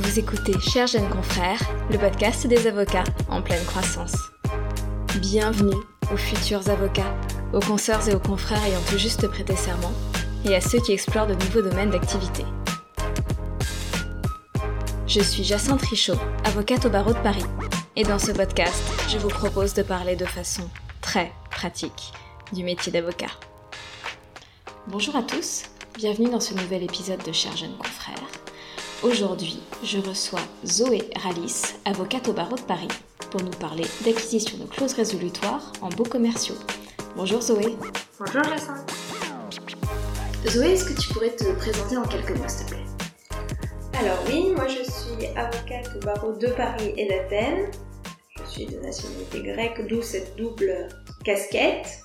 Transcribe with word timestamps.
Vous 0.00 0.20
écoutez 0.20 0.52
Chers 0.60 0.86
jeunes 0.86 1.10
confrères, 1.10 1.60
le 1.90 1.98
podcast 1.98 2.46
des 2.46 2.68
avocats 2.68 3.02
en 3.28 3.42
pleine 3.42 3.64
croissance. 3.64 4.14
Bienvenue 5.16 5.74
aux 6.12 6.16
futurs 6.16 6.68
avocats, 6.70 7.12
aux 7.52 7.58
consoeurs 7.58 8.08
et 8.08 8.14
aux 8.14 8.20
confrères 8.20 8.64
ayant 8.64 8.80
tout 8.88 8.96
juste 8.96 9.26
prêté 9.26 9.56
serment, 9.56 9.92
et 10.44 10.54
à 10.54 10.60
ceux 10.60 10.78
qui 10.78 10.92
explorent 10.92 11.26
de 11.26 11.34
nouveaux 11.34 11.62
domaines 11.62 11.90
d'activité. 11.90 12.44
Je 15.08 15.20
suis 15.20 15.42
Jacinthe 15.42 15.82
Richaud, 15.82 16.20
avocate 16.44 16.86
au 16.86 16.90
barreau 16.90 17.12
de 17.12 17.18
Paris, 17.18 17.44
et 17.96 18.04
dans 18.04 18.20
ce 18.20 18.30
podcast, 18.30 18.84
je 19.08 19.18
vous 19.18 19.28
propose 19.28 19.74
de 19.74 19.82
parler 19.82 20.14
de 20.14 20.26
façon 20.26 20.62
très 21.00 21.32
pratique 21.50 22.12
du 22.52 22.62
métier 22.62 22.92
d'avocat. 22.92 23.32
Bonjour 24.86 25.16
à 25.16 25.24
tous, 25.24 25.64
bienvenue 25.96 26.30
dans 26.30 26.40
ce 26.40 26.54
nouvel 26.54 26.84
épisode 26.84 27.24
de 27.24 27.32
Chers 27.32 27.56
jeunes 27.56 27.76
confrères. 27.76 28.14
Aujourd'hui, 29.04 29.60
je 29.84 29.98
reçois 29.98 30.40
Zoé 30.66 31.08
Ralis, 31.22 31.76
avocate 31.84 32.26
au 32.28 32.32
barreau 32.32 32.56
de 32.56 32.62
Paris, 32.62 32.88
pour 33.30 33.40
nous 33.40 33.50
parler 33.50 33.84
d'acquisition 34.04 34.58
de 34.58 34.64
clauses 34.64 34.94
résolutoires 34.94 35.72
en 35.82 35.88
beaux 35.88 36.02
commerciaux. 36.02 36.56
Bonjour 37.14 37.40
Zoé. 37.40 37.76
Bonjour 38.18 38.42
Jacinthe. 38.42 38.92
Zoé, 40.48 40.72
est-ce 40.72 40.84
que 40.84 41.00
tu 41.00 41.12
pourrais 41.12 41.30
te 41.30 41.44
présenter 41.58 41.96
en 41.96 42.02
quelques 42.02 42.36
mots, 42.36 42.48
s'il 42.48 42.66
te 42.66 42.70
plaît? 42.70 42.84
Alors 44.00 44.18
oui, 44.26 44.52
moi 44.56 44.66
je 44.66 44.82
suis 44.82 45.26
avocate 45.36 45.90
au 45.94 46.04
barreau 46.04 46.32
de 46.32 46.48
Paris 46.48 46.92
et 46.96 47.06
d'Athènes. 47.06 47.70
Je 48.36 48.50
suis 48.50 48.66
de 48.66 48.80
nationalité 48.80 49.42
grecque, 49.42 49.86
d'où 49.88 50.02
cette 50.02 50.36
double 50.36 50.88
casquette. 51.24 52.00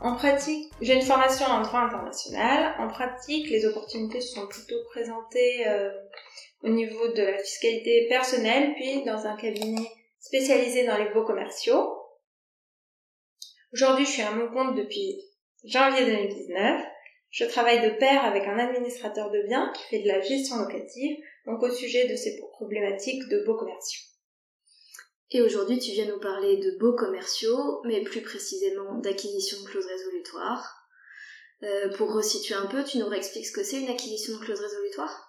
En 0.00 0.14
pratique, 0.14 0.70
j'ai 0.80 0.94
une 0.94 1.02
formation 1.02 1.46
en 1.46 1.62
droit 1.62 1.80
international. 1.80 2.74
En 2.78 2.86
pratique, 2.86 3.50
les 3.50 3.66
opportunités 3.66 4.20
sont 4.20 4.46
plutôt 4.46 4.82
présentées 4.90 5.66
euh, 5.66 5.90
au 6.62 6.68
niveau 6.68 7.08
de 7.08 7.22
la 7.22 7.38
fiscalité 7.38 8.06
personnelle, 8.08 8.74
puis 8.74 9.02
dans 9.04 9.26
un 9.26 9.36
cabinet 9.36 9.90
spécialisé 10.20 10.86
dans 10.86 10.98
les 10.98 11.10
beaux 11.10 11.24
commerciaux. 11.24 11.96
Aujourd'hui, 13.72 14.04
je 14.04 14.10
suis 14.10 14.22
à 14.22 14.30
mon 14.30 14.48
compte 14.52 14.76
depuis 14.76 15.20
janvier 15.64 16.06
2019. 16.06 16.80
Je 17.30 17.44
travaille 17.44 17.82
de 17.82 17.98
pair 17.98 18.24
avec 18.24 18.44
un 18.44 18.58
administrateur 18.58 19.30
de 19.30 19.42
biens 19.48 19.72
qui 19.74 19.82
fait 19.84 20.02
de 20.02 20.08
la 20.08 20.20
gestion 20.20 20.56
locative, 20.56 21.16
donc 21.44 21.62
au 21.62 21.70
sujet 21.70 22.06
de 22.06 22.14
ces 22.14 22.38
problématiques 22.52 23.28
de 23.28 23.44
beaux 23.44 23.56
commerciaux. 23.56 24.07
Et 25.30 25.42
aujourd'hui, 25.42 25.78
tu 25.78 25.92
viens 25.92 26.06
nous 26.06 26.20
parler 26.20 26.56
de 26.56 26.78
beaux 26.78 26.94
commerciaux, 26.94 27.82
mais 27.84 28.02
plus 28.02 28.22
précisément 28.22 28.94
d'acquisition 28.94 29.60
de 29.62 29.68
clauses 29.68 29.86
résolutoires. 29.86 30.78
Euh, 31.64 31.88
pour 31.96 32.12
resituer 32.14 32.54
un 32.54 32.66
peu, 32.66 32.84
tu 32.84 32.98
nous 32.98 33.08
réexpliques 33.08 33.46
ce 33.46 33.52
que 33.52 33.64
c'est 33.64 33.80
une 33.80 33.90
acquisition 33.90 34.34
de 34.34 34.44
clause 34.44 34.60
résolutoire 34.60 35.28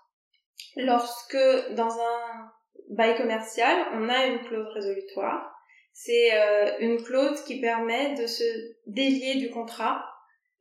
Lorsque 0.75 1.37
dans 1.75 1.99
un 1.99 2.51
bail 2.89 3.17
commercial, 3.17 3.87
on 3.93 4.07
a 4.09 4.27
une 4.27 4.41
clause 4.45 4.67
résolutoire, 4.73 5.51
c'est 5.91 6.33
euh, 6.33 6.77
une 6.79 7.03
clause 7.03 7.41
qui 7.43 7.59
permet 7.59 8.15
de 8.15 8.27
se 8.27 8.43
délier 8.85 9.35
du 9.35 9.49
contrat 9.49 10.05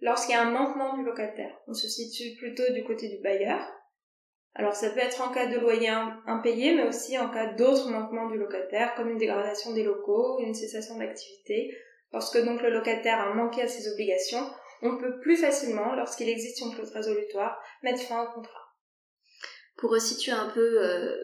lorsqu'il 0.01 0.35
y 0.35 0.39
a 0.39 0.43
un 0.43 0.51
manquement 0.51 0.97
du 0.97 1.05
locataire. 1.05 1.55
On 1.67 1.75
se 1.75 1.89
situe 1.89 2.37
plutôt 2.39 2.73
du 2.73 2.85
côté 2.85 3.09
du 3.09 3.23
bailleur. 3.23 3.61
Alors 4.59 4.75
ça 4.75 4.91
peut 4.91 4.99
être 4.99 5.21
en 5.21 5.33
cas 5.33 5.47
de 5.47 5.57
loyer 5.57 5.89
impayé, 6.27 6.75
mais 6.75 6.89
aussi 6.89 7.17
en 7.17 7.31
cas 7.31 7.55
d'autres 7.55 7.89
manquements 7.89 8.29
du 8.29 8.37
locataire, 8.37 8.95
comme 8.97 9.09
une 9.09 9.17
dégradation 9.19 9.73
des 9.73 9.85
locaux, 9.85 10.41
une 10.41 10.53
cessation 10.53 10.99
d'activité. 10.99 11.73
Lorsque 12.13 12.45
donc 12.45 12.61
le 12.63 12.71
locataire 12.71 13.21
a 13.21 13.35
manqué 13.35 13.63
à 13.63 13.69
ses 13.69 13.89
obligations, 13.93 14.45
on 14.83 14.99
peut 14.99 15.21
plus 15.21 15.37
facilement, 15.37 15.95
lorsqu'il 15.95 16.29
existe 16.29 16.61
une 16.61 16.75
clause 16.75 16.91
résolutoire, 16.91 17.57
mettre 17.85 18.03
fin 18.03 18.25
au 18.25 18.33
contrat. 18.35 18.65
Pour 19.77 19.93
resituer 19.93 20.33
un 20.33 20.49
peu 20.49 20.83
euh, 20.83 21.15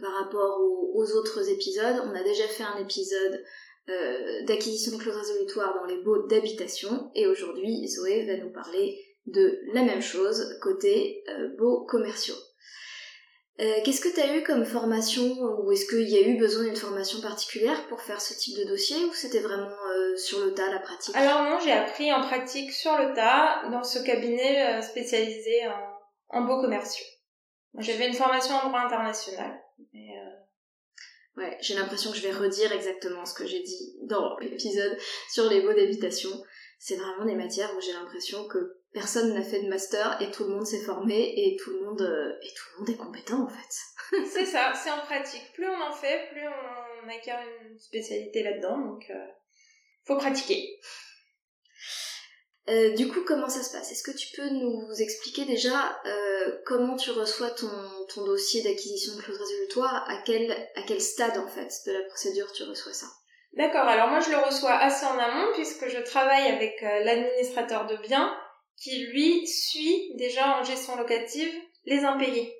par 0.00 0.12
rapport 0.12 0.60
aux, 0.60 1.16
autres 1.16 1.50
épisodes, 1.50 2.00
on 2.04 2.14
a 2.14 2.22
déjà 2.22 2.46
fait 2.46 2.62
un 2.62 2.78
épisode 2.78 3.44
euh, 3.88 4.44
d'acquisition 4.44 4.96
de 4.96 5.02
clause 5.02 5.16
résolutoire 5.16 5.74
dans 5.74 5.86
les 5.86 6.00
baux 6.00 6.28
d'habitation, 6.28 7.10
et 7.16 7.26
aujourd'hui 7.26 7.88
Zoé 7.88 8.24
va 8.24 8.36
nous 8.36 8.52
parler 8.52 8.96
de 9.26 9.58
la 9.72 9.82
même 9.82 10.02
chose 10.02 10.56
côté 10.62 11.24
euh, 11.28 11.48
baux 11.58 11.84
commerciaux. 11.86 12.36
Euh, 13.60 13.76
qu'est-ce 13.84 14.00
que 14.00 14.12
tu 14.12 14.20
as 14.20 14.36
eu 14.36 14.42
comme 14.42 14.64
formation 14.64 15.22
ou 15.40 15.70
est-ce 15.70 15.86
qu'il 15.86 16.08
y 16.08 16.16
a 16.16 16.26
eu 16.26 16.36
besoin 16.36 16.64
d'une 16.64 16.74
formation 16.74 17.20
particulière 17.20 17.86
pour 17.86 18.00
faire 18.00 18.20
ce 18.20 18.34
type 18.34 18.58
de 18.58 18.64
dossier 18.64 18.96
ou 19.04 19.14
c'était 19.14 19.38
vraiment 19.38 19.68
euh, 19.68 20.16
sur 20.16 20.44
le 20.44 20.54
tas 20.54 20.68
la 20.72 20.80
pratique? 20.80 21.14
Alors 21.14 21.44
non, 21.44 21.60
j'ai 21.60 21.70
appris 21.70 22.12
en 22.12 22.22
pratique 22.22 22.72
sur 22.72 22.98
le 22.98 23.14
tas 23.14 23.62
dans 23.70 23.84
ce 23.84 24.00
cabinet 24.00 24.78
euh, 24.78 24.82
spécialisé 24.82 25.68
en, 25.68 26.40
en 26.40 26.42
beaux 26.42 26.60
commerciaux. 26.60 27.06
J'avais 27.78 28.08
une 28.08 28.14
formation 28.14 28.56
en 28.56 28.68
droit 28.68 28.80
international. 28.80 29.60
Ouais, 31.36 31.58
j'ai 31.60 31.74
l'impression 31.74 32.12
que 32.12 32.16
je 32.16 32.22
vais 32.22 32.32
redire 32.32 32.70
exactement 32.72 33.24
ce 33.24 33.34
que 33.34 33.44
j'ai 33.44 33.60
dit 33.60 33.96
dans 34.02 34.36
l'épisode 34.38 34.96
sur 35.32 35.50
les 35.50 35.62
beaux 35.62 35.72
d'habitation. 35.72 36.30
C'est 36.78 36.94
vraiment 36.96 37.24
des 37.24 37.34
matières 37.34 37.72
où 37.76 37.80
j'ai 37.80 37.92
l'impression 37.92 38.46
que 38.46 38.78
personne 38.94 39.34
n'a 39.34 39.42
fait 39.42 39.60
de 39.60 39.68
master 39.68 40.22
et 40.22 40.30
tout 40.30 40.44
le 40.44 40.50
monde 40.50 40.66
s'est 40.66 40.82
formé 40.82 41.34
et 41.36 41.56
tout 41.56 41.70
le 41.70 41.84
monde 41.84 42.00
euh, 42.00 42.38
et 42.42 42.48
tout 42.54 42.64
le 42.72 42.78
monde 42.78 42.90
est 42.90 42.96
compétent 42.96 43.42
en 43.42 43.48
fait. 43.48 44.22
c'est 44.32 44.46
ça, 44.46 44.72
c'est 44.74 44.90
en 44.90 45.00
pratique. 45.00 45.52
Plus 45.52 45.66
on 45.66 45.82
en 45.82 45.92
fait, 45.92 46.28
plus 46.30 46.46
on 46.46 47.08
acquiert 47.08 47.40
une 47.60 47.78
spécialité 47.78 48.42
là-dedans, 48.42 48.78
donc 48.78 49.04
euh, 49.10 49.26
faut 50.06 50.16
pratiquer. 50.16 50.78
Euh, 52.68 52.94
du 52.94 53.08
coup, 53.08 53.20
comment 53.26 53.48
ça 53.50 53.62
se 53.62 53.76
passe? 53.76 53.92
Est-ce 53.92 54.02
que 54.02 54.16
tu 54.16 54.28
peux 54.34 54.48
nous 54.48 54.88
expliquer 54.98 55.44
déjà 55.44 56.00
comment 56.64 56.96
tu 56.96 57.10
reçois 57.10 57.50
ton, 57.50 57.68
ton 58.14 58.24
dossier 58.24 58.62
d'acquisition 58.62 59.16
de 59.16 59.20
clause 59.20 59.38
résolutoire 59.38 60.08
À 60.08 60.22
quel, 60.24 60.50
à 60.50 60.82
quel 60.86 61.00
stade 61.00 61.36
en 61.36 61.46
fait 61.46 61.70
de 61.86 61.92
la 61.92 62.02
procédure 62.04 62.50
tu 62.52 62.62
reçois 62.62 62.94
ça? 62.94 63.06
D'accord, 63.52 63.86
alors 63.86 64.08
moi 64.08 64.20
je 64.20 64.30
le 64.30 64.38
reçois 64.38 64.72
assez 64.72 65.04
en 65.04 65.18
amont 65.18 65.52
puisque 65.52 65.88
je 65.88 65.98
travaille 65.98 66.50
avec 66.50 66.80
l'administrateur 66.80 67.86
de 67.86 67.96
biens 67.98 68.34
qui 68.76 69.06
lui 69.06 69.46
suit 69.46 70.12
déjà 70.16 70.58
en 70.58 70.64
gestion 70.64 70.96
locative 70.96 71.52
les 71.84 72.04
impayés. 72.04 72.54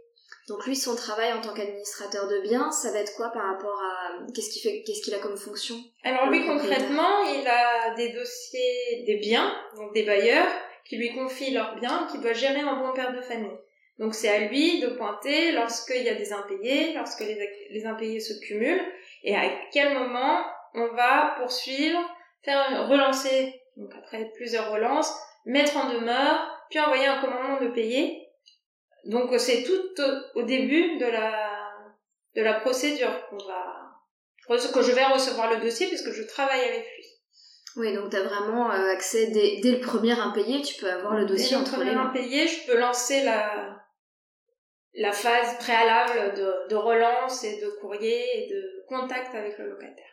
Donc 0.48 0.66
lui, 0.66 0.76
son 0.76 0.94
travail 0.94 1.32
en 1.32 1.40
tant 1.40 1.54
qu'administrateur 1.54 2.28
de 2.28 2.40
biens, 2.40 2.70
ça 2.70 2.92
va 2.92 2.98
être 2.98 3.14
quoi 3.16 3.30
par 3.30 3.46
rapport 3.46 3.80
à 3.80 4.10
qu'est-ce 4.34 4.50
qu'il 4.50 4.62
fait, 4.62 4.82
qu'est-ce 4.82 5.02
qu'il 5.02 5.14
a 5.14 5.18
comme 5.18 5.38
fonction 5.38 5.76
Alors 6.02 6.28
lui 6.28 6.44
concrètement, 6.44 7.24
il 7.24 7.46
a 7.46 7.94
des 7.94 8.10
dossiers, 8.10 9.04
des 9.06 9.16
biens, 9.16 9.54
donc 9.76 9.94
des 9.94 10.02
bailleurs 10.02 10.46
qui 10.84 10.98
lui 10.98 11.14
confient 11.14 11.52
leurs 11.52 11.76
biens, 11.76 12.06
qui 12.10 12.18
doit 12.18 12.34
gérer 12.34 12.60
un 12.60 12.76
bon 12.76 12.92
père 12.92 13.14
de 13.14 13.22
famille. 13.22 13.56
Donc 13.98 14.14
c'est 14.14 14.28
à 14.28 14.48
lui 14.48 14.80
de 14.80 14.88
pointer 14.88 15.52
lorsqu'il 15.52 16.02
y 16.02 16.10
a 16.10 16.14
des 16.14 16.32
impayés, 16.32 16.92
lorsque 16.92 17.20
les, 17.20 17.38
les 17.70 17.86
impayés 17.86 18.20
se 18.20 18.34
cumulent, 18.40 18.84
et 19.22 19.34
à 19.34 19.48
quel 19.72 19.94
moment 19.94 20.44
on 20.74 20.88
va 20.88 21.36
poursuivre, 21.38 21.98
faire 22.42 22.86
relancer, 22.88 23.54
donc 23.76 23.90
après 23.96 24.30
plusieurs 24.34 24.70
relances, 24.72 25.14
mettre 25.44 25.76
en 25.76 25.92
demeure, 25.92 26.66
puis 26.70 26.80
envoyer 26.80 27.06
un 27.06 27.20
commandement 27.20 27.60
de 27.60 27.68
payer. 27.68 28.28
Donc 29.04 29.30
c'est 29.38 29.62
tout 29.62 30.02
au 30.34 30.42
début 30.42 30.98
de 30.98 31.06
la 31.06 31.50
de 32.34 32.42
la 32.42 32.54
procédure 32.54 33.28
qu'on 33.28 33.36
va 33.36 33.84
que 34.46 34.82
je 34.82 34.92
vais 34.92 35.04
recevoir 35.04 35.50
le 35.50 35.60
dossier 35.60 35.86
puisque 35.86 36.12
je 36.12 36.22
travaille 36.22 36.60
avec 36.60 36.86
lui. 36.96 37.06
Oui, 37.76 37.92
donc 37.94 38.10
tu 38.10 38.16
as 38.16 38.22
vraiment 38.22 38.70
euh, 38.70 38.92
accès 38.92 39.28
dès, 39.28 39.60
dès, 39.60 39.72
le 39.72 39.80
premier 39.80 40.12
impayé, 40.12 40.62
tu 40.62 40.76
peux 40.80 40.90
avoir 40.90 41.16
le 41.16 41.26
dossier 41.26 41.56
entre 41.56 41.82
les 41.82 41.92
mains. 41.92 42.08
impayé, 42.08 42.46
je 42.46 42.66
peux 42.66 42.78
lancer 42.78 43.24
la 43.24 43.80
la 44.96 45.10
phase 45.10 45.58
préalable 45.58 46.36
de, 46.36 46.68
de 46.68 46.76
relance 46.76 47.42
et 47.42 47.60
de 47.60 47.68
courrier 47.80 48.22
et 48.36 48.48
de 48.48 48.84
contact 48.86 49.34
avec 49.34 49.58
le 49.58 49.70
locataire. 49.70 50.12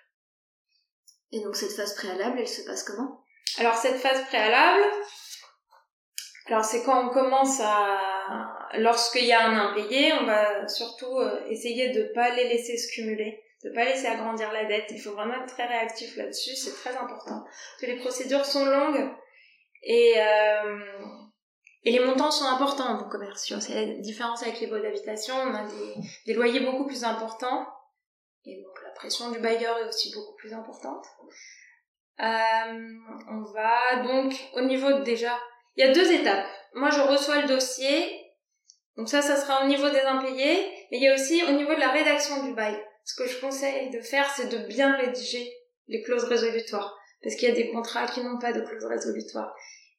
Et 1.31 1.39
donc 1.41 1.55
cette 1.55 1.73
phase 1.73 1.93
préalable, 1.93 2.39
elle 2.39 2.47
se 2.47 2.65
passe 2.65 2.83
comment? 2.83 3.23
Alors 3.59 3.75
cette 3.75 3.97
phase 3.97 4.25
préalable, 4.25 4.83
alors 6.47 6.65
c'est 6.65 6.83
quand 6.83 7.07
on 7.07 7.09
commence 7.09 7.59
à, 7.63 7.99
lorsqu'il 8.77 9.25
y 9.25 9.31
a 9.31 9.47
un 9.47 9.69
impayé, 9.69 10.13
on 10.13 10.25
va 10.25 10.67
surtout 10.67 11.17
euh, 11.19 11.45
essayer 11.49 11.89
de 11.89 12.11
pas 12.13 12.29
les 12.35 12.47
laisser 12.47 12.77
se 12.77 12.91
cumuler, 12.93 13.43
de 13.63 13.69
pas 13.71 13.85
laisser 13.85 14.07
agrandir 14.07 14.51
la 14.51 14.65
dette. 14.65 14.85
Il 14.89 14.99
faut 14.99 15.13
vraiment 15.13 15.35
être 15.35 15.53
très 15.53 15.67
réactif 15.67 16.17
là-dessus, 16.17 16.55
c'est 16.55 16.73
très 16.73 16.95
important. 16.97 17.43
Parce 17.43 17.81
que 17.81 17.85
les 17.85 17.97
procédures 17.97 18.45
sont 18.45 18.65
longues 18.65 19.09
et 19.83 20.13
euh, 20.17 20.79
et 21.83 21.91
les 21.91 21.99
montants 21.99 22.31
sont 22.31 22.45
importants 22.45 22.89
en 22.89 23.09
commerciaux. 23.09 23.59
C'est 23.59 23.73
la 23.73 23.93
différence 23.95 24.43
avec 24.43 24.59
les 24.59 24.67
baux 24.67 24.79
d'habitation. 24.79 25.33
On 25.35 25.55
a 25.55 25.63
des, 25.63 25.95
des 26.27 26.33
loyers 26.33 26.59
beaucoup 26.59 26.85
plus 26.85 27.03
importants 27.03 27.67
et 28.45 28.61
donc 28.61 28.83
la 28.83 28.91
pression 28.91 29.31
du 29.31 29.39
bailleur 29.39 29.77
est 29.79 29.87
aussi 29.87 30.11
beaucoup 30.13 30.35
plus 30.35 30.53
importante. 30.53 31.05
Euh, 32.19 32.93
on 33.29 33.41
va 33.51 34.03
donc 34.03 34.33
au 34.53 34.61
niveau 34.61 34.99
déjà 34.99 35.39
il 35.75 35.85
y 35.85 35.87
a 35.87 35.93
deux 35.93 36.11
étapes. 36.11 36.47
Moi, 36.73 36.89
je 36.89 37.01
reçois 37.01 37.41
le 37.41 37.47
dossier. 37.47 38.09
Donc 38.97 39.09
ça, 39.09 39.21
ça 39.21 39.35
sera 39.35 39.63
au 39.63 39.67
niveau 39.67 39.89
des 39.89 40.01
impayés. 40.01 40.69
Mais 40.91 40.97
il 40.97 41.03
y 41.03 41.07
a 41.07 41.13
aussi 41.13 41.43
au 41.43 41.51
niveau 41.51 41.73
de 41.73 41.79
la 41.79 41.91
rédaction 41.91 42.43
du 42.43 42.53
bail. 42.53 42.77
Ce 43.05 43.15
que 43.15 43.27
je 43.27 43.39
conseille 43.39 43.89
de 43.89 44.01
faire, 44.01 44.29
c'est 44.35 44.49
de 44.49 44.67
bien 44.67 44.95
rédiger 44.95 45.51
les 45.87 46.01
clauses 46.01 46.25
résolutoires. 46.25 46.97
Parce 47.23 47.35
qu'il 47.35 47.49
y 47.49 47.51
a 47.51 47.55
des 47.55 47.71
contrats 47.71 48.07
qui 48.07 48.21
n'ont 48.21 48.39
pas 48.39 48.53
de 48.53 48.61
clauses 48.61 48.85
résolutoires. 48.85 49.53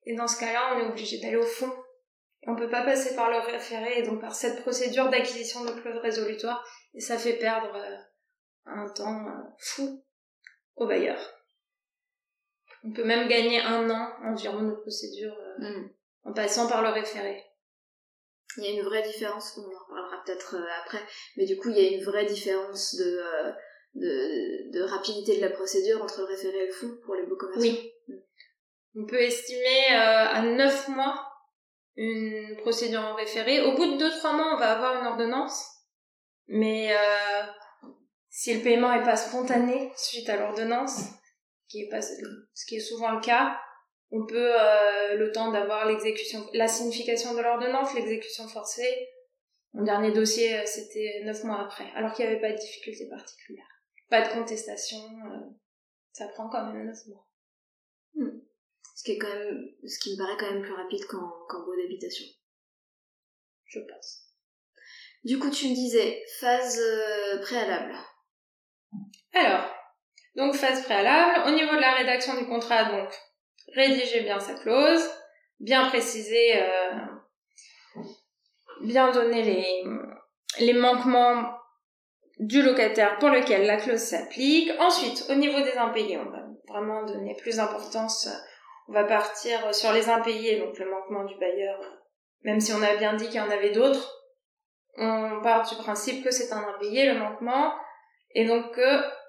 Et 0.05 0.15
dans 0.15 0.27
ce 0.27 0.39
cas-là, 0.41 0.75
on 0.75 0.81
est 0.81 0.89
obligé 0.89 1.19
d'aller 1.21 1.37
au 1.37 1.43
fond 1.43 1.73
on 2.47 2.57
peut 2.57 2.71
pas 2.71 2.83
passer 2.83 3.15
par 3.15 3.31
le 3.31 3.39
référé 3.39 3.99
et 3.99 4.03
donc 4.03 4.21
par 4.21 4.35
cette 4.35 4.63
procédure 4.63 5.09
d'acquisition 5.09 5.65
de 5.65 5.71
clause 5.81 5.99
résolutoire 5.99 6.65
et 6.95 7.01
ça 7.01 7.19
fait 7.19 7.35
perdre 7.35 7.75
euh, 7.75 7.97
un 8.67 8.89
temps 8.89 9.27
euh, 9.27 9.43
fou 9.59 10.05
au 10.77 10.87
bailleur. 10.87 11.19
On 12.85 12.93
peut 12.93 13.05
même 13.05 13.29
gagner 13.29 13.61
un 13.61 13.89
an 13.91 14.09
environ 14.25 14.63
de 14.63 14.75
procédure 14.75 15.35
euh, 15.39 15.53
Hmm. 15.59 15.89
en 16.25 16.33
passant 16.33 16.69
par 16.69 16.83
le 16.83 16.89
référé. 16.89 17.45
Il 18.57 18.65
y 18.65 18.67
a 18.67 18.71
une 18.71 18.83
vraie 18.83 19.03
différence, 19.03 19.57
on 19.59 19.63
en 19.63 19.79
reparlera 19.79 20.23
peut-être 20.25 20.57
euh, 20.57 20.81
après, 20.83 21.01
mais 21.37 21.45
du 21.45 21.57
coup 21.57 21.69
il 21.71 21.77
y 21.77 21.87
a 21.87 21.91
une 21.91 22.03
vraie 22.03 22.27
différence 22.27 22.97
de, 22.97 23.05
euh, 23.05 23.53
de, 23.95 24.73
de 24.73 24.83
rapidité 24.83 25.37
de 25.37 25.43
la 25.43 25.51
procédure 25.51 26.03
entre 26.03 26.21
le 26.21 26.27
référé 26.27 26.59
et 26.59 26.67
le 26.67 26.73
fond 26.73 26.99
pour 27.05 27.15
les 27.15 27.25
beaux 27.25 27.37
commerçants. 27.37 27.61
Oui. 27.61 27.93
On 28.97 29.07
peut 29.07 29.21
estimer 29.23 29.87
à 29.95 30.43
9 30.43 30.89
mois 30.89 31.27
une 31.97 32.57
procédure 32.59 33.01
en 33.01 33.15
référé. 33.15 33.63
Au 33.63 33.75
bout 33.75 33.87
de 33.87 34.05
2-3 34.05 34.37
mois, 34.37 34.55
on 34.55 34.59
va 34.59 34.73
avoir 34.73 35.01
une 35.01 35.07
ordonnance. 35.07 35.67
Mais 36.49 36.95
si 38.29 38.55
le 38.55 38.63
paiement 38.63 38.93
est 38.93 39.03
pas 39.03 39.17
spontané 39.17 39.93
suite 39.97 40.29
à 40.29 40.37
l'ordonnance, 40.37 41.05
qui 41.73 41.83
est 41.83 41.89
pas 41.89 42.03
ce 42.03 42.67
qui 42.67 42.77
est 42.77 42.81
souvent 42.81 43.13
le 43.13 43.21
cas, 43.21 43.59
on 44.11 44.27
peut 44.27 44.53
euh, 44.61 45.17
le 45.17 45.33
temps 45.33 45.51
d'avoir 45.51 45.87
l'exécution, 45.87 46.47
la 46.53 46.69
signification 46.69 47.35
de 47.35 47.41
l'ordonnance, 47.41 47.95
l'exécution 47.95 48.47
forcée. 48.47 49.09
Mon 49.73 49.85
dernier 49.85 50.13
dossier, 50.13 50.59
euh, 50.59 50.67
c'était 50.67 51.23
9 51.25 51.45
mois 51.45 51.63
après, 51.63 51.91
alors 51.95 52.13
qu'il 52.13 52.27
n'y 52.27 52.33
avait 52.33 52.41
pas 52.41 52.53
de 52.53 52.59
difficulté 52.59 53.09
particulière. 53.09 53.65
Pas 54.11 54.29
de 54.29 54.35
contestation, 54.35 54.99
euh, 54.99 55.49
ça 56.13 56.29
prend 56.29 56.51
quand 56.51 56.67
même 56.67 56.87
9 56.87 57.07
mois. 57.07 57.27
Ce 58.95 59.05
qui 59.05 59.13
est 59.13 59.19
quand 59.19 59.35
même, 59.35 59.67
ce 59.87 59.99
qui 59.99 60.13
me 60.13 60.19
paraît 60.19 60.37
quand 60.39 60.53
même 60.53 60.63
plus 60.63 60.75
rapide 60.75 61.05
qu'en 61.07 61.31
qu'en 61.49 61.65
beau 61.65 61.75
d'habitation. 61.75 62.27
je 63.65 63.81
pense. 63.81 64.29
Du 65.25 65.39
coup, 65.39 65.51
tu 65.51 65.71
me 65.71 65.75
disais, 65.75 66.23
phase 66.39 66.79
préalable. 67.41 67.95
Alors, 69.33 69.82
donc 70.37 70.55
phase 70.55 70.85
préalable, 70.85 71.49
au 71.49 71.51
niveau 71.51 71.75
de 71.77 71.81
la 71.81 71.93
rédaction 71.93 72.35
du 72.37 72.47
contrat, 72.47 72.85
donc 72.85 73.09
rédiger 73.75 74.21
bien 74.21 74.41
sa 74.41 74.55
clause, 74.55 75.09
bien 75.61 75.87
préciser, 75.89 76.57
euh, 76.57 76.91
bien 78.83 79.11
donner 79.13 79.43
les, 79.43 79.85
les 80.61 80.73
manquements 80.73 81.57
du 82.39 82.63
locataire 82.63 83.19
pour 83.19 83.29
lequel 83.29 83.67
la 83.67 83.77
clause 83.77 84.01
s'applique. 84.01 84.71
Ensuite, 84.81 85.27
au 85.29 85.35
niveau 85.35 85.61
des 85.61 85.77
impayés, 85.77 86.19
on 86.19 86.31
va 86.31 86.43
vraiment 86.69 87.05
donner 87.05 87.37
plus 87.37 87.57
d'importance, 87.57 88.29
on 88.89 88.93
va 88.93 89.05
partir 89.05 89.75
sur 89.75 89.93
les 89.93 90.09
impayés, 90.09 90.59
donc 90.59 90.79
le 90.79 90.91
manquement 90.91 91.25
du 91.25 91.39
bailleur, 91.39 91.79
même 92.43 92.61
si 92.61 92.73
on 92.73 92.83
a 92.83 92.97
bien 92.97 93.15
dit 93.15 93.27
qu'il 93.27 93.37
y 93.37 93.41
en 93.41 93.51
avait 93.51 93.71
d'autres, 93.71 94.19
on 94.97 95.41
part 95.43 95.69
du 95.69 95.77
principe 95.77 96.25
que 96.25 96.31
c'est 96.31 96.53
un 96.53 96.67
impayé, 96.75 97.07
le 97.07 97.19
manquement, 97.19 97.73
et 98.35 98.47
donc 98.47 98.75
que 98.75 99.22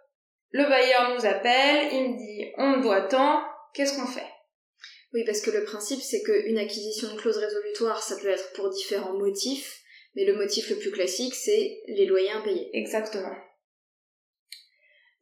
le 0.53 0.69
bailleur 0.69 1.13
nous 1.15 1.25
appelle, 1.25 1.91
il 1.91 2.11
me 2.11 2.17
dit 2.17 2.53
on 2.57 2.77
me 2.77 2.81
doit 2.81 3.01
tant, 3.01 3.44
qu'est-ce 3.73 3.97
qu'on 3.97 4.07
fait? 4.07 4.27
Oui, 5.13 5.23
parce 5.25 5.41
que 5.41 5.51
le 5.51 5.63
principe, 5.63 6.01
c'est 6.01 6.23
qu'une 6.23 6.57
acquisition 6.57 7.13
de 7.13 7.19
clause 7.19 7.38
résolutoire, 7.38 8.01
ça 8.01 8.15
peut 8.17 8.29
être 8.29 8.53
pour 8.53 8.69
différents 8.69 9.13
motifs, 9.13 9.81
mais 10.15 10.25
le 10.25 10.35
motif 10.35 10.69
le 10.69 10.77
plus 10.77 10.91
classique, 10.91 11.35
c'est 11.35 11.81
les 11.88 12.05
loyers 12.05 12.31
impayés. 12.31 12.69
Exactement. 12.73 13.35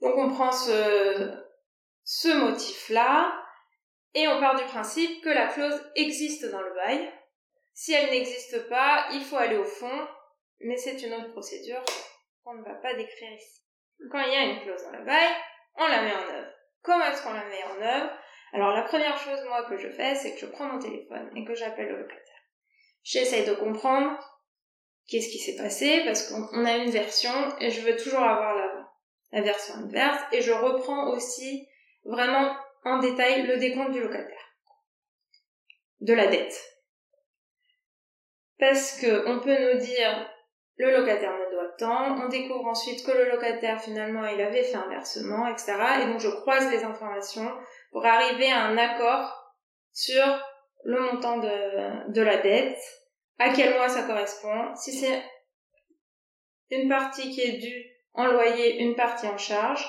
Donc 0.02 0.16
on 0.18 0.34
prend 0.34 0.52
ce, 0.52 1.32
ce 2.04 2.28
motif-là 2.28 3.34
et 4.14 4.28
on 4.28 4.40
part 4.40 4.56
du 4.56 4.66
principe 4.66 5.24
que 5.24 5.30
la 5.30 5.48
clause 5.48 5.82
existe 5.96 6.46
dans 6.50 6.62
le 6.62 6.74
bail. 6.74 7.10
Si 7.74 7.94
elle 7.94 8.10
n'existe 8.10 8.68
pas, 8.68 9.08
il 9.14 9.22
faut 9.22 9.38
aller 9.38 9.58
au 9.58 9.64
fond, 9.64 10.08
mais 10.60 10.76
c'est 10.76 11.02
une 11.04 11.14
autre 11.14 11.32
procédure 11.32 11.84
qu'on 12.44 12.56
ne 12.56 12.64
va 12.64 12.76
pas 12.76 12.96
décrire 12.96 13.32
ici. 13.34 13.61
Quand 14.10 14.22
il 14.22 14.34
y 14.34 14.36
a 14.36 14.44
une 14.44 14.62
clause 14.62 14.84
dans 14.84 14.98
le 14.98 15.06
bail, 15.06 15.30
on 15.76 15.88
la 15.88 16.02
met 16.02 16.14
en 16.14 16.30
œuvre. 16.30 16.52
Comment 16.82 17.06
est-ce 17.06 17.24
qu'on 17.24 17.34
la 17.34 17.46
met 17.46 17.64
en 17.64 17.82
œuvre? 17.82 18.12
Alors 18.54 18.72
la 18.72 18.84
première 18.84 19.18
chose 19.18 19.44
moi 19.46 19.64
que 19.70 19.78
je 19.78 19.90
fais, 19.90 20.16
c'est 20.16 20.34
que 20.34 20.40
je 20.40 20.46
prends 20.48 20.66
mon 20.66 20.80
téléphone 20.80 21.30
et 21.36 21.46
que 21.46 21.56
j'appelle 21.56 21.88
le 21.88 22.00
locataire. 22.00 22.42
J'essaye 23.04 23.46
de 23.46 23.54
comprendre 23.54 24.20
qu'est-ce 25.08 25.30
qui 25.30 25.40
s'est 25.40 25.62
passé 25.62 26.02
parce 26.06 26.30
qu'on 26.30 26.66
a 26.66 26.78
une 26.78 26.92
version 26.92 27.32
et 27.60 27.70
je 27.70 27.82
veux 27.82 27.96
toujours 27.96 28.24
avoir 28.24 28.56
la, 28.56 28.90
la 29.32 29.42
version 29.42 29.76
inverse 29.76 30.22
et 30.32 30.42
je 30.42 30.52
reprends 30.52 31.12
aussi 31.12 31.68
vraiment 32.04 32.56
en 32.84 33.00
détail 33.00 33.44
le 33.44 33.58
décompte 33.58 33.92
du 33.92 34.02
locataire 34.02 34.56
de 36.02 36.14
la 36.14 36.28
dette 36.28 36.60
parce 38.60 39.00
que 39.00 39.28
on 39.28 39.40
peut 39.40 39.74
nous 39.74 39.80
dire 39.80 40.31
le 40.78 40.92
locataire 40.98 41.34
me 41.34 41.52
doit 41.52 41.72
tant, 41.78 42.16
on 42.24 42.30
découvre 42.30 42.66
ensuite 42.66 43.06
que 43.06 43.12
le 43.12 43.30
locataire 43.30 43.82
finalement 43.82 44.26
il 44.26 44.42
avait 44.42 44.64
fait 44.64 44.78
un 44.78 44.90
versement, 44.90 45.48
etc. 45.48 45.74
Et 46.02 46.06
donc 46.06 46.20
je 46.20 46.30
croise 46.30 46.72
les 46.72 46.84
informations 46.84 47.52
pour 47.92 48.06
arriver 48.06 48.52
à 48.52 48.66
un 48.66 48.78
accord 48.78 49.54
sur 49.94 50.26
le 50.84 51.00
montant 51.00 51.38
de, 51.38 52.12
de 52.12 52.22
la 52.22 52.38
dette, 52.38 52.80
à 53.38 53.50
quel 53.50 53.76
mois 53.76 53.90
ça 53.90 54.04
correspond, 54.04 54.76
si 54.76 54.94
c'est 54.94 55.24
une 56.72 56.90
partie 56.90 57.30
qui 57.32 57.42
est 57.42 57.58
due 57.60 57.86
en 58.14 58.26
loyer, 58.26 58.80
une 58.80 58.96
partie 58.96 59.28
en 59.28 59.38
charge, 59.38 59.86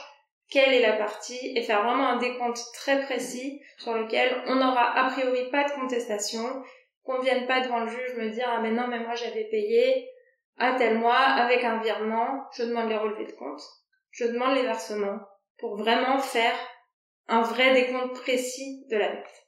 quelle 0.50 0.74
est 0.74 0.82
la 0.82 0.94
partie, 0.94 1.56
et 1.56 1.62
faire 1.62 1.82
vraiment 1.82 2.08
un 2.08 2.18
décompte 2.18 2.62
très 2.74 3.02
précis 3.04 3.62
sur 3.78 3.94
lequel 3.94 4.42
on 4.46 4.56
n'aura 4.56 4.98
a 4.98 5.10
priori 5.10 5.50
pas 5.50 5.64
de 5.64 5.72
contestation, 5.72 6.62
qu'on 7.04 7.18
ne 7.18 7.22
vienne 7.22 7.46
pas 7.46 7.60
devant 7.60 7.80
le 7.80 7.88
juge 7.88 8.16
me 8.16 8.30
dire 8.30 8.48
ah 8.48 8.60
mais 8.60 8.70
non 8.70 8.86
mais 8.86 9.00
moi 9.00 9.14
j'avais 9.14 9.44
payé 9.44 10.08
à 10.58 10.74
tel 10.78 10.98
mois 10.98 11.16
avec 11.16 11.64
un 11.64 11.82
virement, 11.82 12.46
je 12.56 12.64
demande 12.64 12.88
les 12.88 12.96
relevés 12.96 13.26
de 13.26 13.32
compte, 13.32 13.62
je 14.10 14.24
demande 14.24 14.54
les 14.54 14.62
versements 14.62 15.18
pour 15.58 15.76
vraiment 15.76 16.18
faire 16.18 16.54
un 17.28 17.42
vrai 17.42 17.72
décompte 17.72 18.20
précis 18.20 18.84
de 18.90 18.96
la 18.96 19.08
dette. 19.08 19.46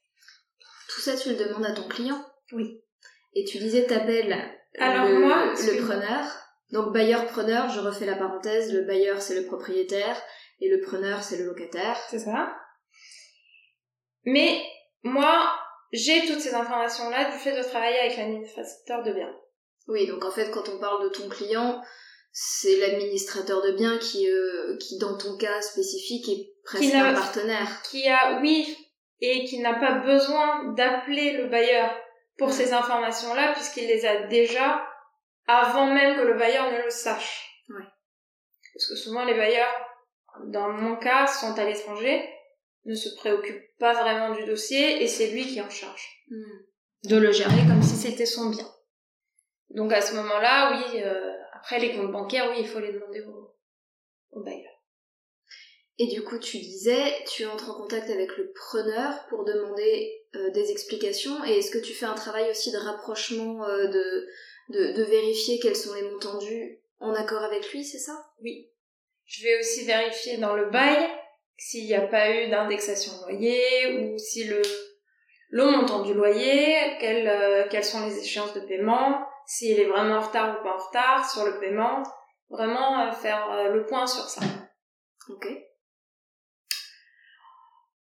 Tout 0.88 1.00
ça, 1.00 1.16
tu 1.16 1.30
le 1.30 1.36
demandes 1.36 1.66
à 1.66 1.72
ton 1.72 1.88
client? 1.88 2.20
Oui. 2.52 2.80
Et 3.34 3.44
tu 3.44 3.58
disais, 3.58 3.84
t'appelles 3.84 4.32
Alors 4.78 5.08
le, 5.08 5.18
moi, 5.18 5.44
le 5.46 5.84
preneur. 5.84 6.24
Donc 6.72 6.92
bailleur-preneur, 6.92 7.68
je 7.68 7.80
refais 7.80 8.06
la 8.06 8.16
parenthèse, 8.16 8.72
le 8.72 8.82
bailleur 8.82 9.20
c'est 9.20 9.40
le 9.40 9.46
propriétaire 9.46 10.20
et 10.60 10.68
le 10.68 10.80
preneur 10.80 11.22
c'est 11.22 11.36
le 11.36 11.44
locataire. 11.44 11.96
C'est 12.08 12.18
ça. 12.18 12.56
Mais 14.24 14.62
moi, 15.02 15.52
j'ai 15.92 16.26
toutes 16.26 16.40
ces 16.40 16.54
informations-là 16.54 17.30
du 17.30 17.38
fait 17.38 17.56
de 17.56 17.62
travailler 17.62 17.98
avec 17.98 18.16
l'administrateur 18.16 19.02
de 19.02 19.12
biens. 19.12 19.34
Oui, 19.86 20.06
donc 20.06 20.24
en 20.24 20.30
fait 20.30 20.50
quand 20.50 20.68
on 20.68 20.78
parle 20.78 21.04
de 21.04 21.08
ton 21.08 21.28
client, 21.28 21.82
c'est 22.32 22.76
l'administrateur 22.78 23.62
de 23.62 23.72
biens 23.72 23.98
qui, 23.98 24.28
euh, 24.28 24.76
qui 24.78 24.98
dans 24.98 25.16
ton 25.16 25.36
cas 25.36 25.60
spécifique 25.62 26.28
est 26.28 26.52
presque 26.64 26.94
un 26.94 27.14
partenaire. 27.14 27.82
Qui 27.82 28.08
a, 28.08 28.40
oui, 28.40 28.76
et 29.20 29.44
qui 29.44 29.60
n'a 29.60 29.74
pas 29.74 29.98
besoin 30.00 30.72
d'appeler 30.74 31.32
le 31.32 31.48
bailleur 31.48 31.94
pour 32.36 32.50
ces 32.50 32.72
informations-là 32.72 33.52
puisqu'il 33.52 33.86
les 33.86 34.04
a 34.04 34.26
déjà 34.26 34.84
avant 35.46 35.86
même 35.86 36.16
que 36.16 36.22
le 36.22 36.38
bailleur 36.38 36.70
ne 36.72 36.82
le 36.82 36.90
sache. 36.90 37.62
Ouais. 37.68 37.84
Parce 38.74 38.88
que 38.88 38.96
souvent 38.96 39.24
les 39.24 39.34
bailleurs, 39.34 39.72
dans 40.46 40.70
mon 40.70 40.96
cas, 40.96 41.26
sont 41.26 41.56
à 41.58 41.64
l'étranger, 41.64 42.28
ne 42.86 42.94
se 42.94 43.14
préoccupent 43.14 43.78
pas 43.78 43.92
vraiment 43.92 44.34
du 44.34 44.44
dossier 44.44 45.02
et 45.02 45.06
c'est 45.06 45.28
lui 45.28 45.46
qui 45.46 45.60
en 45.60 45.70
charge. 45.70 46.08
Hmm. 46.30 47.10
de 47.10 47.16
le 47.16 47.32
gérer 47.32 47.66
comme 47.68 47.82
si 47.82 47.96
c'était 47.96 48.26
son 48.26 48.48
bien. 48.48 48.66
Donc 49.74 49.92
à 49.92 50.00
ce 50.00 50.14
moment-là, 50.14 50.72
oui, 50.72 51.02
euh, 51.02 51.32
après 51.52 51.78
les 51.78 51.92
comptes 51.92 52.12
bancaires, 52.12 52.48
oui, 52.50 52.58
il 52.60 52.66
faut 52.68 52.80
les 52.80 52.92
demander 52.92 53.20
au, 53.22 53.54
au 54.32 54.42
bailleur. 54.42 54.72
Et 55.98 56.08
du 56.08 56.24
coup, 56.24 56.38
tu 56.38 56.58
disais, 56.58 57.24
tu 57.28 57.44
entres 57.44 57.70
en 57.70 57.80
contact 57.82 58.10
avec 58.10 58.36
le 58.36 58.52
preneur 58.52 59.26
pour 59.28 59.44
demander 59.44 60.24
euh, 60.34 60.50
des 60.50 60.70
explications. 60.70 61.44
Et 61.44 61.58
est-ce 61.58 61.70
que 61.70 61.78
tu 61.84 61.92
fais 61.92 62.06
un 62.06 62.14
travail 62.14 62.50
aussi 62.50 62.72
de 62.72 62.78
rapprochement, 62.78 63.64
euh, 63.64 63.86
de, 63.86 64.26
de, 64.70 64.92
de 64.92 65.02
vérifier 65.04 65.60
quels 65.60 65.76
sont 65.76 65.94
les 65.94 66.02
montants 66.02 66.38
dus 66.38 66.80
en 66.98 67.14
accord 67.14 67.42
avec 67.42 67.70
lui, 67.72 67.84
c'est 67.84 67.98
ça? 67.98 68.12
Oui. 68.42 68.70
Je 69.26 69.44
vais 69.44 69.58
aussi 69.58 69.84
vérifier 69.84 70.38
dans 70.38 70.54
le 70.54 70.70
bail 70.70 71.08
s'il 71.56 71.86
n'y 71.86 71.94
a 71.94 72.06
pas 72.06 72.30
eu 72.30 72.48
d'indexation 72.48 73.12
de 73.12 73.32
loyer 73.32 73.98
ou 73.98 74.18
si 74.18 74.44
le, 74.44 74.62
le 75.50 75.64
montant 75.64 76.02
du 76.02 76.14
loyer, 76.14 76.96
quelles, 77.00 77.28
euh, 77.28 77.68
quelles 77.70 77.84
sont 77.84 78.04
les 78.06 78.18
échéances 78.18 78.54
de 78.54 78.60
paiement, 78.60 79.24
s'il 79.46 79.78
est 79.78 79.88
vraiment 79.88 80.16
en 80.16 80.20
retard 80.20 80.58
ou 80.58 80.62
pas 80.62 80.74
en 80.74 80.78
retard 80.78 81.30
sur 81.30 81.44
le 81.44 81.58
paiement. 81.58 82.02
Vraiment 82.50 83.00
euh, 83.00 83.12
faire 83.12 83.50
euh, 83.50 83.70
le 83.70 83.86
point 83.86 84.06
sur 84.06 84.24
ça. 84.24 84.40
Ok. 85.28 85.48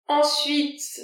Ensuite, 0.08 1.00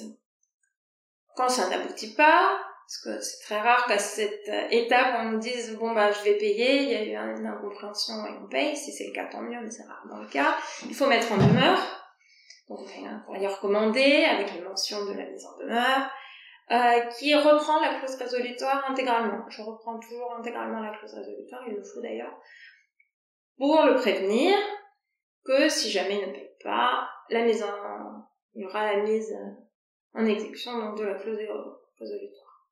quand 1.35 1.49
ça 1.49 1.69
n'aboutit 1.69 2.15
pas, 2.15 2.61
parce 2.87 2.99
que 3.05 3.21
c'est 3.21 3.45
très 3.45 3.61
rare 3.61 3.87
qu'à 3.87 3.99
cette 3.99 4.49
euh, 4.49 4.69
étape 4.71 5.15
on 5.19 5.25
nous 5.31 5.39
dise 5.39 5.77
bon 5.77 5.93
bah 5.93 6.13
je 6.13 6.23
vais 6.25 6.37
payer, 6.37 6.83
il 6.83 6.91
y 6.91 7.17
a 7.17 7.25
eu 7.25 7.39
une 7.39 7.47
incompréhension 7.47 8.15
et 8.27 8.39
on 8.43 8.49
paye, 8.49 8.77
si 8.77 8.93
c'est 8.93 9.07
le 9.07 9.13
cas 9.13 9.27
tant 9.27 9.41
mieux, 9.41 9.61
mais 9.61 9.71
c'est 9.71 9.87
rare 9.87 10.05
dans 10.09 10.19
le 10.19 10.29
cas. 10.29 10.57
Il 10.87 10.95
faut 10.95 11.07
mettre 11.07 11.33
en 11.33 11.37
demeure, 11.37 11.81
donc 12.69 12.81
on 12.81 12.87
fait 12.87 13.07
un 13.07 13.21
courrier 13.21 13.49
recommandé 13.49 14.25
avec 14.25 14.53
les 14.55 14.61
mentions 14.61 15.05
de 15.07 15.13
la 15.15 15.25
mise 15.25 15.47
en 15.47 15.57
demeure. 15.59 16.11
Euh, 16.73 17.01
qui 17.19 17.35
reprend 17.35 17.81
la 17.81 17.99
clause 17.99 18.15
résolutoire 18.17 18.91
intégralement. 18.91 19.45
Je 19.51 19.61
reprends 19.61 19.99
toujours 19.99 20.35
intégralement 20.35 20.81
la 20.81 20.97
clause 20.97 21.13
résolutoire, 21.13 21.63
il 21.69 21.75
le 21.75 21.85
faut 21.85 22.01
d'ailleurs, 22.01 22.35
pour 23.59 23.83
le 23.85 23.97
prévenir 23.97 24.57
que 25.45 25.69
si 25.69 25.91
jamais 25.91 26.21
il 26.21 26.29
ne 26.29 26.33
paye 26.33 26.57
pas, 26.65 27.09
la 27.29 27.47
il 27.47 28.63
y 28.63 28.65
aura 28.65 28.93
la 28.93 29.03
mise 29.03 29.35
en 30.15 30.25
exécution 30.25 30.79
donc 30.79 30.99
de 30.99 31.05
la 31.05 31.15
clause 31.15 31.39
résolutoire. 31.99 32.69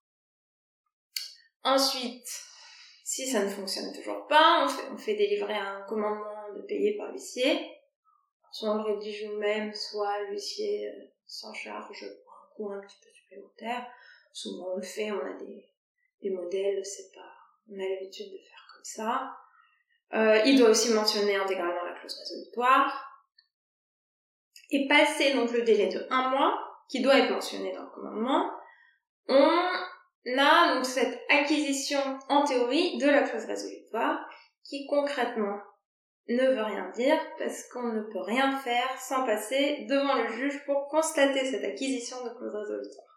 Ensuite, 1.63 2.27
si 3.05 3.27
ça 3.27 3.45
ne 3.45 3.51
fonctionne 3.51 3.93
toujours 3.95 4.27
pas, 4.29 4.67
on 4.91 4.97
fait, 4.97 5.15
délivrer 5.15 5.55
un 5.55 5.83
commandement 5.83 6.55
de 6.55 6.63
payer 6.63 6.97
par 6.97 7.11
l'huissier. 7.11 7.71
Soit 8.51 8.71
on 8.71 8.83
le 8.83 8.95
rédige 8.95 9.27
nous-mêmes, 9.27 9.75
soit 9.75 10.23
l'huissier 10.25 10.89
euh, 10.89 11.05
s'en 11.27 11.53
charge 11.53 12.05
pour 12.57 12.73
un 12.73 12.79
un 12.79 12.81
petit 12.81 12.99
peu 13.03 13.11
Souvent 14.33 14.73
on 14.75 14.77
le 14.77 14.83
fait, 14.83 15.11
on 15.11 15.21
a 15.21 15.33
des, 15.35 15.67
des 16.23 16.31
modèles, 16.31 16.85
c'est 16.85 17.13
pas, 17.13 17.33
on 17.69 17.75
a 17.75 17.89
l'habitude 17.89 18.31
de 18.31 18.39
faire 18.39 18.67
comme 18.73 18.85
ça. 18.85 19.37
Euh, 20.15 20.43
il 20.45 20.59
doit 20.59 20.71
aussi 20.71 20.93
mentionner 20.93 21.37
intégralement 21.37 21.85
la 21.85 21.99
clause 21.99 22.17
résolutoire. 22.19 23.07
Et 24.71 24.87
passer 24.87 25.35
donc 25.35 25.51
le 25.53 25.63
délai 25.63 25.89
de 25.89 26.07
un 26.11 26.31
mois, 26.31 26.71
qui 26.89 27.03
doit 27.03 27.19
être 27.19 27.31
mentionné 27.31 27.73
dans 27.73 27.83
le 27.83 27.91
commandement, 27.91 28.51
on 29.29 30.39
a 30.39 30.75
donc 30.75 30.85
cette 30.85 31.21
acquisition 31.29 32.01
en 32.29 32.45
théorie 32.45 32.99
de 32.99 33.07
la 33.07 33.23
clause 33.23 33.45
résolutoire 33.47 34.29
qui 34.65 34.87
concrètement 34.87 35.59
ne 36.29 36.47
veut 36.47 36.63
rien 36.63 36.91
dire 36.91 37.19
parce 37.39 37.65
qu'on 37.69 37.93
ne 37.93 38.03
peut 38.03 38.21
rien 38.21 38.57
faire 38.59 39.01
sans 39.01 39.25
passer 39.25 39.87
devant 39.89 40.15
le 40.15 40.29
juge 40.29 40.65
pour 40.65 40.89
constater 40.89 41.45
cette 41.45 41.65
acquisition 41.65 42.25
de 42.25 42.31
clause 42.31 42.55
résolutoire. 42.55 43.10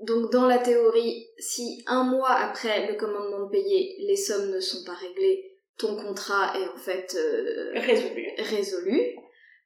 Donc 0.00 0.30
dans 0.30 0.46
la 0.46 0.58
théorie, 0.58 1.28
si 1.38 1.82
un 1.86 2.04
mois 2.04 2.32
après 2.32 2.86
le 2.86 2.96
commandement 2.96 3.46
de 3.46 3.50
payer, 3.50 3.96
les 4.00 4.16
sommes 4.16 4.50
ne 4.50 4.60
sont 4.60 4.84
pas 4.84 4.94
réglées, 4.94 5.58
ton 5.76 5.96
contrat 5.96 6.56
est 6.56 6.68
en 6.68 6.76
fait 6.76 7.14
euh, 7.16 7.72
résolu. 7.74 8.28
résolu, 8.38 9.16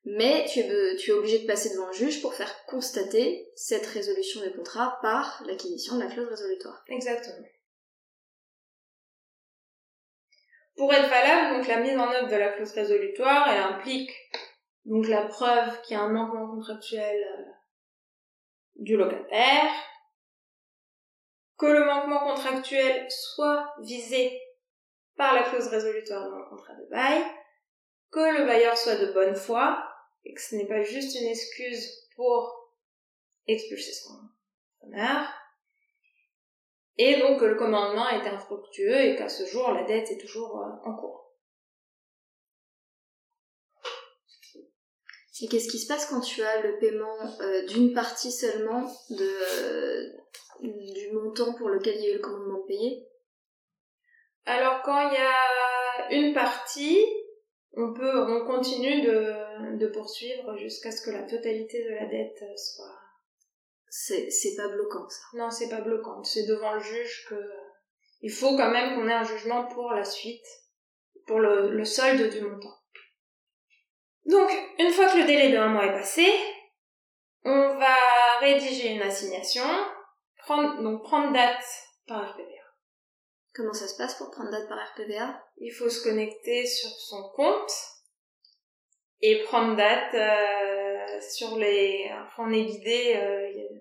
mais 0.05 0.47
tu 0.51 0.61
es, 0.61 0.97
tu 0.97 1.11
es 1.11 1.15
obligé 1.15 1.41
de 1.41 1.47
passer 1.47 1.71
devant 1.71 1.87
le 1.89 1.93
juge 1.93 2.23
pour 2.23 2.35
faire 2.35 2.65
constater 2.67 3.51
cette 3.57 3.87
résolution 3.87 4.43
du 4.43 4.53
contrat 4.53 4.99
par 5.03 5.43
l'acquisition 5.47 5.97
de 5.97 6.05
la 6.05 6.11
clause 6.11 6.29
résolutoire. 6.29 6.83
Exactement. 6.89 7.47
Pour 10.77 10.93
être 10.93 11.09
valable, 11.09 11.59
donc 11.59 11.69
la 11.69 11.81
mise 11.81 11.97
en 11.97 12.11
œuvre 12.11 12.29
de 12.29 12.37
la 12.37 12.53
clause 12.53 12.73
résolutoire, 12.73 13.49
elle 13.51 13.62
implique 13.62 14.11
donc 14.87 15.07
la 15.09 15.27
preuve 15.27 15.81
qu'il 15.83 15.97
y 15.97 16.01
a 16.01 16.03
un 16.03 16.09
manquement 16.09 16.49
contractuel 16.49 17.23
euh, 17.23 17.43
du 18.77 18.97
locataire, 18.97 19.71
que 21.62 21.66
le 21.69 21.85
manquement 21.85 22.19
contractuel 22.19 23.07
soit 23.09 23.73
visé 23.78 24.37
par 25.16 25.33
la 25.33 25.45
clause 25.45 25.69
résolutoire 25.69 26.28
dans 26.28 26.40
le 26.40 26.49
contrat 26.49 26.75
de 26.75 26.90
bail, 26.90 27.23
que 28.11 28.37
le 28.37 28.47
bailleur 28.47 28.76
soit 28.76 28.97
de 28.97 29.12
bonne 29.12 29.37
foi 29.37 29.81
et 30.25 30.35
que 30.35 30.40
ce 30.40 30.57
n'est 30.57 30.66
pas 30.66 30.83
juste 30.83 31.14
une 31.21 31.28
excuse 31.28 32.09
pour 32.16 32.73
expulser 33.47 33.92
son 33.92 34.19
honneur, 34.81 35.33
et 36.99 37.21
donc 37.21 37.38
que 37.38 37.45
le 37.45 37.54
commandement 37.54 38.09
est 38.09 38.26
infructueux 38.26 39.00
et 39.00 39.16
qu'à 39.16 39.28
ce 39.28 39.47
jour 39.47 39.71
la 39.71 39.85
dette 39.85 40.11
est 40.11 40.19
toujours 40.19 40.61
euh, 40.61 40.90
en 40.90 40.97
cours. 40.97 41.33
Et 45.40 45.49
qu'est-ce 45.49 45.69
qui 45.69 45.78
se 45.78 45.88
passe 45.88 46.07
quand 46.07 46.21
tu 46.21 46.42
as 46.42 46.61
le 46.61 46.78
paiement 46.78 47.40
euh, 47.40 47.66
d'une 47.66 47.92
partie 47.92 48.31
seulement 48.31 48.83
de, 49.11 49.25
euh, 49.25 50.23
du 50.62 51.12
montant 51.12 51.54
pour 51.54 51.69
lequel 51.69 51.97
il 51.97 52.02
y 52.02 52.07
a 52.07 52.11
eu 52.11 52.14
le 52.14 52.21
commandement 52.21 52.59
de 52.59 52.66
payer 52.66 53.07
Alors 54.47 54.83
quand 54.83 55.11
il 55.11 55.14
y 55.14 55.16
a 55.16 56.12
une 56.12 56.35
partie, 56.35 57.04
on 57.75 57.92
peut, 57.92 58.26
on 58.31 58.47
continue 58.47 59.02
de, 59.02 59.78
de 59.78 59.87
poursuivre 59.88 60.57
jusqu'à 60.57 60.90
ce 60.90 61.02
que 61.02 61.11
la 61.11 61.23
totalité 61.23 61.85
de 61.85 61.95
la 61.95 62.07
dette 62.07 62.45
soit. 62.57 62.99
C'est, 63.88 64.31
c'est 64.31 64.57
pas 64.57 64.69
bloquant 64.69 65.09
ça. 65.09 65.23
Non, 65.35 65.50
c'est 65.50 65.69
pas 65.69 65.81
bloquant. 65.81 66.23
C'est 66.23 66.47
devant 66.47 66.75
le 66.75 66.81
juge 66.81 67.26
que 67.28 67.50
il 68.23 68.31
faut 68.31 68.57
quand 68.57 68.71
même 68.71 68.95
qu'on 68.95 69.09
ait 69.09 69.12
un 69.12 69.25
jugement 69.25 69.66
pour 69.66 69.92
la 69.92 70.04
suite, 70.04 70.47
pour 71.26 71.40
le, 71.40 71.71
le 71.71 71.85
solde 71.85 72.31
du 72.31 72.40
montant. 72.40 72.75
Donc, 74.26 74.50
une 74.78 74.92
fois 74.92 75.09
que 75.09 75.19
le 75.19 75.26
délai 75.26 75.50
de 75.50 75.57
un 75.57 75.69
mois 75.69 75.87
est 75.87 75.92
passé, 75.92 76.26
on 77.45 77.76
va 77.76 78.38
rédiger 78.40 78.90
une 78.90 79.02
assignation, 79.02 79.64
prendre, 80.44 80.82
donc 80.82 81.02
prendre 81.02 81.32
date 81.32 81.64
par 82.06 82.32
RPVA. 82.32 82.62
Comment 83.54 83.72
ça 83.72 83.87
se 83.87 83.96
passe 83.96 84.14
pour 84.14 84.30
prendre 84.30 84.50
date 84.50 84.68
par 84.68 84.78
RPVA 84.78 85.42
Il 85.58 85.72
faut 85.72 85.90
se 85.90 86.02
connecter 86.02 86.66
sur 86.66 86.90
son 86.90 87.22
compte 87.34 87.72
et 89.20 89.42
prendre 89.44 89.76
date 89.76 90.14
euh, 90.14 91.20
sur 91.20 91.56
les... 91.56 92.11
Enfin, 92.26 92.44
on 92.49 92.52
est 92.52 92.64
guidé... 92.64 93.16
Euh, 93.16 93.78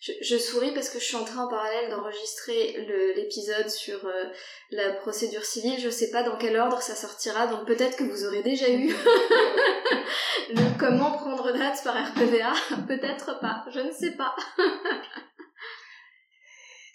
je, 0.00 0.12
je, 0.20 0.36
souris 0.36 0.72
parce 0.74 0.90
que 0.90 0.98
je 0.98 1.04
suis 1.04 1.16
en 1.16 1.24
train 1.24 1.46
en 1.46 1.48
parallèle 1.48 1.88
d'enregistrer 1.88 2.76
l'épisode 3.16 3.70
sur 3.70 4.04
euh, 4.04 4.24
la 4.70 4.92
procédure 4.92 5.44
civile. 5.44 5.80
Je 5.80 5.88
sais 5.88 6.10
pas 6.10 6.22
dans 6.22 6.36
quel 6.36 6.58
ordre 6.58 6.82
ça 6.82 6.94
sortira, 6.94 7.46
donc 7.46 7.66
peut-être 7.66 7.96
que 7.96 8.04
vous 8.04 8.26
aurez 8.26 8.42
déjà 8.42 8.68
eu 8.68 8.88
le 10.50 10.78
comment 10.78 11.12
prendre 11.12 11.50
date 11.52 11.82
par 11.82 11.94
RPVA. 12.10 12.52
peut-être 12.86 13.40
pas, 13.40 13.64
je 13.72 13.80
ne 13.80 13.92
sais 13.92 14.10
pas. 14.10 14.36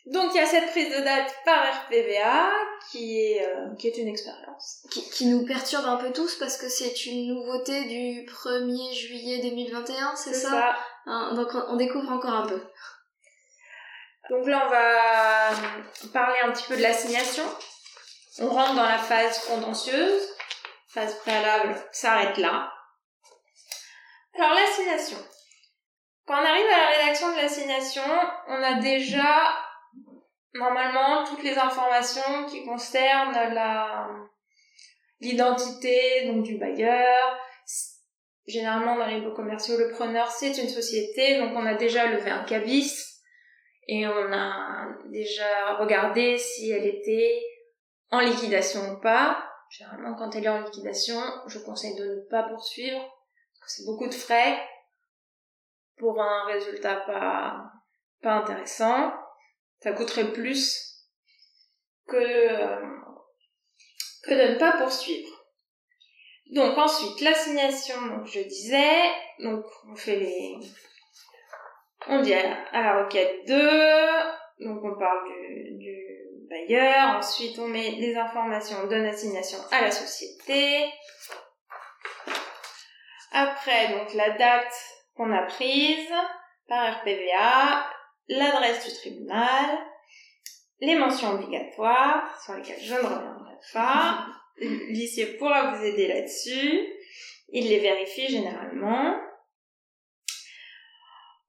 Donc 0.09 0.31
il 0.33 0.37
y 0.37 0.39
a 0.39 0.45
cette 0.47 0.71
prise 0.71 0.89
de 0.89 1.03
date 1.03 1.35
par 1.45 1.63
RPVA 1.83 2.49
qui 2.89 3.19
est, 3.19 3.45
euh, 3.45 3.75
qui 3.77 3.87
est 3.87 3.97
une 3.97 4.07
expérience. 4.07 4.87
Qui, 4.89 5.07
qui, 5.11 5.25
nous 5.27 5.45
perturbe 5.45 5.85
un 5.85 5.97
peu 5.97 6.11
tous 6.11 6.35
parce 6.39 6.57
que 6.57 6.67
c'est 6.67 7.05
une 7.05 7.27
nouveauté 7.27 7.83
du 7.83 8.25
1er 8.25 8.93
juillet 8.93 9.39
2021, 9.43 10.15
c'est 10.15 10.33
ça, 10.33 10.49
ça. 10.49 10.75
Hein, 11.05 11.33
Donc 11.35 11.49
on 11.67 11.75
découvre 11.75 12.11
encore 12.11 12.33
un 12.33 12.47
peu. 12.47 12.59
Donc 14.31 14.47
là 14.47 14.63
on 14.65 14.69
va 14.69 16.11
parler 16.11 16.39
un 16.43 16.51
petit 16.53 16.65
peu 16.67 16.75
de 16.75 16.81
l'assignation. 16.81 17.45
On 18.39 18.49
rentre 18.49 18.73
dans 18.73 18.89
la 18.89 18.97
phase 18.97 19.45
contentieuse. 19.45 20.23
Phase 20.87 21.19
préalable 21.19 21.75
s'arrête 21.91 22.37
là. 22.37 22.73
Alors 24.35 24.55
l'assignation. 24.55 25.17
Quand 26.25 26.33
on 26.33 26.45
arrive 26.45 26.65
à 26.65 26.77
la 26.77 26.97
rédaction 26.97 27.31
de 27.31 27.35
l'assignation, 27.37 28.03
on 28.47 28.63
a 28.63 28.73
déjà 28.75 29.68
normalement 30.53 31.23
toutes 31.25 31.43
les 31.43 31.57
informations 31.57 32.45
qui 32.47 32.65
concernent 32.65 33.53
la 33.53 34.07
l'identité 35.21 36.27
donc 36.27 36.43
du 36.43 36.57
bailleur. 36.57 37.37
Généralement 38.47 38.95
dans 38.95 39.05
les 39.05 39.21
baux 39.21 39.33
commerciaux, 39.33 39.77
le 39.77 39.91
preneur 39.91 40.31
c'est 40.31 40.57
une 40.57 40.69
société, 40.69 41.37
donc 41.37 41.51
on 41.55 41.65
a 41.65 41.75
déjà 41.75 42.07
levé 42.07 42.31
un 42.31 42.43
cabis 42.43 43.21
et 43.87 44.07
on 44.07 44.33
a 44.33 44.87
déjà 45.11 45.75
regardé 45.75 46.37
si 46.37 46.71
elle 46.71 46.87
était 46.87 47.43
en 48.11 48.19
liquidation 48.19 48.93
ou 48.93 48.99
pas. 49.01 49.43
Généralement 49.69 50.15
quand 50.15 50.35
elle 50.35 50.45
est 50.45 50.49
en 50.49 50.61
liquidation, 50.61 51.19
je 51.45 51.59
conseille 51.59 51.95
de 51.95 52.05
ne 52.05 52.29
pas 52.29 52.43
poursuivre 52.43 52.99
parce 53.59 53.73
que 53.73 53.81
c'est 53.81 53.85
beaucoup 53.85 54.07
de 54.07 54.15
frais 54.15 54.57
pour 55.97 56.19
un 56.19 56.45
résultat 56.45 56.95
pas 56.95 57.71
pas 58.21 58.33
intéressant 58.33 59.13
ça 59.81 59.91
coûterait 59.93 60.31
plus 60.33 60.89
que, 62.07 62.17
euh, 62.17 62.97
que 64.23 64.33
de 64.33 64.53
ne 64.53 64.59
pas 64.59 64.73
poursuivre. 64.73 65.29
Donc 66.51 66.77
ensuite, 66.77 67.21
l'assignation, 67.21 68.01
donc 68.07 68.25
je 68.25 68.41
disais, 68.41 69.11
donc 69.39 69.65
on 69.87 69.95
fait 69.95 70.15
les... 70.15 70.57
On 72.07 72.21
dit 72.21 72.33
à 72.33 72.81
la, 72.81 73.03
requête 73.03 73.45
2, 73.45 74.65
donc 74.65 74.83
on 74.83 74.97
parle 74.97 75.27
du, 75.27 75.77
du 75.77 75.99
bailleur, 76.49 77.17
ensuite 77.17 77.59
on 77.59 77.67
met 77.67 77.91
les 77.91 78.15
informations 78.15 78.87
de 78.87 78.95
l'assignation 78.95 79.59
à 79.71 79.81
la 79.81 79.91
société. 79.91 80.89
Après, 83.31 83.89
donc 83.89 84.13
la 84.15 84.31
date 84.31 84.73
qu'on 85.15 85.31
a 85.31 85.43
prise 85.43 86.11
par 86.67 86.99
RPVA, 87.01 87.85
l'adresse 88.29 88.85
du 88.85 88.93
tribunal, 88.93 89.77
les 90.79 90.95
mentions 90.95 91.31
obligatoires, 91.31 92.41
sur 92.43 92.53
lesquelles 92.53 92.81
je 92.81 92.93
ne 92.93 92.99
reviendrai 92.99 93.55
pas. 93.73 94.27
L'huissier 94.57 95.37
pourra 95.37 95.73
vous 95.73 95.83
aider 95.83 96.07
là-dessus. 96.07 96.87
Il 97.51 97.67
les 97.67 97.79
vérifie 97.79 98.27
généralement. 98.27 99.15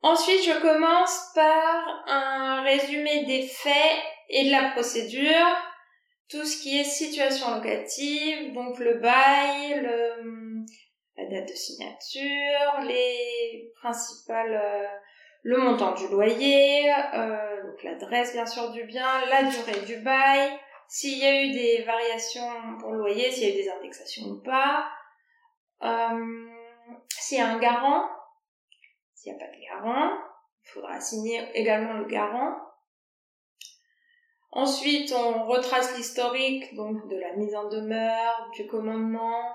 Ensuite, 0.02 0.42
je 0.44 0.60
commence 0.60 1.30
par 1.34 2.04
un 2.06 2.62
résumé 2.62 3.26
des 3.26 3.42
faits 3.42 4.02
et 4.30 4.46
de 4.46 4.50
la 4.50 4.70
procédure. 4.70 5.56
Tout 6.30 6.44
ce 6.44 6.62
qui 6.62 6.78
est 6.78 6.84
situation 6.84 7.54
locative, 7.54 8.54
donc 8.54 8.78
le 8.78 8.94
bail, 8.94 9.80
le, 9.82 10.64
la 11.16 11.26
date 11.28 11.49
de 11.49 11.54
signature, 11.54 12.80
les 12.87 13.72
principales 13.80 14.54
euh, 14.54 14.87
le 15.42 15.59
montant 15.59 15.92
du 15.94 16.09
loyer, 16.09 16.92
euh, 17.14 17.62
donc 17.62 17.82
l'adresse 17.82 18.32
bien 18.32 18.47
sûr 18.47 18.70
du 18.70 18.85
bien, 18.85 19.25
la 19.26 19.44
durée 19.44 19.80
du 19.87 19.97
bail, 19.99 20.59
s'il 20.88 21.18
y 21.18 21.25
a 21.25 21.42
eu 21.42 21.50
des 21.52 21.82
variations 21.85 22.78
pour 22.78 22.92
le 22.92 22.99
loyer, 22.99 23.30
s'il 23.30 23.44
y 23.44 23.47
a 23.47 23.54
eu 23.54 23.62
des 23.62 23.70
indexations 23.70 24.26
ou 24.26 24.42
pas, 24.42 24.88
euh, 25.82 26.49
s'il 27.09 27.38
y 27.38 27.40
a 27.40 27.49
un 27.49 27.59
garant, 27.59 28.09
s'il 29.14 29.32
n'y 29.32 29.42
a 29.42 29.47
pas 29.47 29.52
de 29.52 29.61
garant, 29.61 30.18
il 30.64 30.70
faudra 30.70 30.94
assigner 30.94 31.49
également 31.54 31.94
le 31.94 32.04
garant. 32.04 32.56
Ensuite, 34.52 35.12
on 35.12 35.47
retrace 35.47 35.97
l'historique 35.97 36.75
donc 36.75 37.06
de 37.09 37.16
la 37.16 37.35
mise 37.37 37.54
en 37.54 37.68
demeure, 37.68 38.50
du 38.54 38.66
commandement, 38.66 39.54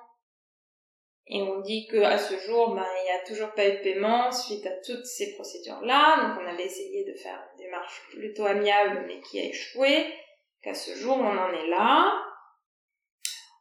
et 1.28 1.42
on 1.42 1.62
dit 1.62 1.88
que 1.88 1.98
à 1.98 2.18
ce 2.18 2.38
jour, 2.38 2.76
ben, 2.76 2.86
il 3.02 3.04
n'y 3.04 3.10
a 3.10 3.26
toujours 3.26 3.52
pas 3.54 3.68
eu 3.68 3.78
de 3.78 3.84
paiement 3.84 4.32
suite 4.32 4.66
à 4.68 4.76
toutes 4.86 5.06
ces 5.06 5.34
procédures-là. 5.34 6.22
Donc 6.22 6.44
on 6.44 6.48
avait 6.48 6.66
essayé 6.66 7.04
de 7.04 7.18
faire 7.18 7.40
une 7.52 7.66
démarche 7.66 8.02
plutôt 8.12 8.46
amiable, 8.46 9.06
mais 9.08 9.20
qui 9.22 9.40
a 9.40 9.46
échoué. 9.46 10.14
Qu'à 10.62 10.74
ce 10.74 10.96
jour, 10.96 11.18
on 11.18 11.38
en 11.38 11.52
est 11.52 11.68
là. 11.68 12.14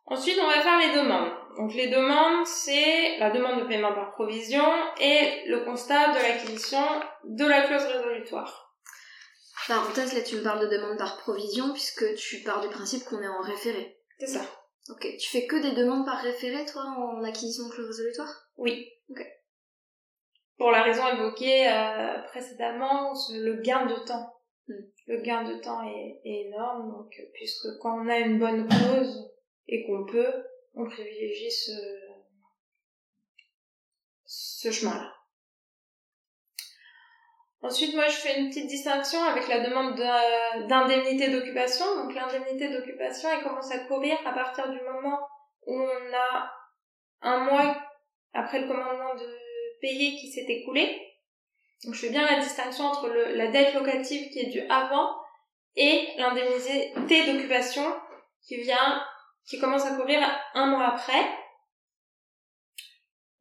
Ensuite, 0.06 0.38
on 0.42 0.46
va 0.46 0.60
faire 0.60 0.78
les 0.78 1.00
demandes. 1.00 1.32
Donc 1.56 1.74
les 1.74 1.88
demandes, 1.88 2.46
c'est 2.46 3.16
la 3.18 3.30
demande 3.30 3.60
de 3.62 3.66
paiement 3.66 3.94
par 3.94 4.12
provision 4.12 4.64
et 5.00 5.44
le 5.46 5.64
constat 5.64 6.08
de 6.12 6.20
l'acquisition 6.20 6.84
de 7.24 7.46
la 7.46 7.62
clause 7.62 7.84
résolutoire. 7.84 8.74
Parenthèse, 9.66 10.14
là 10.14 10.20
tu 10.20 10.36
me 10.36 10.42
parles 10.42 10.68
de 10.68 10.76
demande 10.76 10.98
par 10.98 11.16
provision 11.18 11.72
puisque 11.72 12.14
tu 12.16 12.42
pars 12.42 12.60
du 12.60 12.68
principe 12.68 13.04
qu'on 13.04 13.22
est 13.22 13.28
en 13.28 13.40
référé. 13.40 13.96
C'est 14.18 14.26
ça. 14.26 14.40
Ok. 14.90 15.16
Tu 15.18 15.30
fais 15.30 15.46
que 15.46 15.56
des 15.56 15.72
demandes 15.72 16.04
par 16.04 16.20
référé, 16.20 16.64
toi, 16.66 16.82
en 16.82 17.22
acquisition 17.24 17.66
de 17.68 17.72
clause 17.72 17.86
résolutoire 17.86 18.48
Oui. 18.56 18.88
Ok. 19.08 19.24
Pour 20.58 20.70
la 20.70 20.82
raison 20.82 21.06
évoquée 21.08 21.68
euh, 21.68 22.22
précédemment, 22.28 23.12
le 23.32 23.60
gain 23.62 23.86
de 23.86 23.96
temps. 24.04 24.34
Hmm. 24.68 24.84
Le 25.06 25.20
gain 25.20 25.44
de 25.44 25.60
temps 25.60 25.82
est, 25.82 26.20
est 26.24 26.46
énorme, 26.46 26.90
donc 26.90 27.12
puisque 27.34 27.66
quand 27.80 27.98
on 27.98 28.08
a 28.08 28.18
une 28.18 28.38
bonne 28.38 28.66
clause 28.68 29.30
et 29.68 29.84
qu'on 29.86 30.06
peut, 30.06 30.32
on 30.74 30.86
privilégie 30.86 31.50
ce, 31.50 31.72
ce 34.24 34.70
chemin-là. 34.70 35.13
Ensuite, 37.64 37.94
moi, 37.94 38.08
je 38.08 38.16
fais 38.16 38.38
une 38.38 38.50
petite 38.50 38.66
distinction 38.66 39.24
avec 39.24 39.48
la 39.48 39.60
demande 39.60 39.96
d'indemnité 40.68 41.30
d'occupation. 41.30 41.86
Donc, 41.96 42.14
l'indemnité 42.14 42.68
d'occupation, 42.68 43.30
elle 43.32 43.42
commence 43.42 43.72
à 43.72 43.78
courir 43.78 44.18
à 44.26 44.32
partir 44.34 44.68
du 44.68 44.78
moment 44.82 45.18
où 45.66 45.80
on 45.80 46.14
a 46.14 46.52
un 47.22 47.38
mois 47.38 47.74
après 48.34 48.60
le 48.60 48.68
commandement 48.68 49.14
de 49.14 49.26
payer 49.80 50.14
qui 50.16 50.30
s'est 50.30 50.44
écoulé. 50.46 51.10
Donc, 51.84 51.94
je 51.94 52.00
fais 52.00 52.10
bien 52.10 52.30
la 52.30 52.40
distinction 52.40 52.84
entre 52.84 53.08
la 53.08 53.46
dette 53.46 53.72
locative 53.72 54.28
qui 54.30 54.40
est 54.40 54.50
due 54.50 54.68
avant 54.68 55.16
et 55.74 56.10
l'indemnité 56.18 56.92
d'occupation 57.32 57.96
qui 58.46 58.60
vient, 58.60 59.02
qui 59.46 59.58
commence 59.58 59.86
à 59.86 59.96
courir 59.96 60.20
un 60.52 60.66
mois 60.66 60.88
après. 60.88 61.30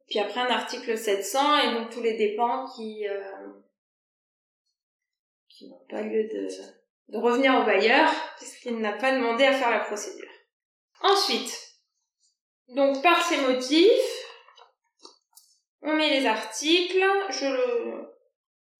Puis 0.08 0.18
après 0.18 0.40
un 0.40 0.50
article 0.50 0.96
700 0.96 1.58
et 1.58 1.74
donc 1.74 1.90
tous 1.90 2.02
les 2.02 2.16
dépens 2.16 2.70
qui, 2.74 3.06
euh, 3.06 3.22
qui 5.56 5.68
n'ont 5.68 5.86
pas 5.88 6.02
lieu 6.02 6.24
de, 6.24 6.48
de 7.08 7.18
revenir 7.18 7.54
au 7.60 7.64
bailleur 7.64 8.10
puisqu'il 8.36 8.78
n'a 8.78 8.92
pas 8.92 9.12
demandé 9.12 9.44
à 9.44 9.52
faire 9.52 9.70
la 9.70 9.80
procédure. 9.80 10.28
Ensuite, 11.00 11.74
donc 12.68 13.02
par 13.02 13.22
ces 13.22 13.40
motifs, 13.42 14.24
on 15.82 15.92
met 15.92 16.18
les 16.18 16.26
articles, 16.26 17.04
je 17.28 17.44
le, 17.44 18.08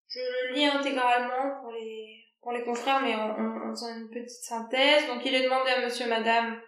je 0.09 0.19
le 0.19 0.55
lis 0.55 0.65
intégralement 0.65 1.61
pour 1.61 1.73
les, 1.73 2.25
pour 2.41 2.53
les 2.53 2.65
confrères, 2.65 3.03
mais 3.03 3.15
en, 3.15 3.71
faisant 3.71 3.95
une 3.95 4.09
petite 4.09 4.43
synthèse. 4.43 5.07
Donc 5.07 5.21
il 5.25 5.35
est 5.35 5.45
demandé 5.45 5.71
à 5.71 5.81
monsieur, 5.83 6.07
madame, 6.07 6.61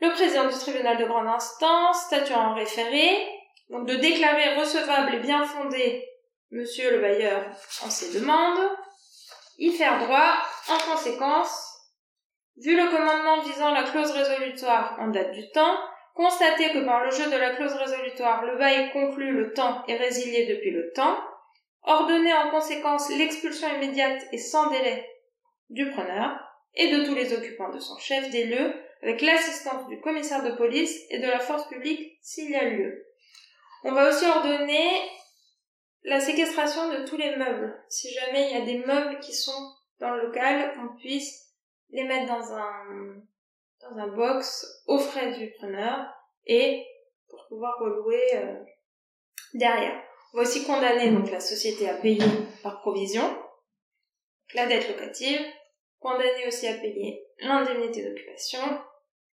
le 0.00 0.10
président 0.10 0.46
du 0.48 0.54
tribunal 0.54 0.96
de 0.96 1.04
grande 1.04 1.26
instance, 1.26 2.04
statuant 2.06 2.52
en 2.52 2.54
référé, 2.54 3.28
donc 3.68 3.86
de 3.88 3.96
déclarer 3.96 4.54
recevable 4.54 5.14
et 5.16 5.20
bien 5.20 5.44
fondé 5.44 6.08
monsieur 6.52 6.92
le 6.92 7.00
bailleur 7.00 7.46
en 7.82 7.90
ses 7.90 8.18
demandes, 8.18 8.68
y 9.58 9.72
faire 9.72 9.98
droit, 10.04 10.36
en 10.68 10.92
conséquence, 10.92 11.72
vu 12.56 12.76
le 12.76 12.88
commandement 12.90 13.42
visant 13.42 13.72
la 13.72 13.84
clause 13.84 14.10
résolutoire 14.10 14.96
en 15.00 15.08
date 15.08 15.32
du 15.32 15.48
temps, 15.50 15.76
constater 16.14 16.70
que 16.72 16.84
par 16.84 17.04
le 17.04 17.10
jeu 17.10 17.30
de 17.30 17.36
la 17.36 17.54
clause 17.54 17.74
résolutoire, 17.74 18.44
le 18.44 18.58
bail 18.58 18.90
conclu 18.92 19.32
le 19.32 19.52
temps 19.52 19.82
et 19.88 19.96
résilié 19.96 20.46
depuis 20.46 20.70
le 20.70 20.92
temps, 20.92 21.18
ordonner 21.82 22.32
en 22.34 22.50
conséquence 22.50 23.10
l'expulsion 23.10 23.68
immédiate 23.74 24.22
et 24.32 24.38
sans 24.38 24.70
délai 24.70 25.08
du 25.70 25.90
preneur 25.90 26.38
et 26.74 26.90
de 26.90 27.04
tous 27.04 27.14
les 27.14 27.32
occupants 27.32 27.70
de 27.70 27.78
son 27.78 27.98
chef 27.98 28.30
des 28.30 28.44
lieux 28.44 28.74
avec 29.02 29.20
l'assistance 29.20 29.88
du 29.88 30.00
commissaire 30.00 30.42
de 30.44 30.52
police 30.52 30.96
et 31.10 31.18
de 31.18 31.26
la 31.26 31.40
force 31.40 31.66
publique 31.68 32.18
s'il 32.22 32.50
y 32.50 32.54
a 32.54 32.64
lieu. 32.64 33.06
On 33.84 33.92
va 33.92 34.08
aussi 34.08 34.24
ordonner 34.26 35.02
la 36.04 36.20
séquestration 36.20 36.88
de 36.90 37.04
tous 37.06 37.16
les 37.16 37.36
meubles. 37.36 37.80
Si 37.88 38.12
jamais 38.12 38.50
il 38.50 38.58
y 38.58 38.62
a 38.62 38.64
des 38.64 38.84
meubles 38.84 39.20
qui 39.20 39.32
sont 39.32 39.72
dans 40.00 40.10
le 40.10 40.26
local, 40.26 40.74
qu'on 40.74 40.96
puisse 40.96 41.54
les 41.90 42.04
mettre 42.04 42.26
dans 42.26 42.52
un, 42.52 43.22
dans 43.80 43.96
un 43.98 44.08
box 44.08 44.82
aux 44.86 44.98
frais 44.98 45.32
du 45.38 45.52
preneur 45.52 46.06
et 46.46 46.84
pour 47.28 47.46
pouvoir 47.48 47.78
relouer 47.78 48.24
euh, 48.34 48.54
derrière. 49.54 50.02
On 50.34 50.42
va 50.42 50.48
condamner 50.66 51.10
donc 51.10 51.30
la 51.30 51.40
société 51.40 51.88
à 51.88 51.94
payer 51.94 52.24
par 52.62 52.80
provision 52.80 53.22
la 54.54 54.66
dette 54.66 54.88
locative, 54.88 55.40
condamner 55.98 56.46
aussi 56.46 56.66
à 56.66 56.74
payer 56.74 57.26
l'indemnité 57.38 58.04
d'occupation, 58.04 58.60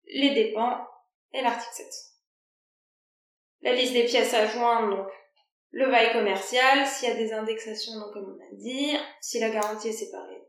les 0.05 0.33
dépens 0.33 0.87
et 1.33 1.41
l'article 1.41 1.73
700. 1.73 2.09
La 3.61 3.73
liste 3.73 3.93
des 3.93 4.05
pièces 4.05 4.33
à 4.33 4.47
joindre, 4.47 4.95
donc 4.95 5.07
le 5.71 5.89
bail 5.89 6.11
commercial, 6.13 6.85
s'il 6.87 7.09
y 7.09 7.11
a 7.11 7.15
des 7.15 7.33
indexations, 7.33 7.99
donc 7.99 8.13
comme 8.13 8.37
on 8.37 8.43
a 8.43 8.55
dit, 8.55 8.95
si 9.21 9.39
la 9.39 9.49
garantie 9.49 9.89
est 9.89 9.93
séparée, 9.93 10.43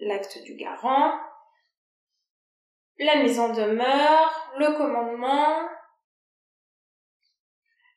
l'acte 0.00 0.42
du 0.42 0.56
garant, 0.56 1.12
la 2.98 3.22
mise 3.22 3.40
en 3.40 3.52
demeure, 3.52 4.52
le 4.58 4.76
commandement, 4.76 5.68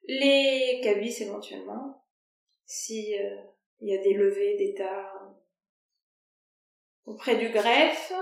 les 0.05 0.79
cabis 0.83 1.21
éventuellement, 1.21 2.05
si 2.65 3.17
euh, 3.19 3.35
il 3.81 3.93
y 3.93 3.97
a 3.97 4.01
des 4.01 4.13
levées 4.13 4.57
d'état 4.57 5.11
auprès 7.05 7.35
du 7.35 7.49
greffe. 7.49 8.13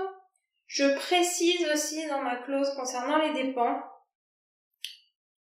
Je 0.66 0.96
précise 0.96 1.68
aussi 1.72 2.06
dans 2.08 2.22
ma 2.22 2.36
clause 2.36 2.74
concernant 2.74 3.18
les 3.18 3.32
dépens 3.32 3.80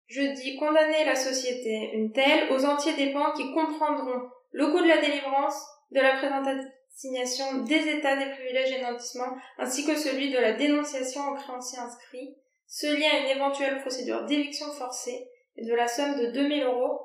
je 0.06 0.22
dis 0.22 0.56
condamner 0.56 1.04
la 1.04 1.16
société, 1.16 1.90
une 1.94 2.12
telle, 2.12 2.52
aux 2.52 2.64
entiers 2.64 2.94
dépens 2.94 3.32
qui 3.32 3.52
comprendront 3.52 4.28
le 4.52 4.66
coût 4.68 4.80
de 4.80 4.88
la 4.88 5.00
délivrance, 5.00 5.60
de 5.90 6.00
la 6.00 6.16
présente 6.16 6.46
assignation 6.94 7.62
des 7.64 7.88
états 7.88 8.16
des 8.16 8.30
privilèges 8.32 8.72
et 8.72 8.82
nantissements, 8.82 9.36
ainsi 9.58 9.84
que 9.84 9.96
celui 9.96 10.30
de 10.30 10.38
la 10.38 10.52
dénonciation 10.52 11.28
au 11.28 11.34
créancier 11.34 11.78
inscrit, 11.78 12.36
ce 12.66 12.86
lien 12.86 13.10
à 13.12 13.18
une 13.20 13.36
éventuelle 13.36 13.80
procédure 13.80 14.24
d'éviction 14.26 14.70
forcée 14.72 15.28
et 15.56 15.64
de 15.64 15.74
la 15.74 15.88
somme 15.88 16.18
de 16.18 16.26
2000 16.32 16.64
euros 16.64 17.00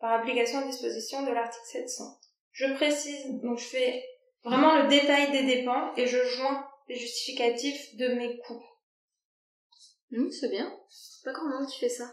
par 0.00 0.12
application 0.12 0.58
à 0.58 0.64
disposition 0.64 1.22
de 1.24 1.32
l'article 1.32 1.66
700. 1.66 2.04
Je 2.52 2.72
précise, 2.74 3.40
donc 3.42 3.58
je 3.58 3.64
fais 3.64 4.04
vraiment 4.44 4.82
le 4.82 4.88
détail 4.88 5.30
des 5.32 5.44
dépenses 5.44 5.96
et 5.96 6.06
je 6.06 6.22
joins 6.22 6.66
les 6.88 6.96
justificatifs 6.96 7.96
de 7.96 8.08
mes 8.08 8.38
coûts. 8.38 8.64
Mmh, 10.10 10.30
c'est 10.30 10.50
bien. 10.50 10.78
Pas 11.24 11.32
comment 11.32 11.66
tu 11.66 11.78
fais 11.80 11.88
ça 11.88 12.04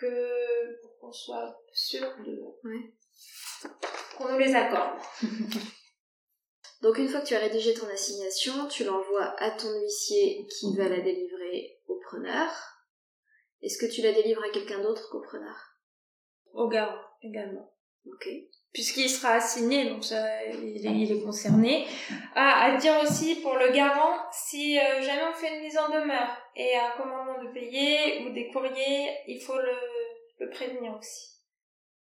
que 0.00 0.80
pour 0.82 0.98
qu'on 0.98 1.12
soit 1.12 1.60
sûr 1.72 2.06
de 2.26 2.40
qu'on 4.16 4.32
nous 4.32 4.38
les 4.38 4.54
accorde. 4.54 4.98
Donc 6.82 6.96
une 6.96 7.08
fois 7.08 7.20
que 7.20 7.26
tu 7.26 7.34
as 7.34 7.40
rédigé 7.40 7.74
ton 7.74 7.88
assignation, 7.88 8.66
tu 8.68 8.84
l'envoies 8.84 9.34
à 9.38 9.50
ton 9.50 9.70
huissier 9.80 10.46
qui 10.46 10.74
va 10.76 10.88
la 10.88 11.00
délivrer 11.00 11.78
au 11.86 12.00
preneur. 12.00 12.50
Est-ce 13.62 13.78
que 13.78 13.92
tu 13.92 14.00
la 14.00 14.12
délivres 14.12 14.42
à 14.42 14.50
quelqu'un 14.50 14.80
d'autre 14.80 15.08
qu'au 15.10 15.20
preneur? 15.20 15.56
Au 16.54 16.68
garant 16.68 17.00
également. 17.22 17.70
Ok. 18.06 18.28
Puisqu'il 18.72 19.10
sera 19.10 19.34
assigné, 19.34 19.90
donc 19.90 20.04
ça, 20.04 20.44
il, 20.46 21.12
est, 21.12 21.22
concerné. 21.22 21.86
Ah, 22.34 22.66
à 22.66 22.76
dire 22.76 22.94
aussi 23.02 23.36
pour 23.42 23.56
le 23.56 23.72
garant, 23.72 24.16
si 24.32 24.78
euh, 24.78 25.02
jamais 25.02 25.24
on 25.28 25.34
fait 25.34 25.56
une 25.56 25.62
mise 25.62 25.76
en 25.76 25.88
demeure 25.88 26.36
et 26.54 26.76
un 26.76 26.90
commandement 26.96 27.42
de 27.42 27.52
payer 27.52 28.24
ou 28.24 28.32
des 28.32 28.48
courriers, 28.48 29.10
il 29.26 29.40
faut 29.40 29.58
le, 29.58 29.74
le 30.40 30.50
prévenir 30.50 30.96
aussi. 30.96 31.38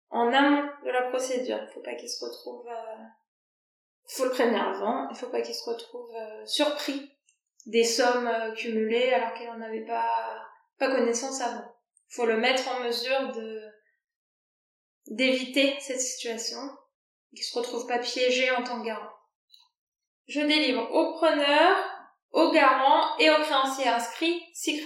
En 0.10 0.32
amont 0.34 0.70
de 0.86 0.89
la 0.89 1.04
procédure, 1.10 1.60
il 1.62 1.74
faut 1.74 1.82
pas 1.82 1.96
qu'il 1.96 2.10
se 2.10 2.24
retrouve... 2.24 2.68
Euh, 2.68 3.04
faut 4.08 4.26
le 4.26 4.32
prévenir 4.32 4.68
avant, 4.68 5.08
il 5.10 5.15
faut 5.15 5.30
pas 5.30 5.42
qu'il 5.42 5.54
se 5.54 5.70
retrouve 5.70 6.12
euh, 6.15 6.46
surpris 6.46 7.12
des 7.68 7.84
sommes 7.84 8.28
euh, 8.28 8.54
cumulées 8.54 9.13
alors 9.13 9.34
qu'il 9.36 9.46
n'en 9.48 9.62
avait 9.62 9.86
pas, 9.86 10.48
pas 10.80 10.89
connaissance 10.89 11.42
avant. 11.42 11.76
Faut 12.10 12.26
le 12.26 12.38
mettre 12.38 12.68
en 12.70 12.80
mesure 12.80 13.34
de 13.34 13.62
d'éviter 15.08 15.76
cette 15.80 16.02
situation 16.02 16.60
qu'il 17.36 17.44
se 17.44 17.58
retrouve 17.58 17.88
pas 17.88 18.00
piégé 18.00 18.52
en 18.52 18.63
tant 18.63 18.80
que 18.80 18.86
garant. 18.86 19.13
Je 20.28 20.42
délivre 20.42 20.92
au 20.92 21.13
preneur, 21.13 21.78
au 22.32 22.52
garant 22.52 23.18
et 23.18 23.30
au 23.32 23.42
créancier 23.42 23.88
inscrit, 23.88 24.44
si 24.54 24.84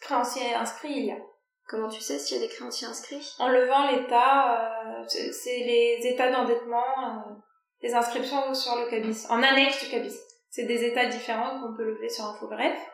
créancier 0.00 0.54
inscrit 0.54 0.92
il 0.92 1.04
y 1.06 1.12
a. 1.12 1.18
Comment 1.66 1.88
tu 1.88 2.00
sais 2.00 2.18
s'il 2.18 2.36
y 2.36 2.44
a 2.44 2.46
des 2.46 2.52
créanciers 2.52 2.86
inscrits? 2.86 3.34
En 3.38 3.48
levant 3.48 3.90
l'état, 3.90 5.00
euh, 5.00 5.04
c'est 5.08 5.58
les 5.58 6.00
états 6.04 6.30
d'endettement, 6.30 6.84
euh, 7.04 7.32
les 7.80 7.94
inscriptions 7.94 8.54
sur 8.54 8.76
le 8.76 8.86
cabis, 8.90 9.26
en 9.30 9.42
annexe 9.42 9.82
du 9.82 9.90
cabis. 9.90 10.18
C'est 10.50 10.64
des 10.64 10.84
états 10.84 11.06
différents 11.06 11.60
qu'on 11.60 11.74
peut 11.74 11.84
lever 11.84 12.08
sur 12.08 12.26
Infogreffe. 12.26 12.90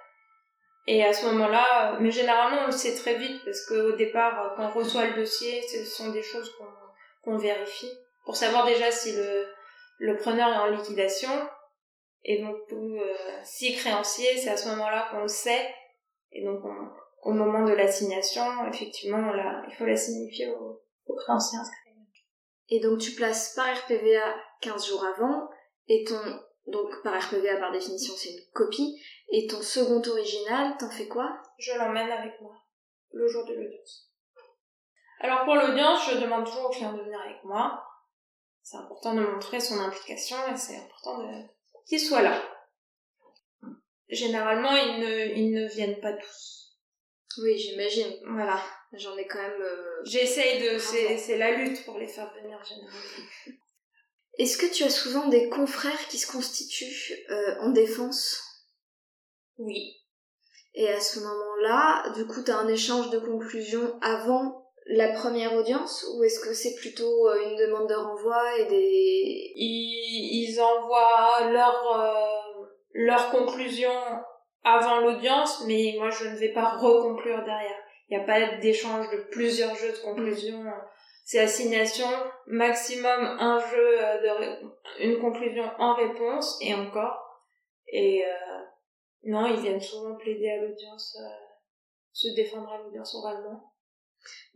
Et 0.87 1.04
à 1.04 1.12
ce 1.12 1.26
moment-là, 1.26 1.94
euh, 1.94 1.96
mais 2.00 2.11
généralement 2.11 2.62
on 2.62 2.66
le 2.66 2.72
sait 2.72 2.94
très 2.94 3.14
vite 3.14 3.44
parce 3.44 3.66
qu'au 3.66 3.92
départ, 3.92 4.54
quand 4.56 4.66
on 4.68 4.78
reçoit 4.78 5.06
le 5.06 5.14
dossier, 5.14 5.62
ce 5.62 5.85
sont 5.85 6.11
des 6.11 6.22
choses 6.22 6.50
qu'on 7.24 7.37
vérifie 7.37 7.92
pour 8.24 8.37
savoir 8.37 8.64
déjà 8.66 8.90
si 8.90 9.12
le, 9.12 9.46
le 9.98 10.16
preneur 10.16 10.48
est 10.48 10.59
en 10.59 10.66
liquidation. 10.66 11.30
Et 12.24 12.42
donc, 12.42 12.56
euh, 12.72 13.14
si 13.44 13.74
créancier, 13.74 14.37
c'est 14.37 14.50
à 14.50 14.56
ce 14.56 14.68
moment-là 14.68 15.09
qu'on 15.11 15.22
le 15.22 15.28
sait. 15.28 15.74
Et 16.33 16.44
donc, 16.44 16.62
au 17.22 17.33
moment 17.33 17.64
de 17.64 17.72
l'assignation, 17.72 18.42
effectivement, 18.68 19.33
il 19.68 19.74
faut 19.76 19.85
la 19.85 19.96
signifier 19.96 20.48
au, 20.50 20.80
au 21.06 21.14
créancier 21.14 21.59
inscrit. 21.59 21.90
Et 22.70 22.80
donc, 22.80 22.98
tu 23.00 23.12
places 23.12 23.54
par 23.54 23.66
RPVA 23.66 24.35
15 24.61 24.87
jours 24.87 25.04
avant, 25.04 25.48
et 25.88 26.04
ton 26.04 26.20
donc 26.66 27.02
par 27.02 27.20
RPVA 27.20 27.56
par 27.56 27.72
définition 27.72 28.14
c'est 28.16 28.30
une 28.30 28.44
copie, 28.52 29.00
et 29.30 29.46
ton 29.46 29.61
second 29.61 30.02
original, 30.09 30.76
t'en 30.78 30.90
fais 30.90 31.09
quoi? 31.09 31.42
Je 31.59 31.72
l'emmène 31.76 32.11
avec 32.11 32.40
moi, 32.40 32.54
le 33.12 33.26
jour 33.26 33.44
de 33.44 33.54
l'audience. 33.54 34.11
Alors 35.20 35.44
pour 35.44 35.54
l'audience, 35.54 36.11
je 36.11 36.18
demande 36.18 36.46
toujours 36.46 36.66
au 36.66 36.70
client 36.70 36.92
de 36.92 37.02
venir 37.02 37.20
avec 37.20 37.42
moi. 37.44 37.83
C'est 38.62 38.76
important 38.76 39.14
de 39.14 39.20
montrer 39.20 39.59
son 39.61 39.78
implication 39.80 40.37
et 40.52 40.56
c'est 40.56 40.76
important 40.76 41.18
de... 41.18 41.28
qu'il 41.87 42.00
soit 42.00 42.22
là. 42.22 42.40
Généralement, 44.09 44.74
ils 44.74 45.00
ne, 45.00 45.37
ils 45.37 45.52
ne 45.52 45.68
viennent 45.68 46.00
pas 46.00 46.12
tous. 46.12 46.60
Oui, 47.38 47.57
j'imagine. 47.59 48.12
Voilà. 48.27 48.61
J'en 48.93 49.16
ai 49.16 49.27
quand 49.27 49.40
même... 49.40 49.62
Euh, 49.62 50.03
J'essaye 50.05 50.61
de... 50.61 50.79
C'est 50.79 51.38
la 51.38 51.53
lutte 51.53 51.85
pour 51.85 51.99
les 51.99 52.09
faire 52.09 52.33
venir, 52.35 52.62
généralement. 52.64 53.29
Est-ce 54.38 54.57
que 54.57 54.73
tu 54.73 54.85
as 54.85 54.90
souvent 54.90 55.29
des 55.29 55.49
confrères 55.49 56.09
qui 56.09 56.19
se 56.19 56.31
constituent 56.31 57.12
euh, 57.31 57.57
en 57.61 57.71
défense? 57.71 58.43
Oui. 59.59 59.97
Et 60.75 60.88
à 60.88 61.01
ce 61.01 61.21
moment-là, 61.21 62.11
du 62.14 62.27
coup, 62.27 62.43
tu 62.43 62.51
as 62.51 62.57
un 62.57 62.69
échange 62.69 63.11
de 63.11 63.19
conclusion 63.19 63.99
avant 64.01 64.73
la 64.87 65.12
première 65.12 65.55
audience 65.55 66.07
ou 66.14 66.25
est-ce 66.25 66.40
que 66.40 66.55
c'est 66.55 66.75
plutôt 66.77 67.29
euh, 67.29 67.51
une 67.51 67.57
demande 67.57 67.88
de 67.88 67.95
renvoi 67.95 68.59
et 68.59 68.64
des... 68.66 69.53
Ils, 69.57 70.49
ils 70.49 70.61
envoient 70.61 71.51
leur, 71.51 72.01
euh, 72.01 72.66
leur 72.95 73.31
conclusion 73.31 73.93
avant 74.64 75.01
l'audience, 75.01 75.64
mais 75.66 75.94
moi 75.99 76.11
je 76.11 76.29
ne 76.29 76.37
vais 76.37 76.53
pas 76.53 76.77
reconclure 76.77 77.42
derrière. 77.44 77.79
Il 78.09 78.18
n'y 78.18 78.25
a 78.25 78.27
pas 78.27 78.57
d'échange 78.59 79.09
de 79.11 79.29
plusieurs 79.31 79.75
jeux 79.75 79.92
de 79.92 80.03
conclusion 80.03 80.64
c'est 81.31 81.38
assignation, 81.38 82.09
maximum 82.49 83.37
un 83.38 83.61
jeu 83.61 84.03
euh, 84.03 84.20
de 84.20 85.05
une 85.05 85.20
conclusion 85.20 85.62
en 85.79 85.94
réponse 85.94 86.59
et 86.61 86.75
encore. 86.75 87.46
Et 87.87 88.25
euh, 88.25 88.64
non, 89.23 89.46
ils 89.46 89.61
viennent 89.61 89.81
souvent 89.81 90.16
plaider 90.16 90.51
à 90.51 90.57
l'audience, 90.57 91.16
euh, 91.20 91.44
se 92.12 92.35
défendre 92.35 92.73
à 92.73 92.79
l'audience 92.79 93.14
oralement. 93.14 93.73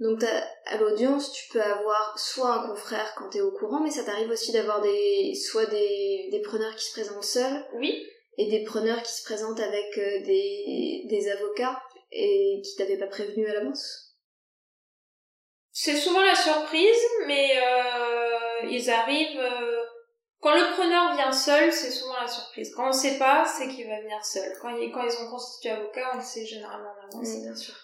Donc 0.01 0.25
à 0.25 0.77
l'audience, 0.79 1.31
tu 1.31 1.53
peux 1.53 1.63
avoir 1.63 2.19
soit 2.19 2.55
un 2.55 2.67
confrère 2.67 3.15
quand 3.17 3.31
tu 3.31 3.39
es 3.39 3.41
au 3.41 3.53
courant, 3.53 3.81
mais 3.81 3.91
ça 3.91 4.03
t'arrive 4.03 4.31
aussi 4.31 4.51
d'avoir 4.51 4.81
des 4.81 5.33
soit 5.37 5.67
des, 5.67 6.29
des 6.33 6.43
preneurs 6.43 6.75
qui 6.75 6.87
se 6.87 6.93
présentent 6.93 7.23
seuls. 7.23 7.65
Oui. 7.75 8.05
Et 8.37 8.51
des 8.51 8.65
preneurs 8.65 9.03
qui 9.03 9.13
se 9.13 9.23
présentent 9.23 9.61
avec 9.61 9.95
des, 9.97 11.05
des 11.09 11.31
avocats 11.31 11.81
et 12.11 12.61
qui 12.65 12.77
t'avaient 12.77 12.99
pas 12.99 13.07
prévenu 13.07 13.47
à 13.49 13.55
l'avance. 13.55 14.05
C'est 15.77 15.97
souvent 15.97 16.23
la 16.23 16.37
surprise, 16.37 17.05
mais 17.27 17.51
euh, 17.57 18.69
ils 18.71 18.89
arrivent. 18.91 19.41
Euh, 19.41 19.83
quand 20.39 20.55
le 20.55 20.73
preneur 20.73 21.15
vient 21.17 21.33
seul, 21.33 21.73
c'est 21.73 21.91
souvent 21.91 22.21
la 22.21 22.29
surprise. 22.29 22.73
Quand 22.77 22.89
on 22.89 22.93
sait 22.93 23.19
pas, 23.19 23.45
c'est 23.45 23.67
qu'il 23.67 23.89
va 23.89 24.01
venir 24.01 24.25
seul. 24.25 24.53
Quand, 24.63 24.73
quand 24.93 25.03
ils 25.03 25.25
ont 25.25 25.31
constitué 25.31 25.71
avocat, 25.71 26.13
on 26.15 26.21
sait 26.21 26.47
généralement 26.47 26.91
en 26.91 27.17
avance. 27.17 27.43
bien 27.43 27.57
sûr. 27.57 27.75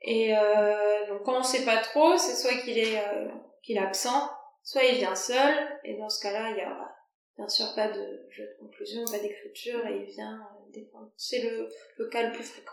Et 0.00 0.34
euh, 0.34 1.06
donc 1.08 1.22
quand 1.24 1.38
on 1.38 1.42
sait 1.42 1.66
pas 1.66 1.78
trop, 1.78 2.16
c'est 2.16 2.34
soit 2.34 2.58
qu'il 2.62 2.78
est 2.78 2.98
euh, 2.98 3.28
qu'il 3.62 3.76
est 3.76 3.80
absent, 3.80 4.30
soit 4.62 4.84
il 4.84 4.96
vient 4.96 5.14
seul. 5.14 5.78
Et 5.84 5.98
dans 5.98 6.08
ce 6.08 6.22
cas-là, 6.22 6.50
il 6.50 6.56
y 6.56 6.62
a 6.62 6.93
bien 7.36 7.48
sûr 7.48 7.74
pas 7.74 7.88
de 7.88 8.26
jeu 8.30 8.44
de 8.44 8.56
conclusion, 8.60 9.04
pas 9.06 9.18
d'écriture, 9.18 9.86
et 9.86 10.06
il 10.06 10.14
vient 10.14 10.34
euh, 10.34 10.72
défendre. 10.72 11.10
C'est 11.16 11.40
le, 11.40 11.68
cas 12.08 12.26
le 12.28 12.32
plus 12.32 12.44
fréquent. 12.44 12.72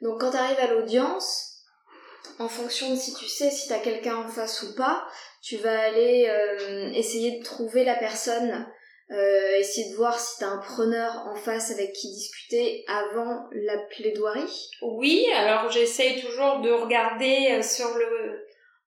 Donc 0.00 0.20
quand 0.20 0.30
tu 0.30 0.36
arrives 0.36 0.60
à 0.60 0.72
l'audience, 0.72 1.64
en 2.38 2.48
fonction 2.48 2.90
de 2.90 2.96
si 2.96 3.14
tu 3.14 3.26
sais 3.26 3.50
si 3.50 3.68
t'as 3.68 3.78
quelqu'un 3.78 4.16
en 4.16 4.28
face 4.28 4.62
ou 4.62 4.74
pas, 4.74 5.06
tu 5.42 5.56
vas 5.56 5.78
aller 5.78 6.26
euh, 6.28 6.90
essayer 6.92 7.38
de 7.38 7.44
trouver 7.44 7.84
la 7.84 7.94
personne, 7.96 8.66
euh, 9.10 9.56
essayer 9.58 9.90
de 9.90 9.96
voir 9.96 10.18
si 10.18 10.38
t'as 10.38 10.46
un 10.46 10.58
preneur 10.58 11.26
en 11.26 11.36
face 11.36 11.70
avec 11.70 11.92
qui 11.92 12.08
discuter 12.12 12.84
avant 12.88 13.46
la 13.52 13.78
plaidoirie. 13.90 14.70
Oui, 14.82 15.26
alors 15.34 15.70
j'essaye 15.70 16.22
toujours 16.22 16.60
de 16.60 16.70
regarder 16.70 17.62
sur 17.62 17.94
le 17.96 18.43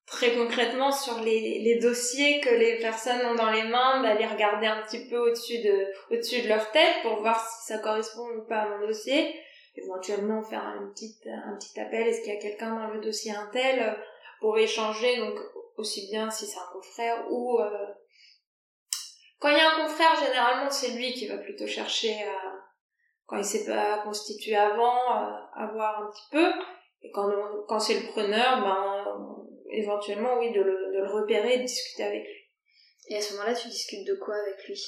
très 0.08 0.34
concrètement 0.36 0.92
sur 0.92 1.20
les, 1.20 1.60
les 1.60 1.80
dossiers 1.80 2.40
que 2.40 2.50
les 2.50 2.80
personnes 2.80 3.26
ont 3.26 3.36
dans 3.36 3.52
les 3.52 3.64
mains, 3.64 4.02
d'aller 4.02 4.26
regarder 4.26 4.66
un 4.66 4.82
petit 4.84 5.08
peu 5.08 5.18
au-dessus 5.18 5.60
de 5.60 5.88
au-dessus 6.12 6.42
de 6.42 6.48
leur 6.48 6.72
tête 6.72 7.02
pour 7.04 7.20
voir 7.22 7.40
si 7.40 7.68
ça 7.68 7.80
correspond 7.80 8.28
ou 8.38 8.48
pas 8.48 8.62
à 8.62 8.70
mon 8.70 8.88
dossier 8.88 9.36
éventuellement 9.78 10.44
faire 10.44 10.66
un 10.66 10.88
petit, 10.94 11.18
un 11.26 11.56
petit 11.58 11.80
appel, 11.80 12.08
est-ce 12.08 12.22
qu'il 12.22 12.34
y 12.34 12.38
a 12.38 12.42
quelqu'un 12.42 12.76
dans 12.76 12.94
le 12.94 13.02
dossier 13.02 13.32
Intel 13.32 13.80
euh, 13.80 13.94
pour 14.40 14.58
échanger, 14.58 15.18
donc 15.18 15.40
aussi 15.78 16.08
bien 16.10 16.30
si 16.30 16.46
c'est 16.46 16.60
un 16.60 16.74
confrère 16.74 17.32
ou... 17.32 17.60
Euh... 17.60 17.88
Quand 19.40 19.50
il 19.50 19.58
y 19.58 19.60
a 19.60 19.72
un 19.72 19.84
confrère, 19.84 20.16
généralement 20.20 20.70
c'est 20.70 20.92
lui 20.92 21.14
qui 21.14 21.28
va 21.28 21.38
plutôt 21.38 21.68
chercher 21.68 22.24
à... 22.24 22.54
Quand 23.28 23.38
il 23.38 23.46
s'est 23.46 23.66
pas 23.66 24.00
constitué 24.00 24.56
avant, 24.56 25.10
à 25.10 25.70
voir 25.74 26.02
un 26.02 26.12
petit 26.12 26.30
peu. 26.32 26.50
Et 27.02 27.12
quand, 27.12 27.30
quand 27.68 27.80
c'est 27.80 28.00
le 28.00 28.08
preneur, 28.08 28.62
ben 28.62 29.46
éventuellement 29.72 30.40
oui, 30.40 30.52
de 30.52 30.62
le, 30.62 30.94
de 30.94 31.00
le 31.00 31.12
repérer 31.12 31.56
et 31.56 31.58
de 31.60 31.64
discuter 31.64 32.04
avec 32.04 32.24
lui. 32.24 32.48
Et 33.10 33.18
à 33.18 33.22
ce 33.22 33.34
moment-là, 33.34 33.54
tu 33.54 33.68
discutes 33.68 34.06
de 34.06 34.16
quoi 34.16 34.36
avec 34.36 34.68
lui? 34.68 34.82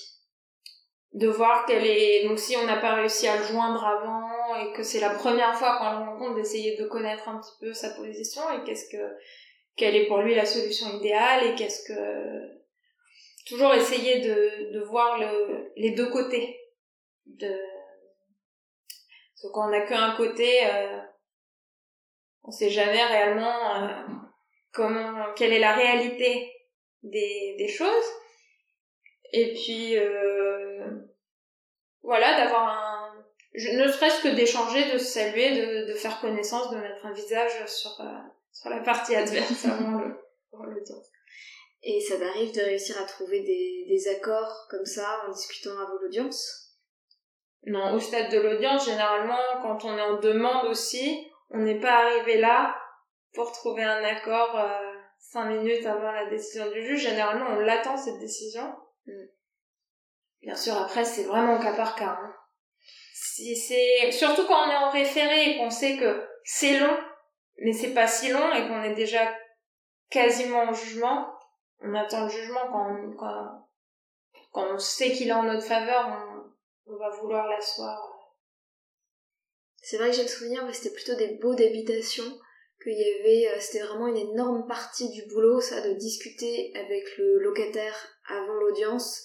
De 1.13 1.28
voir 1.28 1.65
qu'elle 1.65 1.86
est 1.86 2.28
donc 2.28 2.38
si 2.38 2.56
on 2.58 2.65
n'a 2.65 2.78
pas 2.78 2.96
réussi 2.96 3.28
à 3.28 3.38
le 3.38 3.44
joindre 3.44 3.84
avant 3.84 4.56
et 4.58 4.74
que 4.74 4.84
c'est 4.84 5.00
la 5.00 5.10
première 5.10 5.56
fois 5.56 5.78
qu'on 5.78 5.92
le 5.92 6.12
rencontre 6.12 6.36
d'essayer 6.36 6.78
de 6.78 6.86
connaître 6.86 7.28
un 7.28 7.39
petit 7.39 7.56
peu 7.60 7.74
sa 7.74 7.89
position 7.92 8.42
et 8.52 8.63
qu'est-ce 8.63 8.89
que 8.89 9.15
quelle 9.76 9.96
est 9.96 10.08
pour 10.08 10.20
lui 10.20 10.36
la 10.36 10.46
solution 10.46 10.88
idéale 11.00 11.48
et 11.48 11.56
qu'est-ce 11.56 11.88
que 11.88 12.60
toujours 13.48 13.74
essayer 13.74 14.20
de, 14.20 14.74
de 14.74 14.80
voir 14.82 15.18
le, 15.18 15.72
les 15.78 15.92
deux 15.92 16.10
côtés 16.12 16.60
de 17.26 17.58
parce 19.42 19.54
qu'on 19.54 19.70
n'a 19.70 19.82
qu'un 19.88 20.15
côté 20.15 20.68
euh, 20.68 21.00
on 22.44 22.52
sait 22.52 22.70
jamais 22.70 23.04
réellement 23.04 23.76
euh, 23.76 24.04
comment 24.71 25.34
quelle 25.36 25.53
est 25.53 25.60
la 25.60 25.73
réalité 25.73 26.51
des, 27.03 27.55
des 27.58 27.67
choses. 27.67 28.05
Et 29.32 29.53
puis 29.53 29.97
euh, 29.97 30.88
voilà 32.01 32.38
d'avoir 32.39 32.67
un 32.67 32.99
ne 33.55 33.88
serait-ce 33.88 34.21
que 34.21 34.36
d'échanger 34.36 34.93
de 34.93 34.97
se 34.97 35.05
saluer 35.05 35.51
de, 35.60 35.91
de 35.91 35.93
faire 35.93 36.21
connaissance 36.21 36.69
de 36.69 36.77
mettre 36.77 37.05
un 37.05 37.13
visage 37.13 37.65
sur 37.67 37.99
euh, 38.01 38.19
sur 38.51 38.69
la 38.69 38.82
partie 38.82 39.15
adverse 39.15 39.65
avant 39.65 39.97
le, 39.99 40.15
le 40.73 40.84
temps. 40.84 41.01
Et 41.82 41.99
ça 42.01 42.17
t'arrive 42.19 42.53
de 42.53 42.62
réussir 42.62 42.99
à 43.01 43.05
trouver 43.05 43.39
des, 43.41 43.86
des 43.88 44.08
accords 44.10 44.67
comme 44.69 44.86
ça 44.86 45.21
en 45.27 45.32
discutant 45.32 45.77
avant 45.79 45.97
l'audience 46.01 46.69
non 47.65 47.93
au 47.93 47.99
stade 47.99 48.32
de 48.32 48.39
l'audience 48.39 48.86
généralement 48.86 49.38
quand 49.62 49.84
on 49.86 49.97
est 49.97 50.01
en 50.01 50.19
demande 50.19 50.67
aussi 50.67 51.27
on 51.49 51.60
n'est 51.60 51.79
pas 51.79 52.05
arrivé 52.05 52.38
là 52.38 52.75
pour 53.34 53.52
trouver 53.52 53.84
un 53.84 54.04
accord 54.04 54.58
euh, 54.58 54.94
cinq 55.18 55.46
minutes 55.46 55.86
avant 55.86 56.12
la 56.12 56.26
décision 56.30 56.70
du 56.72 56.86
juge 56.86 57.02
généralement 57.02 57.46
on 57.50 57.60
l'attend 57.60 57.98
cette 57.98 58.20
décision 58.20 58.74
Mm. 59.10 59.26
Bien 60.42 60.56
sûr, 60.56 60.78
après, 60.78 61.04
c'est 61.04 61.24
vraiment 61.24 61.60
cas 61.60 61.76
par 61.76 61.96
cas. 61.96 62.18
Hein. 62.22 62.36
Si 63.13 63.56
c'est 63.56 64.12
surtout 64.12 64.46
quand 64.48 64.68
on 64.68 64.72
est 64.72 64.76
en 64.76 64.89
référé 64.89 65.50
et 65.50 65.58
qu'on 65.58 65.70
sait 65.70 65.98
que 65.98 66.28
c'est 66.44 66.80
long, 66.80 66.98
mais 67.58 67.74
c'est 67.74 67.94
pas 67.94 68.08
si 68.08 68.30
long 68.30 68.54
et 68.54 68.68
qu'on 68.68 68.84
est 68.84 68.94
déjà 68.94 69.34
quasiment 70.10 70.63
en 70.63 70.74
jugement, 70.74 71.34
on 71.82 71.94
attend 71.94 72.24
le 72.24 72.30
jugement 72.30 72.68
quand 72.72 72.92
on, 72.92 73.15
quand, 73.18 73.70
quand 74.52 74.74
on 74.74 74.80
sait 74.80 75.12
qu'il 75.12 75.30
est 75.30 75.34
en 75.34 75.44
notre 75.44 75.65
faveur, 75.65 76.08
on, 76.08 76.94
on 76.94 76.98
va 76.98 77.10
vouloir 77.10 77.48
l'asseoir. 77.48 78.00
C'est 79.82 79.98
vrai 79.98 80.10
que 80.10 80.15
j'ai 80.15 80.24
le 80.24 80.30
souvenir, 80.30 80.65
mais 80.65 80.74
c'était 80.74 80.94
plutôt 80.94 81.15
des 81.15 81.38
baux 81.42 81.56
d'habitation 81.56 82.24
qu'il 82.95 82.99
y 83.08 83.19
avait, 83.19 83.47
euh, 83.56 83.60
c'était 83.60 83.84
vraiment 83.86 84.08
une 84.08 84.17
énorme 84.17 84.65
partie 84.67 85.10
du 85.10 85.23
boulot, 85.28 85.60
ça, 85.62 85.82
de 85.88 85.93
discuter 85.93 86.71
avec 86.75 87.04
le 87.17 87.39
locataire 87.39 87.95
avant 88.28 88.54
l'audience. 88.56 89.23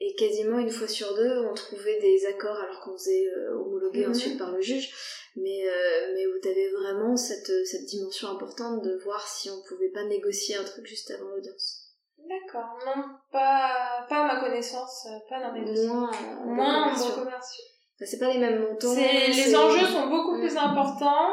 Et 0.00 0.14
quasiment 0.16 0.58
une 0.58 0.70
fois 0.70 0.88
sur 0.88 1.14
deux, 1.14 1.46
on 1.50 1.54
trouvait 1.54 2.00
des 2.00 2.26
accords 2.26 2.56
alors 2.56 2.80
qu'on 2.80 2.92
faisait 2.98 3.26
euh, 3.28 3.54
homologuer 3.54 4.04
Mhm. 4.04 4.10
ensuite 4.10 4.38
par 4.38 4.50
le 4.50 4.60
juge. 4.60 4.90
Mais, 5.36 5.66
euh, 5.68 6.12
mais 6.14 6.26
où 6.26 6.38
t'avais 6.40 6.68
vraiment 6.70 7.16
cette, 7.16 7.50
cette 7.66 7.86
dimension 7.86 8.28
importante 8.28 8.82
de 8.82 8.98
voir 9.04 9.26
si 9.26 9.50
on 9.50 9.62
pouvait 9.68 9.90
pas 9.90 10.04
négocier 10.04 10.56
un 10.56 10.64
truc 10.64 10.86
juste 10.86 11.10
avant 11.10 11.28
l'audience. 11.28 11.80
D'accord. 12.18 12.78
Non, 12.86 13.02
pas, 13.32 14.06
pas 14.08 14.22
à 14.22 14.26
ma 14.34 14.40
connaissance, 14.40 15.06
euh, 15.10 15.18
pas 15.28 15.40
dans 15.40 15.52
mes 15.52 15.64
dossiers. 15.64 15.88
Moins 15.88 16.10
Moins 16.44 16.92
en 17.02 17.10
commerciaux. 17.14 17.64
c'est 18.00 18.18
pas 18.18 18.32
les 18.32 18.38
mêmes 18.38 18.60
montants. 18.62 18.94
Les 18.94 19.54
enjeux 19.56 19.86
sont 19.86 20.06
beaucoup 20.08 20.36
Mm. 20.36 20.40
plus 20.40 20.56
importants. 20.56 21.30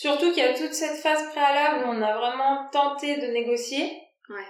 Surtout 0.00 0.32
qu'il 0.32 0.42
y 0.42 0.46
a 0.46 0.54
toute 0.54 0.72
cette 0.72 0.96
phase 0.96 1.28
préalable 1.28 1.84
où 1.84 1.88
on 1.90 2.00
a 2.00 2.16
vraiment 2.16 2.70
tenté 2.70 3.18
de 3.18 3.26
négocier. 3.26 3.84
Ouais. 4.30 4.48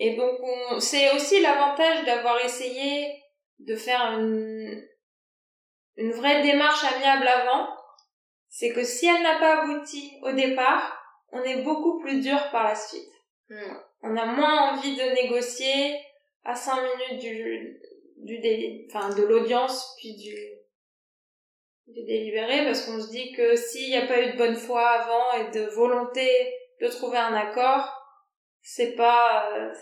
Et 0.00 0.16
donc, 0.16 0.40
on... 0.42 0.80
c'est 0.80 1.14
aussi 1.14 1.40
l'avantage 1.40 2.04
d'avoir 2.04 2.44
essayé 2.44 3.14
de 3.60 3.76
faire 3.76 4.18
une... 4.18 4.84
une 5.94 6.10
vraie 6.10 6.42
démarche 6.42 6.82
amiable 6.82 7.28
avant. 7.28 7.68
C'est 8.48 8.72
que 8.72 8.82
si 8.82 9.06
elle 9.06 9.22
n'a 9.22 9.38
pas 9.38 9.62
abouti 9.62 10.18
au 10.22 10.32
départ, 10.32 11.00
on 11.30 11.44
est 11.44 11.62
beaucoup 11.62 12.00
plus 12.00 12.20
dur 12.20 12.50
par 12.50 12.64
la 12.64 12.74
suite. 12.74 13.12
Mm. 13.48 13.72
On 14.02 14.16
a 14.16 14.26
moins 14.26 14.72
envie 14.72 14.96
de 14.96 15.14
négocier 15.22 15.96
à 16.42 16.56
5 16.56 16.82
minutes 16.82 17.22
du, 17.22 17.80
du 18.16 18.38
dé- 18.40 18.88
enfin, 18.90 19.10
de 19.10 19.22
l'audience 19.22 19.94
puis 19.96 20.16
du, 20.16 20.34
du 21.86 22.04
délibéré 22.04 22.64
parce 22.64 22.82
qu'on 22.82 23.00
se 23.00 23.10
dit 23.10 23.32
que 23.32 23.56
s'il 23.56 23.88
n'y 23.90 23.96
a 23.96 24.06
pas 24.06 24.20
eu 24.20 24.32
de 24.32 24.36
bonne 24.36 24.56
foi 24.56 24.86
avant 24.88 25.32
et 25.38 25.50
de 25.50 25.66
volonté 25.66 26.28
de 26.80 26.88
trouver 26.88 27.18
un 27.18 27.34
accord, 27.34 27.92
c'est 28.60 28.96
pas, 28.96 29.50
euh, 29.56 29.72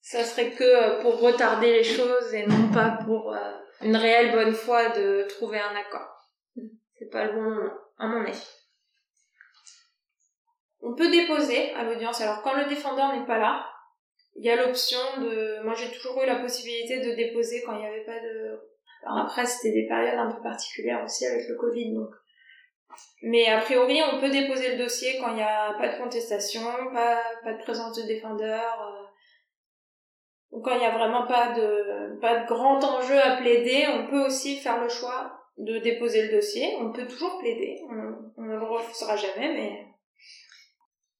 ça 0.00 0.24
serait 0.24 0.50
que 0.50 1.00
pour 1.02 1.20
retarder 1.20 1.72
les 1.72 1.84
choses 1.84 2.34
et 2.34 2.46
non 2.46 2.70
pas 2.72 2.98
pour 3.04 3.32
euh, 3.32 3.52
une 3.82 3.96
réelle 3.96 4.32
bonne 4.32 4.52
foi 4.52 4.88
de 4.90 5.26
trouver 5.28 5.60
un 5.60 5.76
accord. 5.76 6.08
C'est 6.98 7.10
pas 7.10 7.24
le 7.24 7.32
bon 7.32 7.42
moment, 7.42 7.72
à 7.98 8.08
mon 8.08 8.26
avis. 8.26 8.48
On 10.80 10.94
peut 10.94 11.10
déposer 11.10 11.72
à 11.74 11.84
l'audience. 11.84 12.20
Alors 12.20 12.42
quand 12.42 12.54
le 12.54 12.66
défendeur 12.66 13.12
n'est 13.12 13.26
pas 13.26 13.38
là, 13.38 13.66
il 14.36 14.44
y 14.44 14.50
a 14.50 14.56
l'option 14.56 14.98
de... 15.20 15.62
Moi 15.62 15.74
j'ai 15.74 15.90
toujours 15.92 16.20
eu 16.22 16.26
la 16.26 16.36
possibilité 16.36 17.00
de 17.00 17.14
déposer 17.14 17.62
quand 17.64 17.74
il 17.74 17.80
n'y 17.80 17.86
avait 17.86 18.04
pas 18.04 18.18
de... 18.20 18.60
Alors 19.04 19.18
après 19.18 19.46
c'était 19.46 19.72
des 19.72 19.86
périodes 19.86 20.18
un 20.18 20.30
peu 20.30 20.42
particulières 20.42 21.02
aussi 21.04 21.26
avec 21.26 21.48
le 21.48 21.56
Covid 21.56 21.94
donc. 21.94 22.10
Mais 23.22 23.46
a 23.46 23.60
priori 23.60 24.00
on 24.02 24.20
peut 24.20 24.30
déposer 24.30 24.72
le 24.72 24.78
dossier 24.78 25.18
quand 25.18 25.28
il 25.30 25.36
n'y 25.36 25.42
a 25.42 25.74
pas 25.74 25.88
de 25.88 25.98
contestation, 26.02 26.60
pas, 26.92 27.22
pas 27.44 27.52
de 27.54 27.62
présence 27.62 27.96
de 27.96 28.02
défendeur. 28.06 28.82
euh, 28.82 29.04
ou 30.50 30.62
quand 30.62 30.72
il 30.72 30.78
n'y 30.78 30.86
a 30.86 30.96
vraiment 30.96 31.26
pas 31.26 31.52
de, 31.52 32.18
pas 32.20 32.40
de 32.40 32.46
grand 32.46 32.82
enjeu 32.82 33.18
à 33.20 33.36
plaider, 33.36 33.86
on 33.88 34.06
peut 34.08 34.24
aussi 34.24 34.56
faire 34.56 34.82
le 34.82 34.88
choix 34.88 35.38
de 35.58 35.78
déposer 35.78 36.22
le 36.26 36.32
dossier. 36.36 36.74
On 36.80 36.90
peut 36.90 37.06
toujours 37.06 37.38
plaider, 37.38 37.82
on, 37.90 38.14
on 38.38 38.42
ne 38.44 38.56
le 38.56 38.64
refusera 38.64 39.14
jamais, 39.16 39.52
mais 39.52 39.86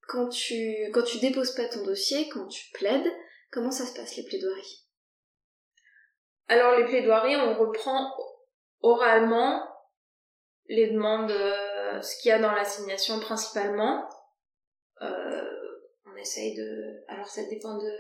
Quand 0.09 0.29
tu, 0.31 0.91
quand 0.95 1.03
tu 1.03 1.19
déposes 1.19 1.55
pas 1.55 1.69
ton 1.69 1.85
dossier, 1.85 2.29
quand 2.31 2.47
tu 2.49 2.71
plaides, 2.73 3.12
comment 3.51 3.71
ça 3.71 3.85
se 3.85 3.95
passe 3.95 4.17
les 4.17 4.25
plaidoiries? 4.25 4.88
Alors 6.49 6.77
les 6.77 6.85
plaidoiries, 6.85 7.37
on 7.37 7.55
reprend 7.55 8.13
oralement 8.81 9.69
les 10.67 10.91
demandes, 10.91 11.31
euh, 11.31 12.01
ce 12.01 12.21
qu'il 12.21 12.31
y 12.31 12.33
a 12.33 12.39
dans 12.39 12.53
l'assignation 12.53 13.21
principalement. 13.21 14.09
Euh, 15.03 15.51
on 16.07 16.17
essaye 16.17 16.55
de... 16.55 17.05
Alors 17.09 17.27
ça 17.27 17.43
dépend 17.49 17.77
de 17.77 17.91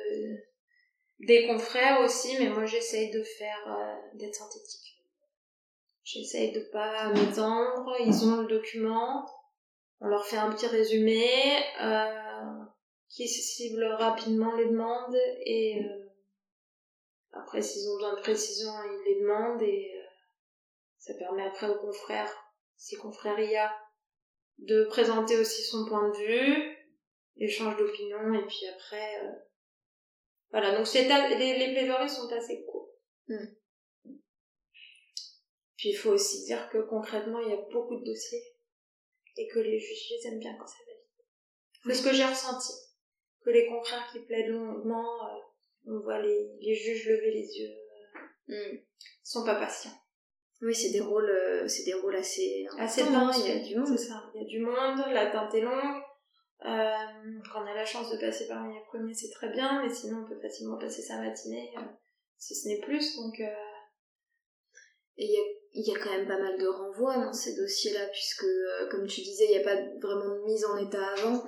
des 1.20 1.48
confrères 1.48 2.00
aussi, 2.00 2.36
mais 2.38 2.48
moi 2.48 2.64
j'essaye 2.64 3.10
de 3.10 3.22
faire 3.22 3.64
euh, 3.66 4.16
d'être 4.18 4.34
synthétique. 4.34 5.02
J'essaye 6.04 6.52
de 6.52 6.60
pas 6.72 7.12
m'étendre, 7.12 7.92
ils 8.00 8.24
ont 8.24 8.40
le 8.42 8.46
document, 8.46 9.26
on 10.00 10.06
leur 10.06 10.24
fait 10.26 10.36
un 10.36 10.50
petit 10.52 10.66
résumé 10.66 11.28
euh, 11.82 12.64
qui 13.08 13.28
cible 13.28 13.84
rapidement 13.84 14.54
les 14.54 14.66
demandes 14.66 15.18
et 15.44 15.82
après, 17.42 17.62
s'ils 17.62 17.88
ont 17.90 17.94
besoin 17.96 18.16
de 18.16 18.20
précision, 18.20 18.70
ils 18.84 19.04
les 19.06 19.20
demandent 19.20 19.62
et 19.62 19.92
euh, 19.96 20.04
ça 20.98 21.14
permet 21.14 21.44
après 21.44 21.68
aux 21.68 21.78
confrères, 21.78 22.32
si 22.76 22.96
confrère 22.96 23.38
il 23.38 23.50
y 23.50 23.56
a, 23.56 23.72
de 24.58 24.84
présenter 24.84 25.36
aussi 25.38 25.62
son 25.62 25.86
point 25.86 26.08
de 26.10 26.16
vue, 26.16 26.76
échange 27.36 27.76
d'opinion 27.76 28.34
et 28.34 28.46
puis 28.46 28.66
après, 28.74 29.24
euh, 29.24 29.32
voilà. 30.50 30.76
Donc 30.76 30.86
c'est 30.86 31.04
les, 31.04 31.58
les 31.58 31.72
plaidoiries 31.72 32.08
sont 32.08 32.30
assez 32.32 32.64
courts. 32.64 32.90
Mm. 33.28 33.46
Puis 35.76 35.90
il 35.90 35.96
faut 35.96 36.10
aussi 36.10 36.44
dire 36.44 36.68
que 36.70 36.78
concrètement, 36.78 37.38
il 37.40 37.50
y 37.50 37.52
a 37.52 37.62
beaucoup 37.70 37.98
de 38.00 38.04
dossiers 38.04 38.42
et 39.36 39.46
que 39.46 39.60
les 39.60 39.78
juges 39.78 40.10
les 40.10 40.28
aiment 40.28 40.40
bien 40.40 40.56
quand 40.58 40.66
ça 40.66 40.78
valide. 40.86 40.98
C'est 41.84 42.02
ce 42.02 42.08
que 42.08 42.14
j'ai 42.14 42.24
ressenti. 42.24 42.72
Que 43.44 43.50
les 43.50 43.66
confrères 43.66 44.10
qui 44.10 44.18
plaident 44.20 44.48
longuement, 44.48 45.28
euh, 45.28 45.38
on 45.86 46.00
voit 46.00 46.20
les, 46.20 46.50
les 46.60 46.74
juges 46.74 47.08
lever 47.08 47.30
les 47.30 47.58
yeux, 47.58 47.74
Hmm. 48.48 48.76
ils 48.76 48.84
sont 49.22 49.44
pas 49.44 49.56
patients. 49.56 49.92
Oui, 50.62 50.74
c'est 50.74 50.90
des 50.90 51.00
rôles, 51.00 51.28
euh, 51.28 51.68
c'est 51.68 51.84
des 51.84 51.92
rôles 51.92 52.16
assez 52.16 52.66
Assez 52.78 53.02
il 53.02 53.06
y 53.06 53.08
a 53.08 53.58
du 53.60 53.76
monde. 53.76 53.96
Il 54.34 54.40
y 54.40 54.44
a 54.44 54.48
du 54.48 54.58
monde, 54.60 55.12
la 55.12 55.30
teinte 55.30 55.54
est 55.54 55.60
longue. 55.60 56.02
Euh, 56.64 57.40
quand 57.52 57.62
on 57.62 57.66
a 57.66 57.74
la 57.74 57.84
chance 57.84 58.10
de 58.10 58.16
passer 58.18 58.48
parmi 58.48 58.74
les 58.74 58.84
premiers, 58.86 59.12
c'est 59.14 59.30
très 59.30 59.50
bien, 59.50 59.82
mais 59.82 59.92
sinon 59.92 60.24
on 60.24 60.28
peut 60.28 60.40
facilement 60.40 60.78
passer 60.78 61.02
sa 61.02 61.18
matinée, 61.20 61.70
euh, 61.76 61.82
si 62.38 62.54
ce 62.54 62.68
n'est 62.68 62.80
plus. 62.80 63.16
Donc, 63.16 63.38
euh, 63.38 63.44
Et 65.18 65.26
il 65.26 65.32
y 65.32 65.36
a, 65.36 65.42
il 65.74 65.86
y 65.86 65.94
a 65.96 65.98
quand 66.02 66.10
même 66.10 66.26
pas 66.26 66.38
mal 66.38 66.58
de 66.58 66.66
renvois 66.66 67.16
dans 67.16 67.32
ces 67.32 67.54
dossiers-là, 67.54 68.06
puisque, 68.12 68.44
euh, 68.44 68.88
comme 68.88 69.06
tu 69.06 69.20
disais, 69.20 69.44
il 69.44 69.50
n'y 69.50 69.58
a 69.58 69.64
pas 69.64 69.76
vraiment 70.00 70.34
de 70.34 70.44
mise 70.44 70.64
en 70.64 70.76
état 70.78 71.06
avant. 71.16 71.44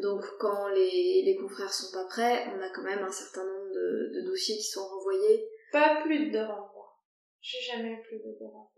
Donc, 0.00 0.22
quand 0.38 0.68
les, 0.68 1.22
les 1.24 1.36
confrères 1.36 1.72
sont 1.72 1.92
pas 1.92 2.04
prêts, 2.06 2.46
on 2.54 2.62
a 2.62 2.70
quand 2.70 2.82
même 2.82 3.02
un 3.02 3.12
certain 3.12 3.44
nombre 3.44 3.63
de, 3.74 4.20
de 4.20 4.26
dossiers 4.26 4.56
qui 4.56 4.62
sont 4.70 4.86
renvoyés. 4.86 5.48
pas 5.72 6.00
plus 6.02 6.30
de 6.30 6.38
renvoi. 6.38 6.94
J'ai 7.40 7.60
jamais 7.60 7.90
eu 7.90 8.02
plus 8.02 8.18
de 8.18 8.38
deux 8.38 8.46
renvois. 8.46 8.70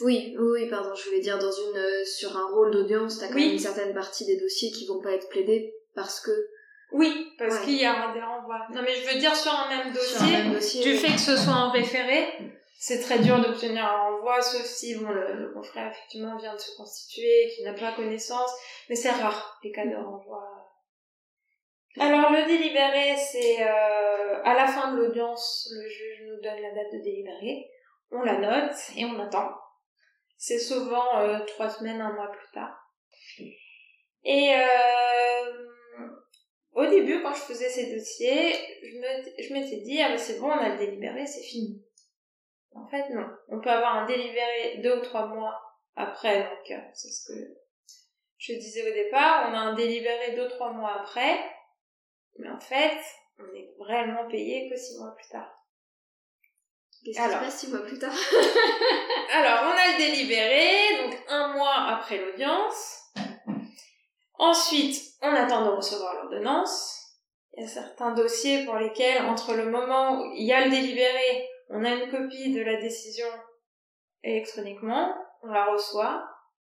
Oui, 0.00 0.34
oui, 0.38 0.68
pardon, 0.68 0.94
je 0.94 1.04
voulais 1.04 1.20
dire, 1.20 1.38
dans 1.38 1.52
une, 1.52 1.76
euh, 1.76 2.04
sur 2.04 2.36
un 2.36 2.48
rôle 2.50 2.70
d'audience, 2.72 3.18
t'as 3.18 3.28
quand 3.28 3.34
Oui. 3.34 3.44
même 3.44 3.52
une 3.52 3.58
certaine 3.58 3.94
partie 3.94 4.24
des 4.26 4.36
dossiers 4.38 4.70
qui 4.70 4.86
vont 4.86 5.00
pas 5.00 5.12
être 5.12 5.28
plaidés 5.28 5.74
parce 5.94 6.20
que 6.20 6.30
Oui, 6.92 7.32
parce 7.38 7.54
Ouais. 7.58 7.64
qu'il 7.66 7.74
y 7.80 7.84
a 7.84 8.12
des 8.14 8.20
renvois. 8.20 8.66
Non, 8.72 8.80
mais 8.82 8.94
je 8.94 9.12
veux 9.12 9.18
dire 9.20 9.36
sur 9.36 9.52
un 9.52 9.68
même 9.68 9.92
dossier, 9.92 10.36
un 10.36 10.44
même 10.44 10.54
dossier. 10.54 10.82
du 10.82 10.94
fait 10.96 11.12
que 11.12 11.20
ce 11.20 11.36
soit 11.36 11.52
en 11.52 11.70
référé, 11.70 12.26
c'est 12.78 13.00
très 13.00 13.18
dur 13.18 13.38
d'obtenir 13.40 13.84
un 13.84 14.10
renvoi, 14.10 14.40
sauf 14.40 14.64
si 14.64 14.94
bon, 14.94 15.10
le, 15.10 15.34
le 15.34 15.52
confrère 15.52 15.90
effectivement 15.92 16.36
vient 16.38 16.54
de 16.54 16.60
se 16.60 16.74
constituer, 16.76 17.52
qu'il 17.54 17.64
n'a 17.66 17.74
pas 17.74 17.92
connaissance, 17.92 18.50
mais 18.88 18.96
c'est 18.96 19.10
rare 19.10 19.58
les 19.62 19.70
cas 19.70 19.84
de 19.86 19.96
renvoi. 19.96 20.47
Alors 22.00 22.30
le 22.30 22.46
délibéré, 22.46 23.16
c'est 23.16 23.62
euh, 23.62 24.42
à 24.44 24.54
la 24.54 24.66
fin 24.66 24.92
de 24.92 24.98
l'audience, 24.98 25.68
le 25.72 25.88
juge 25.88 26.22
nous 26.26 26.40
donne 26.40 26.60
la 26.62 26.70
date 26.70 26.92
de 26.92 27.02
délibéré, 27.02 27.68
on 28.10 28.22
la 28.22 28.38
note 28.38 28.76
et 28.96 29.04
on 29.04 29.18
attend. 29.18 29.50
C'est 30.36 30.58
souvent 30.58 31.18
euh, 31.18 31.40
trois 31.46 31.68
semaines, 31.68 32.00
un 32.00 32.12
mois 32.12 32.30
plus 32.30 32.50
tard. 32.52 32.78
Et 34.24 34.54
euh, 34.54 35.68
au 36.72 36.86
début, 36.86 37.20
quand 37.22 37.34
je 37.34 37.40
faisais 37.40 37.68
ces 37.68 37.92
dossiers, 37.92 38.52
je 39.38 39.52
m'étais 39.52 39.78
dit, 39.78 40.00
ah 40.00 40.10
ben 40.10 40.18
c'est 40.18 40.38
bon, 40.38 40.46
on 40.46 40.58
a 40.58 40.68
le 40.68 40.78
délibéré, 40.78 41.26
c'est 41.26 41.42
fini. 41.42 41.82
En 42.72 42.86
fait, 42.86 43.10
non. 43.10 43.26
On 43.48 43.60
peut 43.60 43.70
avoir 43.70 43.96
un 43.96 44.06
délibéré 44.06 44.78
deux 44.82 44.98
ou 44.98 45.00
trois 45.00 45.26
mois 45.26 45.60
après, 45.96 46.44
donc 46.44 46.70
euh, 46.70 46.80
c'est 46.94 47.08
ce 47.08 47.32
que 47.32 47.38
je 48.38 48.52
disais 48.52 48.88
au 48.88 48.94
départ. 48.94 49.48
On 49.50 49.54
a 49.54 49.58
un 49.58 49.74
délibéré 49.74 50.36
deux 50.36 50.46
ou 50.46 50.50
trois 50.50 50.72
mois 50.72 51.00
après, 51.00 51.36
mais 52.38 52.48
en 52.50 52.60
fait, 52.60 52.98
on 53.38 53.54
est 53.54 53.68
réellement 53.80 54.28
payé 54.28 54.68
que 54.70 54.76
six 54.76 54.98
mois 54.98 55.14
plus 55.14 55.28
tard. 55.28 55.48
Qu'est-ce 57.04 57.16
qui 57.16 57.22
se 57.22 57.28
Alors. 57.28 57.40
passe 57.40 57.58
six 57.58 57.68
mois 57.70 57.80
plus 57.86 57.98
tard 57.98 58.12
Alors, 59.32 59.60
on 59.72 59.76
a 59.76 59.92
le 59.92 59.98
délibéré, 59.98 61.04
donc 61.04 61.18
un 61.28 61.52
mois 61.54 61.74
après 61.88 62.18
l'audience. 62.18 63.02
Ensuite, 64.38 65.00
on 65.22 65.32
attend 65.34 65.64
de 65.64 65.70
recevoir 65.70 66.14
l'ordonnance. 66.14 66.94
Il 67.56 67.62
y 67.64 67.66
a 67.66 67.68
certains 67.68 68.12
dossiers 68.12 68.64
pour 68.64 68.76
lesquels, 68.76 69.22
entre 69.22 69.54
le 69.54 69.66
moment 69.70 70.20
où 70.20 70.32
il 70.34 70.44
y 70.46 70.52
a 70.52 70.64
le 70.64 70.70
délibéré, 70.70 71.48
on 71.70 71.84
a 71.84 71.90
une 71.90 72.10
copie 72.10 72.52
de 72.54 72.62
la 72.62 72.76
décision 72.80 73.26
électroniquement, 74.22 75.14
on 75.42 75.48
la 75.48 75.66
reçoit. 75.66 76.24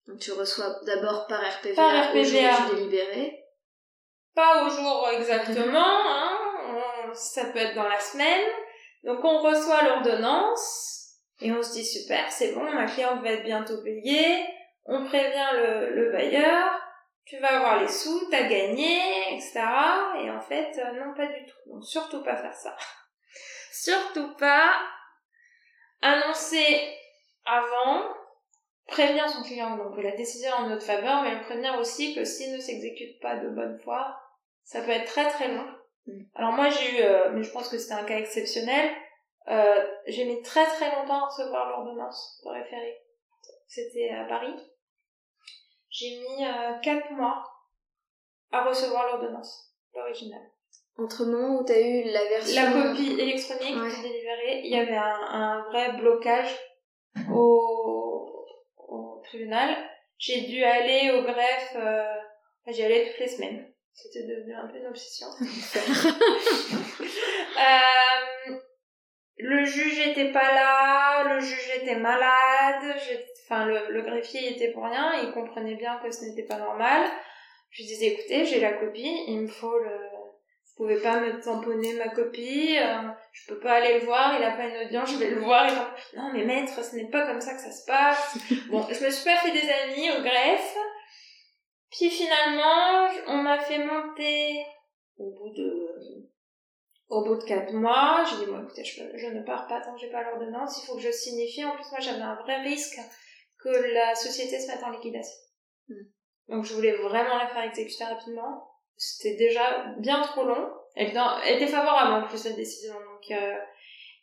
Donc 0.08 0.20
tu 0.20 0.32
reçois 0.34 0.76
d'abord 0.86 1.28
par 1.28 1.40
RPVA, 1.40 1.76
Par 1.76 2.16
au 2.16 2.24
jour 2.24 2.40
RPVA. 2.42 2.70
du 2.70 2.76
délibéré. 2.76 3.41
Pas 4.36 4.64
au 4.64 4.70
jour 4.70 5.10
exactement, 5.14 5.78
hein, 5.80 6.38
ça 7.14 7.46
peut 7.46 7.60
être 7.60 7.76
dans 7.76 7.88
la 7.88 8.00
semaine. 8.00 8.48
Donc 9.04 9.24
on 9.24 9.40
reçoit 9.40 9.84
l'ordonnance 9.84 11.18
et 11.42 11.52
on 11.52 11.62
se 11.62 11.74
dit 11.74 11.86
super, 11.86 12.32
c'est 12.32 12.54
bon, 12.54 12.64
ma 12.72 12.86
cliente 12.86 13.22
va 13.22 13.32
être 13.32 13.44
bientôt 13.44 13.82
payée. 13.84 14.46
On 14.86 15.06
prévient 15.06 15.50
le, 15.54 15.96
le 15.96 16.12
bailleur 16.12 16.82
tu 17.26 17.38
vas 17.38 17.56
avoir 17.56 17.80
les 17.80 17.88
sous, 17.88 18.28
t'as 18.30 18.44
gagné, 18.44 19.34
etc. 19.34 19.62
Et 20.22 20.30
en 20.30 20.42
fait, 20.42 20.78
euh, 20.78 20.92
non, 21.00 21.14
pas 21.14 21.28
du 21.28 21.46
tout. 21.46 21.72
Donc 21.74 21.86
surtout 21.86 22.24
pas 22.24 22.36
faire 22.36 22.54
ça. 22.54 22.76
surtout 23.72 24.36
pas 24.36 24.74
annoncer 26.02 26.94
avant, 27.46 28.04
prévenir 28.92 29.28
son 29.30 29.42
client 29.42 29.78
donc 29.78 29.98
la 29.98 30.16
décision 30.16 30.52
en 30.54 30.68
notre 30.68 30.86
faveur, 30.86 31.24
mais 31.24 31.36
le 31.36 31.42
prévenir 31.42 31.78
aussi 31.80 32.14
que 32.14 32.24
s'il 32.24 32.54
ne 32.54 32.60
s'exécute 32.60 33.20
pas 33.20 33.38
de 33.38 33.50
bonne 33.50 33.80
foi, 33.80 34.16
ça 34.64 34.82
peut 34.82 34.92
être 34.92 35.06
très 35.06 35.28
très 35.30 35.48
long. 35.48 35.66
Mm. 36.06 36.22
Alors 36.36 36.52
moi 36.52 36.70
j'ai 36.70 36.98
eu, 36.98 37.02
euh, 37.02 37.32
mais 37.32 37.44
je 37.44 37.52
pense 37.52 37.70
que 37.70 37.78
c'était 37.78 37.94
un 37.94 38.04
cas 38.04 38.20
exceptionnel, 38.20 38.92
euh, 39.48 39.88
j'ai 40.06 40.26
mis 40.26 40.42
très 40.44 40.66
très 40.66 40.96
longtemps 40.96 41.24
à 41.24 41.28
recevoir 41.28 41.70
l'ordonnance 41.70 42.42
de 42.46 42.50
référé. 42.50 43.02
C'était 43.68 44.10
à 44.10 44.26
Paris. 44.26 44.54
J'ai 45.90 46.20
mis 46.20 46.46
euh, 46.46 46.74
4 46.84 47.12
mois 47.12 47.44
à 48.52 48.66
recevoir 48.66 49.08
l'ordonnance, 49.08 49.74
l'original. 49.96 50.42
Entre 50.98 51.24
le 51.24 51.32
moment 51.32 51.60
où 51.60 51.66
tu 51.66 51.72
as 51.72 51.80
eu 51.80 52.04
la 52.12 52.24
version... 52.26 52.64
La 52.64 52.72
copie 52.72 53.14
électronique 53.20 53.76
ouais. 53.76 54.02
délivrée, 54.04 54.62
il 54.64 54.72
y 54.72 54.78
avait 54.78 54.98
un, 54.98 55.22
un 55.30 55.64
vrai 55.70 55.94
blocage 55.94 56.54
au, 57.30 57.71
au 57.71 57.71
tribunal. 59.32 59.76
J'ai 60.18 60.42
dû 60.42 60.64
aller 60.64 61.12
au 61.12 61.24
greffe, 61.24 61.76
euh, 61.76 62.14
j'y 62.68 62.84
allais 62.84 63.10
toutes 63.10 63.20
les 63.20 63.28
semaines. 63.28 63.66
C'était 63.94 64.28
devenu 64.28 64.54
un 64.54 64.68
peu 64.68 64.78
une 64.78 64.88
obsession. 64.88 65.28
euh, 68.50 68.56
le 69.38 69.66
juge 69.66 70.00
était 70.00 70.32
pas 70.32 70.54
là, 70.54 71.24
le 71.34 71.40
juge 71.40 71.72
était 71.76 71.96
malade, 71.96 72.96
enfin 73.46 73.66
le, 73.66 73.92
le, 73.92 74.02
greffier 74.04 74.54
était 74.54 74.72
pour 74.72 74.84
rien, 74.84 75.14
il 75.24 75.32
comprenait 75.32 75.76
bien 75.76 75.98
que 76.04 76.12
ce 76.12 76.26
n'était 76.26 76.44
pas 76.44 76.58
normal. 76.58 77.10
Je 77.72 77.84
disais 77.84 78.08
écoutez, 78.08 78.46
j'ai 78.46 78.60
la 78.60 78.74
copie, 78.74 79.24
il 79.28 79.42
me 79.42 79.48
faut 79.48 79.80
le 79.80 80.11
pouvez 80.82 81.00
pas 81.00 81.20
me 81.20 81.40
tamponner 81.40 81.94
ma 81.94 82.10
copie, 82.10 82.76
euh, 82.78 83.10
je 83.32 83.48
peux 83.48 83.60
pas 83.60 83.74
aller 83.74 84.00
le 84.00 84.06
voir, 84.06 84.36
il 84.36 84.44
a 84.44 84.52
pas 84.52 84.66
une 84.66 84.88
audience, 84.88 85.12
je 85.12 85.18
vais 85.18 85.30
le 85.30 85.40
voir, 85.40 85.68
et 85.68 86.18
non 86.18 86.32
mais 86.34 86.44
maître, 86.44 86.84
ce 86.84 86.96
n'est 86.96 87.10
pas 87.10 87.28
comme 87.28 87.40
ça 87.40 87.54
que 87.54 87.62
ça 87.62 87.72
se 87.72 87.86
passe. 87.86 88.38
bon, 88.70 88.88
je 88.90 89.06
me 89.06 89.12
suis 89.12 89.24
pas 89.24 89.38
fait 89.38 89.52
des 89.52 89.70
amis 89.70 90.10
au 90.10 90.22
greffe, 90.24 90.78
puis 91.92 92.10
finalement, 92.10 93.10
on 93.28 93.44
m'a 93.44 93.60
fait 93.60 93.78
monter 93.78 94.66
au 95.18 95.30
bout 95.32 95.54
de 95.56 96.32
au 97.10 97.26
bout 97.26 97.36
de 97.36 97.44
quatre 97.44 97.74
mois, 97.74 98.24
j'ai 98.30 98.46
dit 98.46 98.50
bon 98.50 98.64
écoutez, 98.64 98.86
je, 98.86 99.04
je 99.16 99.28
ne 99.28 99.44
pars 99.44 99.68
pas 99.68 99.82
tant 99.82 99.94
que 99.94 100.00
j'ai 100.00 100.10
pas 100.10 100.24
l'ordonnance, 100.24 100.82
il 100.82 100.88
faut 100.88 100.96
que 100.96 101.02
je 101.02 101.12
signifie. 101.12 101.66
En 101.66 101.76
plus 101.76 101.92
moi 101.92 102.00
j'avais 102.00 102.22
un 102.22 102.36
vrai 102.36 102.62
risque 102.62 102.98
que 103.60 103.70
la 103.70 104.16
société 104.16 104.60
se 104.60 104.68
mette 104.72 104.82
en 104.82 104.92
liquidation. 104.92 105.38
Hmm. 105.90 106.06
Donc 106.48 106.66
je 106.66 106.74
voulais 106.74 106.94
vraiment 106.94 107.38
la 107.38 107.48
faire 107.50 107.64
exécuter 107.64 108.06
rapidement. 108.06 108.71
C'était 109.04 109.36
déjà 109.36 109.96
bien 109.98 110.22
trop 110.22 110.44
long. 110.44 110.72
Elle 110.96 111.08
était 111.08 111.66
favorable 111.66 112.24
en 112.24 112.28
plus 112.28 112.38
cette 112.38 112.56
décision. 112.56 112.94
Donc 112.94 113.32
euh, 113.32 113.58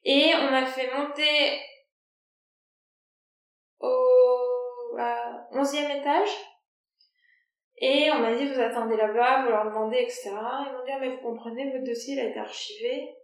et 0.04 0.32
on 0.36 0.52
m'a 0.52 0.66
fait 0.66 0.88
monter 0.94 1.60
au 3.80 4.96
onzième 5.50 5.90
étage 5.90 6.30
et 7.78 8.08
on 8.12 8.20
m'a 8.20 8.34
dit, 8.34 8.46
vous 8.46 8.60
attendez 8.60 8.96
là-bas, 8.96 9.42
vous 9.42 9.50
leur 9.50 9.64
demandez, 9.64 9.98
etc. 9.98 10.30
Ils 10.30 10.72
m'ont 10.72 10.84
dit, 10.84 10.92
ah, 10.92 10.98
mais 11.00 11.08
vous 11.10 11.22
comprenez, 11.22 11.72
votre 11.72 11.84
dossier, 11.84 12.14
il 12.14 12.20
a 12.20 12.28
été 12.28 12.38
archivé. 12.38 13.14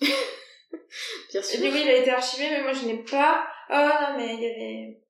Bien 0.00 1.42
sûr. 1.42 1.60
Oui, 1.62 1.80
il 1.84 1.88
a 1.88 1.96
été 1.96 2.10
archivé, 2.10 2.50
mais 2.50 2.62
moi, 2.62 2.72
je 2.72 2.86
n'ai 2.86 3.04
pas. 3.04 3.46
Oh, 3.70 3.74
non, 3.74 4.16
mais 4.16 4.34
il 4.34 4.40
y 4.40 4.46
avait, 4.46 5.00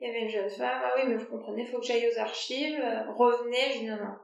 il 0.00 0.06
y 0.06 0.10
avait 0.10 0.20
une 0.22 0.28
jeune 0.28 0.50
femme. 0.50 0.80
Ah 0.84 0.94
oui, 0.96 1.02
mais 1.06 1.16
vous 1.16 1.26
comprenez, 1.26 1.62
il 1.62 1.68
faut 1.68 1.78
que 1.78 1.86
j'aille 1.86 2.08
aux 2.08 2.18
archives. 2.18 2.80
Revenez. 3.16 3.72
Je 3.74 3.78
dis, 3.78 3.86
non, 3.86 3.96
non. 3.96 4.16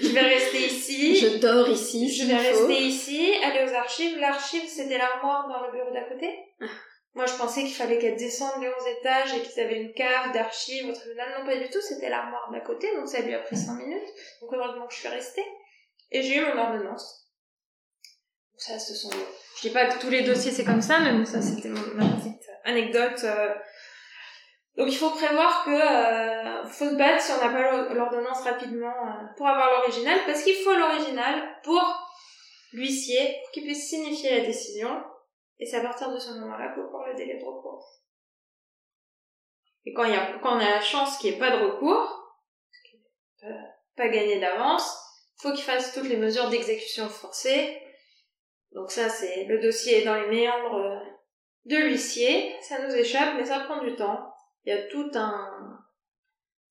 Je 0.00 0.08
vais 0.08 0.20
rester 0.20 0.58
ici. 0.66 1.16
je 1.16 1.38
dors 1.38 1.68
ici. 1.68 2.12
Je 2.12 2.26
vais 2.26 2.36
rester 2.36 2.82
ici, 2.82 3.34
aller 3.42 3.70
aux 3.70 3.74
archives. 3.74 4.18
L'archive, 4.18 4.68
c'était 4.68 4.98
l'armoire 4.98 5.48
dans 5.48 5.66
le 5.66 5.72
bureau 5.72 5.92
d'à 5.92 6.02
côté. 6.02 6.38
Ah. 6.60 6.66
Moi, 7.14 7.26
je 7.26 7.34
pensais 7.34 7.62
qu'il 7.62 7.74
fallait 7.74 7.98
qu'elle 7.98 8.16
descende 8.16 8.62
les 8.62 8.68
11 8.68 8.74
étages 8.98 9.34
et 9.34 9.42
qu'ils 9.42 9.62
avaient 9.62 9.82
une 9.82 9.92
cave 9.92 10.32
d'archives 10.32 10.88
au 10.88 10.92
tribunal. 10.92 11.28
Non, 11.38 11.46
pas 11.46 11.56
du 11.56 11.68
tout, 11.68 11.80
c'était 11.80 12.08
l'armoire 12.08 12.50
d'à 12.50 12.60
côté, 12.60 12.88
donc 12.96 13.06
ça 13.06 13.20
lui 13.20 13.34
a 13.34 13.40
pris 13.40 13.56
5 13.56 13.74
minutes. 13.74 14.08
Donc, 14.40 14.50
heureusement 14.52 14.86
que 14.86 14.94
je 14.94 15.00
suis 15.00 15.08
restée. 15.08 15.44
Et 16.10 16.22
j'ai 16.22 16.36
eu 16.36 16.40
mon 16.40 16.58
ordonnance. 16.58 17.28
Donc, 18.52 18.60
ça, 18.60 18.78
ce 18.78 18.94
sont... 18.94 19.10
Je 19.56 19.68
dis 19.68 19.74
pas 19.74 19.86
que 19.86 20.00
tous 20.00 20.08
les 20.08 20.22
dossiers 20.22 20.52
c'est 20.52 20.64
comme 20.64 20.80
ça, 20.80 21.00
mais 21.00 21.12
bon, 21.12 21.24
ça, 21.26 21.42
c'était 21.42 21.68
ma 21.68 22.16
petite 22.16 22.48
anecdote. 22.64 23.20
Euh. 23.24 23.54
Donc, 24.76 24.88
il 24.88 24.96
faut 24.96 25.10
prévoir 25.10 25.64
que 25.64 25.70
euh, 25.70 26.64
faut 26.64 26.88
se 26.88 26.94
battre 26.94 27.20
si 27.20 27.32
on 27.32 27.44
n'a 27.44 27.52
pas 27.52 27.94
l'ordonnance 27.94 28.42
rapidement 28.42 28.86
euh, 28.86 29.26
pour 29.36 29.46
avoir 29.46 29.70
l'original, 29.78 30.18
parce 30.26 30.42
qu'il 30.42 30.56
faut 30.56 30.74
l'original 30.74 31.60
pour 31.62 31.82
l'huissier, 32.72 33.38
pour 33.42 33.50
qu'il 33.52 33.64
puisse 33.64 33.88
signifier 33.88 34.38
la 34.38 34.46
décision 34.46 35.02
et 35.62 35.64
c'est 35.64 35.76
à 35.76 35.82
partir 35.82 36.10
de 36.10 36.18
ce 36.18 36.32
moment-là 36.32 36.74
qu'on 36.74 36.88
prend 36.88 37.06
le 37.06 37.14
délai 37.14 37.38
de 37.38 37.44
recours. 37.44 38.02
Et 39.84 39.92
quand, 39.92 40.04
y 40.04 40.14
a, 40.16 40.38
quand 40.42 40.56
on 40.56 40.60
a 40.60 40.70
la 40.70 40.80
chance 40.80 41.18
qu'il 41.18 41.30
n'y 41.30 41.36
ait 41.36 41.38
pas 41.38 41.56
de 41.56 41.64
recours, 41.64 42.34
pas, 43.40 43.46
pas 43.96 44.08
gagné 44.08 44.40
d'avance, 44.40 44.92
faut 45.40 45.52
qu'il 45.52 45.62
fasse 45.62 45.94
toutes 45.94 46.08
les 46.08 46.16
mesures 46.16 46.48
d'exécution 46.48 47.08
forcée. 47.08 47.80
Donc 48.72 48.90
ça, 48.90 49.08
c'est 49.08 49.44
le 49.44 49.60
dossier 49.60 50.02
est 50.02 50.04
dans 50.04 50.16
les 50.16 50.26
méandres 50.26 50.74
euh, 50.74 50.98
de 51.66 51.76
l'huissier. 51.76 52.56
Ça 52.60 52.84
nous 52.84 52.94
échappe, 52.96 53.36
mais 53.36 53.44
ça 53.44 53.60
prend 53.60 53.84
du 53.84 53.94
temps. 53.94 54.31
Il 54.64 54.74
y 54.74 54.76
a 54.76 54.86
tout 54.88 55.10
un, 55.14 55.78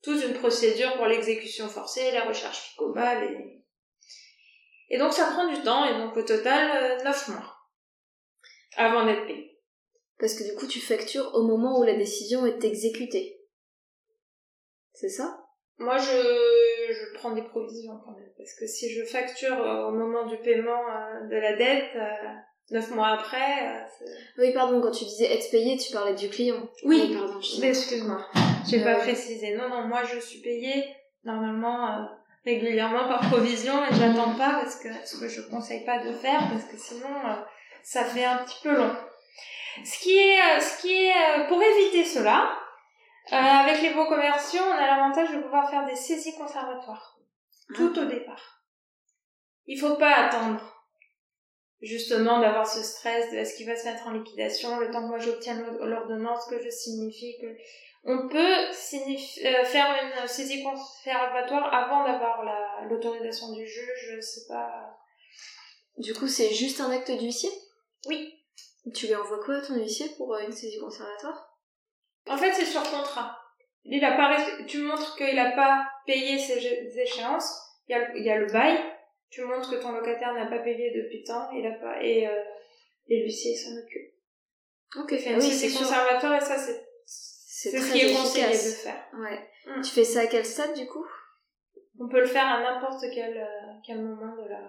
toute 0.01 0.23
une 0.23 0.33
procédure 0.33 0.95
pour 0.95 1.05
l'exécution 1.05 1.67
forcée, 1.67 2.11
la 2.11 2.25
recherche 2.25 2.71
picobale 2.71 3.23
et, 3.23 3.61
et 4.89 4.97
donc 4.97 5.13
ça 5.13 5.31
prend 5.31 5.47
du 5.47 5.61
temps. 5.61 5.85
Et 5.85 5.93
donc 5.97 6.15
au 6.15 6.23
total, 6.23 7.03
9 7.03 7.29
euh, 7.29 7.31
mois. 7.33 7.57
Avant 8.77 9.05
d'être 9.05 9.25
payé. 9.25 9.59
Parce 10.19 10.35
que 10.35 10.43
du 10.43 10.55
coup, 10.55 10.67
tu 10.67 10.79
factures 10.79 11.33
au 11.33 11.43
moment 11.43 11.79
où 11.79 11.83
la 11.83 11.95
décision 11.95 12.45
est 12.45 12.63
exécutée. 12.63 13.41
C'est 14.93 15.09
ça? 15.09 15.45
Moi, 15.77 15.97
je, 15.97 16.93
je 16.93 17.13
prends 17.15 17.31
des 17.31 17.41
provisions 17.41 17.99
quand 18.05 18.11
même. 18.11 18.31
Parce 18.37 18.53
que 18.53 18.67
si 18.67 18.93
je 18.93 19.03
facture 19.03 19.59
euh, 19.59 19.87
au 19.87 19.91
moment 19.91 20.27
du 20.27 20.37
paiement 20.37 20.87
euh, 20.89 21.27
de 21.27 21.35
la 21.35 21.55
dette, 21.55 21.95
neuf 22.69 22.91
mois 22.91 23.09
après... 23.09 23.87
oui, 24.37 24.53
pardon, 24.53 24.81
quand 24.81 24.91
tu 24.91 25.05
disais 25.05 25.33
être 25.33 25.49
payé, 25.51 25.77
tu 25.77 25.91
parlais 25.91 26.13
du 26.13 26.29
client. 26.29 26.69
Oui, 26.83 27.13
pardon. 27.13 27.39
Excuse-moi, 27.61 28.25
j'ai 28.69 28.83
pas 28.83 28.95
précisé. 28.95 29.55
Non, 29.57 29.67
non, 29.69 29.87
moi, 29.87 30.03
je 30.03 30.19
suis 30.19 30.39
payée 30.41 30.85
normalement 31.23 32.07
régulièrement 32.45 33.07
par 33.07 33.19
provision 33.29 33.83
et 33.85 33.93
j'attends 33.93 34.35
pas 34.35 34.59
parce 34.61 34.77
que 34.77 34.89
ce 35.05 35.19
que 35.19 35.27
je 35.27 35.41
conseille 35.41 35.85
pas 35.85 35.99
de 35.99 36.11
faire 36.11 36.39
parce 36.49 36.63
que 36.63 36.77
sinon 36.77 37.07
ça 37.83 38.03
fait 38.03 38.25
un 38.25 38.37
petit 38.37 38.59
peu 38.63 38.75
long. 38.75 38.95
Ce 39.83 39.99
qui 39.99 40.17
est, 40.17 40.39
euh, 40.39 40.59
ce 40.59 40.81
qui 40.81 41.05
est, 41.05 41.13
euh, 41.13 41.47
pour 41.47 41.61
éviter 41.61 42.03
cela, 42.03 42.57
euh, 43.31 43.35
avec 43.35 43.81
les 43.81 43.93
beaux 43.93 44.05
commerciaux, 44.05 44.61
on 44.67 44.73
a 44.73 44.85
l'avantage 44.85 45.31
de 45.31 45.41
pouvoir 45.41 45.69
faire 45.69 45.85
des 45.85 45.95
saisies 45.95 46.35
conservatoires. 46.35 47.17
Ah. 47.69 47.73
Tout 47.75 47.97
au 47.97 48.05
départ. 48.05 48.63
Il 49.67 49.79
faut 49.79 49.95
pas 49.95 50.13
attendre, 50.25 50.59
justement, 51.81 52.39
d'avoir 52.39 52.67
ce 52.67 52.83
stress 52.83 53.31
de 53.31 53.37
est-ce 53.37 53.55
qu'il 53.55 53.67
va 53.67 53.75
se 53.75 53.85
mettre 53.85 54.07
en 54.07 54.11
liquidation, 54.11 54.79
le 54.79 54.91
temps 54.91 55.01
que 55.01 55.07
moi 55.07 55.19
j'obtienne 55.19 55.65
l'ordonnance, 55.81 56.45
que 56.47 56.61
je 56.61 56.69
signifie 56.69 57.37
que, 57.41 57.47
on 58.03 58.27
peut 58.29 58.71
faire 58.71 59.95
une 60.01 60.27
saisie 60.27 60.63
conservatoire 60.63 61.71
avant 61.71 62.03
d'avoir 62.03 62.43
l'autorisation 62.89 63.53
du 63.53 63.67
juge, 63.67 64.19
c'est 64.21 64.47
pas... 64.47 64.97
Du 65.97 66.13
coup, 66.15 66.27
c'est 66.27 66.51
juste 66.51 66.81
un 66.81 66.89
acte 66.89 67.11
d'huissier? 67.11 67.51
Oui. 68.07 68.33
Tu 68.95 69.05
lui 69.05 69.15
envoies 69.15 69.43
quoi 69.43 69.57
à 69.57 69.61
ton 69.61 69.75
huissier 69.75 70.09
pour 70.17 70.33
euh, 70.33 70.39
une 70.39 70.51
saisie 70.51 70.79
conservatoire? 70.79 71.59
En 72.27 72.37
fait, 72.37 72.51
c'est 72.53 72.65
sur 72.65 72.81
contrat. 72.81 73.37
Il 73.83 74.03
a 74.03 74.17
pas 74.17 74.35
Tu 74.65 74.79
montres 74.79 75.15
qu'il 75.15 75.35
n'a 75.35 75.51
pas 75.51 75.87
payé 76.07 76.39
ses 76.39 76.57
échéances. 76.99 77.55
Il 77.87 77.91
y, 77.91 77.95
a 77.95 77.99
le... 77.99 78.17
il 78.17 78.25
y 78.25 78.31
a 78.31 78.37
le 78.37 78.47
bail. 78.47 78.79
Tu 79.31 79.43
montres 79.43 79.71
que 79.71 79.81
ton 79.81 79.93
locataire 79.93 80.33
n'a 80.33 80.45
pas 80.45 80.59
payé 80.59 80.91
depuis 80.91 81.23
tant. 81.23 81.49
Il 81.51 81.65
a 81.65 81.71
pas 81.71 82.03
et 82.03 82.27
euh... 82.27 82.43
et 83.07 83.23
l'huissier 83.23 83.55
s'en 83.55 83.75
occupe. 83.77 84.13
Ok. 84.97 85.17
Fait 85.17 85.35
oui, 85.35 85.51
c'est 85.51 85.71
conservatoire 85.71 86.35
et 86.35 86.41
ça 86.41 86.57
c'est 86.57 86.85
c'est 87.05 87.77
ce 87.77 87.93
qui 87.93 87.99
est 87.99 88.13
conseillé 88.13 88.47
de 88.47 88.75
faire. 88.75 89.07
Ouais. 89.13 89.49
Mm. 89.65 89.81
Tu 89.81 89.91
fais 89.91 90.03
ça 90.03 90.21
à 90.21 90.27
quel 90.27 90.45
stade 90.45 90.77
du 90.77 90.85
coup? 90.87 91.05
On 91.99 92.07
peut 92.09 92.19
le 92.19 92.27
faire 92.27 92.47
à 92.47 92.61
n'importe 92.61 93.03
quel 93.13 93.37
euh, 93.37 93.73
quel 93.85 94.01
moment 94.01 94.35
de 94.35 94.49
la 94.49 94.59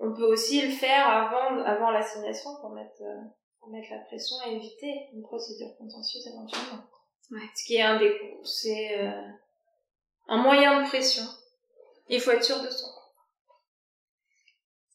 on 0.00 0.14
peut 0.14 0.26
aussi 0.26 0.62
le 0.62 0.70
faire 0.70 1.08
avant, 1.08 1.60
avant 1.64 1.90
l'assignation 1.90 2.54
pour 2.60 2.70
mettre, 2.70 3.02
euh, 3.02 3.20
pour 3.58 3.70
mettre 3.70 3.88
la 3.90 3.98
pression 4.00 4.36
et 4.46 4.54
éviter 4.54 5.08
une 5.12 5.22
procédure 5.22 5.76
contentieuse 5.76 6.26
éventuellement. 6.26 6.84
Ouais. 7.30 7.40
Ce 7.54 7.64
qui 7.64 7.76
est 7.76 7.82
un 7.82 7.98
des, 7.98 8.16
c'est 8.44 9.00
euh, 9.00 9.28
un 10.28 10.42
moyen 10.42 10.82
de 10.82 10.88
pression. 10.88 11.24
Il 12.08 12.20
faut 12.20 12.30
être 12.30 12.44
sûr 12.44 12.62
de 12.62 12.70
son 12.70 12.86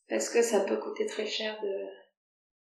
Parce 0.09 0.29
que 0.29 0.41
ça 0.41 0.61
peut 0.61 0.77
coûter 0.77 1.05
très 1.05 1.25
cher 1.25 1.59
de, 1.61 1.85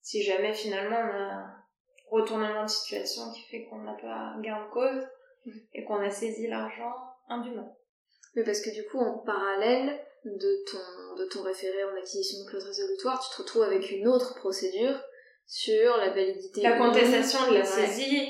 si 0.01 0.23
jamais 0.23 0.53
finalement 0.53 0.97
on 0.97 1.13
a 1.13 1.33
un 1.33 1.65
retournement 2.09 2.63
de 2.63 2.69
situation 2.69 3.31
qui 3.31 3.41
fait 3.43 3.65
qu'on 3.65 3.79
n'a 3.79 3.93
pas 3.93 4.35
gain 4.41 4.65
de 4.65 4.71
cause 4.71 5.07
et 5.73 5.83
qu'on 5.83 6.01
a 6.01 6.09
saisi 6.09 6.47
l'argent 6.47 6.93
indûment. 7.27 7.77
Mais 8.35 8.43
parce 8.43 8.61
que 8.61 8.69
du 8.73 8.85
coup, 8.85 8.99
en 8.99 9.19
parallèle 9.19 9.99
de 10.25 10.65
ton, 10.69 11.15
de 11.15 11.25
ton 11.25 11.43
référé 11.43 11.83
en 11.85 11.95
acquisition 11.95 12.43
de 12.43 12.49
clause 12.49 12.65
résolutoire, 12.65 13.19
tu 13.23 13.35
te 13.35 13.41
retrouves 13.41 13.63
avec 13.63 13.89
une 13.91 14.07
autre 14.07 14.35
procédure 14.35 14.99
sur 15.45 15.97
la 15.97 16.09
validité. 16.11 16.61
La 16.61 16.77
contestation 16.77 17.49
de 17.49 17.55
la 17.55 17.65
saisie, 17.65 18.29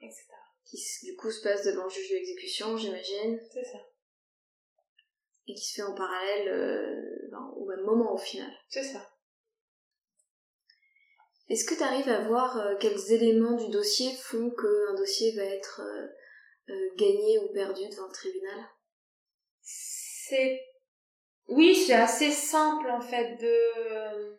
etc. 0.00 0.26
Qui 0.64 0.78
du 1.04 1.16
coup 1.16 1.30
se 1.30 1.42
passe 1.42 1.64
devant 1.64 1.84
le 1.84 1.90
juge 1.90 2.10
de 2.10 2.14
l'exécution, 2.14 2.76
j'imagine, 2.76 3.40
C'est 3.52 3.64
ça. 3.64 3.78
et 5.46 5.54
qui 5.54 5.64
se 5.64 5.74
fait 5.74 5.82
en 5.82 5.94
parallèle 5.94 6.48
euh, 6.48 7.09
même 7.70 7.84
moment 7.84 8.14
au 8.14 8.18
final. 8.18 8.50
C'est 8.68 8.82
ça. 8.82 9.00
Est-ce 11.50 11.64
que 11.64 11.74
tu 11.74 11.82
arrives 11.82 12.08
à 12.08 12.20
voir 12.20 12.56
euh, 12.58 12.76
quels 12.78 13.12
éléments 13.12 13.56
du 13.56 13.68
dossier 13.70 14.12
font 14.14 14.50
qu'un 14.50 14.94
dossier 14.94 15.34
va 15.34 15.42
être 15.42 15.80
euh, 15.82 16.06
euh, 16.72 16.88
gagné 16.96 17.40
ou 17.40 17.52
perdu 17.52 17.88
devant 17.90 18.06
le 18.06 18.12
tribunal? 18.12 18.64
C'est 19.60 20.60
oui, 21.48 21.74
c'est 21.74 21.94
assez 21.94 22.30
simple 22.30 22.88
en 22.88 23.00
fait 23.00 23.34
de 23.38 24.38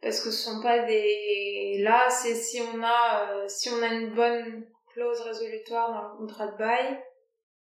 parce 0.00 0.20
que 0.20 0.32
ce 0.32 0.42
sont 0.42 0.60
pas 0.60 0.80
des 0.80 1.78
là 1.84 2.10
c'est 2.10 2.34
si 2.34 2.60
on 2.60 2.82
a 2.82 3.46
si 3.48 3.68
on 3.70 3.80
a 3.80 3.86
une 3.86 4.12
bonne 4.12 4.66
clause 4.92 5.20
résolutoire 5.20 5.92
dans 5.92 6.08
le 6.08 6.18
contrat 6.18 6.48
de 6.48 6.58
bail 6.58 7.04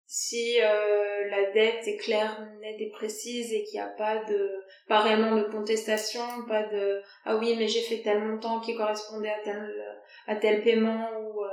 si 0.06 0.60
euh, 0.62 1.28
la 1.28 1.50
dette 1.50 1.86
est 1.86 1.96
claire, 1.96 2.46
nette 2.60 2.80
et 2.80 2.90
précise 2.90 3.52
et 3.52 3.64
qu'il 3.64 3.80
n'y 3.80 3.86
a 3.86 3.88
pas 3.88 4.24
de 4.24 4.64
pas 4.88 5.00
réellement 5.00 5.36
de 5.36 5.44
contestation, 5.44 6.22
pas 6.48 6.62
de 6.64 7.02
ah 7.24 7.36
oui 7.36 7.56
mais 7.56 7.66
j'ai 7.66 7.82
fait 7.82 8.02
tel 8.02 8.22
montant 8.22 8.60
qui 8.60 8.76
correspondait 8.76 9.30
à 9.30 9.40
tel 9.42 9.84
à 10.26 10.36
tel 10.36 10.62
paiement 10.62 11.10
ou 11.20 11.44
euh, 11.44 11.48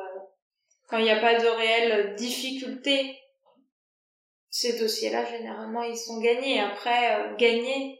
quand 0.87 0.97
il 0.97 1.05
n'y 1.05 1.11
a 1.11 1.19
pas 1.19 1.39
de 1.39 1.47
réelle 1.47 2.15
difficulté 2.15 3.17
ces 4.53 4.77
dossiers-là, 4.77 5.25
généralement, 5.25 5.81
ils 5.81 5.97
sont 5.97 6.19
gagnés. 6.21 6.59
Après, 6.59 7.15
euh, 7.15 7.35
gagner, 7.37 7.99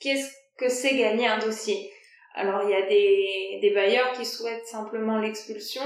qu'est-ce 0.00 0.32
que 0.56 0.70
c'est 0.70 0.96
gagner 0.96 1.26
un 1.26 1.38
dossier? 1.38 1.92
Alors, 2.34 2.62
il 2.62 2.70
y 2.70 2.74
a 2.74 2.86
des, 2.88 3.58
des 3.60 3.74
bailleurs 3.74 4.12
qui 4.12 4.24
souhaitent 4.24 4.66
simplement 4.66 5.18
l'expulsion. 5.18 5.82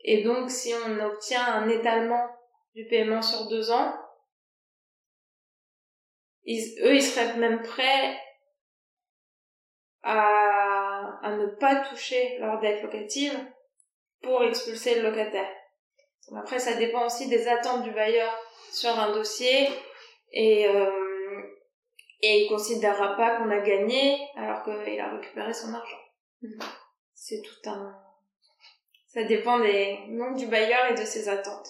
Et 0.00 0.22
donc, 0.22 0.50
si 0.50 0.72
on 0.86 1.04
obtient 1.04 1.44
un 1.44 1.68
étalement 1.68 2.26
du 2.74 2.86
paiement 2.86 3.22
sur 3.22 3.48
deux 3.48 3.70
ans, 3.70 3.94
ils- 6.44 6.78
eux, 6.84 6.94
ils 6.94 7.02
seraient 7.02 7.36
même 7.36 7.62
prêts 7.62 8.18
à, 10.02 11.18
à 11.22 11.36
ne 11.36 11.46
pas 11.46 11.76
toucher 11.76 12.38
leur 12.38 12.60
dette 12.60 12.82
locative 12.82 13.38
pour 14.22 14.42
expulser 14.44 14.96
le 14.96 15.10
locataire. 15.10 15.50
Après, 16.36 16.58
ça 16.58 16.74
dépend 16.74 17.06
aussi 17.06 17.28
des 17.28 17.46
attentes 17.48 17.82
du 17.82 17.90
bailleur 17.90 18.32
sur 18.72 18.90
un 18.98 19.12
dossier 19.12 19.68
et, 20.32 20.66
euh, 20.68 21.42
et 22.20 22.44
il 22.44 22.48
considérera 22.48 23.16
pas 23.16 23.36
qu'on 23.36 23.50
a 23.50 23.58
gagné 23.58 24.18
alors 24.36 24.62
qu'il 24.62 25.00
a 25.00 25.16
récupéré 25.16 25.52
son 25.52 25.74
argent. 25.74 26.00
Mhm. 26.40 26.58
C'est 27.14 27.42
tout 27.42 27.68
un... 27.70 27.98
Ça 29.08 29.24
dépend 29.24 29.58
des 29.58 29.98
donc 30.08 30.36
du 30.36 30.46
bailleur 30.46 30.86
et 30.86 30.94
de 30.94 31.04
ses 31.04 31.28
attentes. 31.28 31.68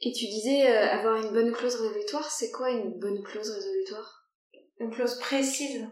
Et 0.00 0.12
tu 0.12 0.26
disais 0.26 0.70
euh, 0.70 0.90
avoir 0.90 1.16
une 1.16 1.32
bonne 1.32 1.52
clause 1.52 1.76
résolutoire, 1.76 2.30
c'est 2.30 2.50
quoi 2.50 2.70
une 2.70 2.98
bonne 2.98 3.22
clause 3.22 3.50
résolutoire? 3.50 4.26
Une 4.78 4.90
clause 4.90 5.18
précise. 5.18 5.86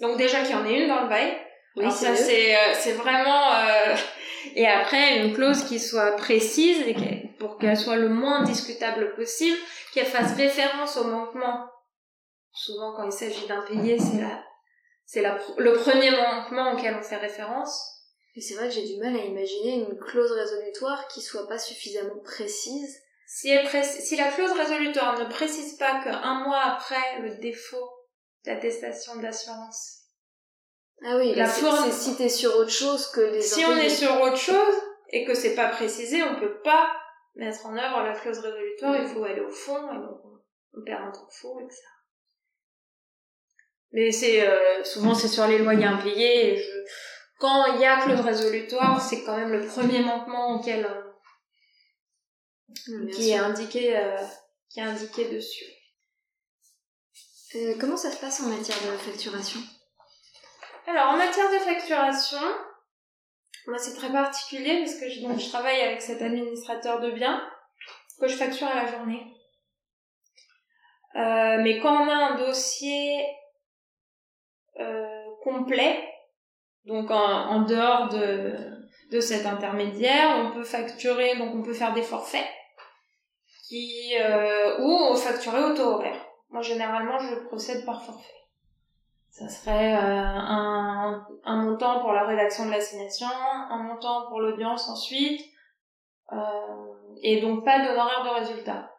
Donc 0.00 0.16
déjà 0.16 0.42
qu'il 0.42 0.52
y 0.52 0.54
en 0.54 0.64
ait 0.64 0.80
une 0.82 0.88
dans 0.88 1.02
le 1.02 1.08
bail. 1.08 1.36
Oui, 1.76 1.84
Alors 1.84 1.96
ça 1.96 2.16
c'est 2.16 2.56
euh, 2.56 2.74
c'est 2.74 2.92
vraiment 2.92 3.52
euh, 3.54 3.94
et 4.54 4.66
après 4.66 5.18
une 5.18 5.34
clause 5.34 5.64
qui 5.64 5.78
soit 5.78 6.16
précise 6.16 6.80
et 6.86 6.94
pour 7.38 7.58
qu'elle 7.58 7.76
soit 7.76 7.96
le 7.96 8.08
moins 8.08 8.42
discutable 8.42 9.14
possible, 9.14 9.56
qu'elle 9.92 10.06
fasse 10.06 10.34
référence 10.36 10.96
au 10.96 11.04
manquement. 11.04 11.66
Souvent 12.52 12.94
quand 12.96 13.04
il 13.04 13.12
s'agit 13.12 13.46
d'impayé, 13.46 13.98
c'est 13.98 14.20
la 14.20 14.42
c'est 15.04 15.22
la 15.22 15.38
le 15.58 15.72
premier 15.74 16.10
manquement 16.10 16.72
auquel 16.72 16.94
on 16.94 17.02
fait 17.02 17.16
référence. 17.16 17.88
Mais 18.34 18.40
c'est 18.40 18.54
vrai 18.54 18.68
que 18.68 18.74
j'ai 18.74 18.86
du 18.86 18.98
mal 18.98 19.14
à 19.14 19.24
imaginer 19.24 19.74
une 19.74 19.98
clause 19.98 20.32
résolutoire 20.32 21.06
qui 21.08 21.20
soit 21.20 21.46
pas 21.48 21.58
suffisamment 21.58 22.18
précise. 22.24 22.98
Si, 23.34 23.48
elle 23.48 23.66
si 23.82 24.14
la 24.16 24.30
clause 24.30 24.52
résolutoire 24.52 25.18
ne 25.18 25.24
précise 25.24 25.78
pas 25.78 26.04
qu'un 26.04 26.44
mois 26.44 26.60
après 26.64 27.18
le 27.22 27.36
défaut 27.36 27.90
d'attestation 28.44 29.16
d'assurance, 29.16 30.02
Ah 31.02 31.16
oui, 31.16 31.34
La 31.34 31.46
là, 31.46 31.50
c'est 31.50 31.92
si 31.92 32.14
t'es 32.14 32.28
sur 32.28 32.54
autre 32.56 32.70
chose 32.70 33.10
que 33.10 33.22
les 33.22 33.40
si 33.40 33.64
on 33.64 33.74
est 33.78 33.88
sur 33.88 34.20
autre 34.20 34.36
chose 34.36 34.74
et 35.08 35.24
que 35.24 35.32
c'est 35.32 35.54
pas 35.54 35.68
précisé, 35.68 36.22
on 36.22 36.38
peut 36.40 36.60
pas 36.60 36.92
mettre 37.34 37.64
en 37.64 37.74
œuvre 37.74 38.02
la 38.02 38.12
clause 38.12 38.38
résolutoire, 38.38 38.96
il 38.96 39.08
faut 39.08 39.24
aller 39.24 39.40
au 39.40 39.50
fond 39.50 39.78
et 39.92 39.96
donc 39.96 40.20
on, 40.24 40.78
on 40.78 40.84
perd 40.84 41.00
un 41.00 41.10
temps 41.10 41.30
fou, 41.30 41.58
etc. 41.60 41.80
Mais 43.92 44.12
c'est 44.12 44.46
euh, 44.46 44.84
souvent 44.84 45.14
c'est 45.14 45.28
sur 45.28 45.46
les 45.46 45.56
loyers 45.56 45.86
impayés 45.86 46.52
et 46.52 46.56
je 46.58 46.70
quand 47.38 47.64
il 47.74 47.80
y 47.80 47.86
a 47.86 48.02
clause 48.02 48.20
résolutoire, 48.20 49.00
c'est 49.00 49.24
quand 49.24 49.38
même 49.38 49.52
le 49.52 49.66
premier 49.66 50.00
manquement 50.00 50.56
auquel 50.56 50.86
qui 53.12 53.30
est 53.30 53.36
indiqué 53.36 53.96
euh, 53.96 54.16
qui 54.68 54.80
est 54.80 54.84
indiqué 54.84 55.28
dessus. 55.28 55.64
Euh, 57.54 57.74
comment 57.78 57.96
ça 57.96 58.10
se 58.10 58.18
passe 58.18 58.40
en 58.40 58.48
matière 58.48 58.78
de 58.80 58.96
facturation? 58.96 59.60
Alors, 60.86 61.08
en 61.08 61.16
matière 61.16 61.50
de 61.50 61.58
facturation, 61.58 62.40
moi 63.66 63.78
c'est 63.78 63.94
très 63.94 64.10
particulier 64.10 64.78
parce 64.78 64.94
que 64.98 65.08
je, 65.08 65.20
donc, 65.20 65.38
je 65.38 65.48
travaille 65.48 65.80
avec 65.80 66.00
cet 66.00 66.22
administrateur 66.22 67.00
de 67.00 67.10
biens 67.10 67.46
que 68.18 68.26
je 68.26 68.36
facture 68.36 68.66
à 68.66 68.82
la 68.82 68.90
journée. 68.90 69.22
Euh, 71.14 71.58
mais 71.62 71.78
quand 71.80 72.04
on 72.04 72.08
a 72.08 72.14
un 72.14 72.38
dossier 72.38 73.22
euh, 74.80 75.24
complet, 75.44 76.08
donc 76.86 77.10
en, 77.10 77.16
en 77.16 77.62
dehors 77.62 78.08
de, 78.08 78.56
de 79.10 79.20
cet 79.20 79.44
intermédiaire, 79.44 80.38
on 80.38 80.52
peut 80.52 80.64
facturer, 80.64 81.36
donc 81.36 81.54
on 81.54 81.62
peut 81.62 81.74
faire 81.74 81.92
des 81.92 82.02
forfaits 82.02 82.46
euh, 84.20 84.78
ou 84.80 85.14
facturer 85.16 85.62
au 85.64 85.74
taux 85.74 85.94
horaire. 85.94 86.20
Moi 86.50 86.62
généralement 86.62 87.18
je 87.18 87.34
procède 87.46 87.84
par 87.84 88.02
forfait. 88.02 88.28
Ça 89.30 89.48
serait 89.48 89.94
euh, 89.94 89.98
un, 89.98 91.64
montant 91.64 92.00
pour 92.00 92.12
la 92.12 92.26
rédaction 92.26 92.66
de 92.66 92.70
l'assignation, 92.70 93.28
un 93.70 93.82
montant 93.82 94.28
pour 94.28 94.40
l'audience 94.40 94.90
ensuite, 94.90 95.40
euh, 96.32 96.36
et 97.22 97.40
donc 97.40 97.64
pas 97.64 97.78
d'honoraire 97.78 98.24
de 98.24 98.40
résultat. 98.40 98.90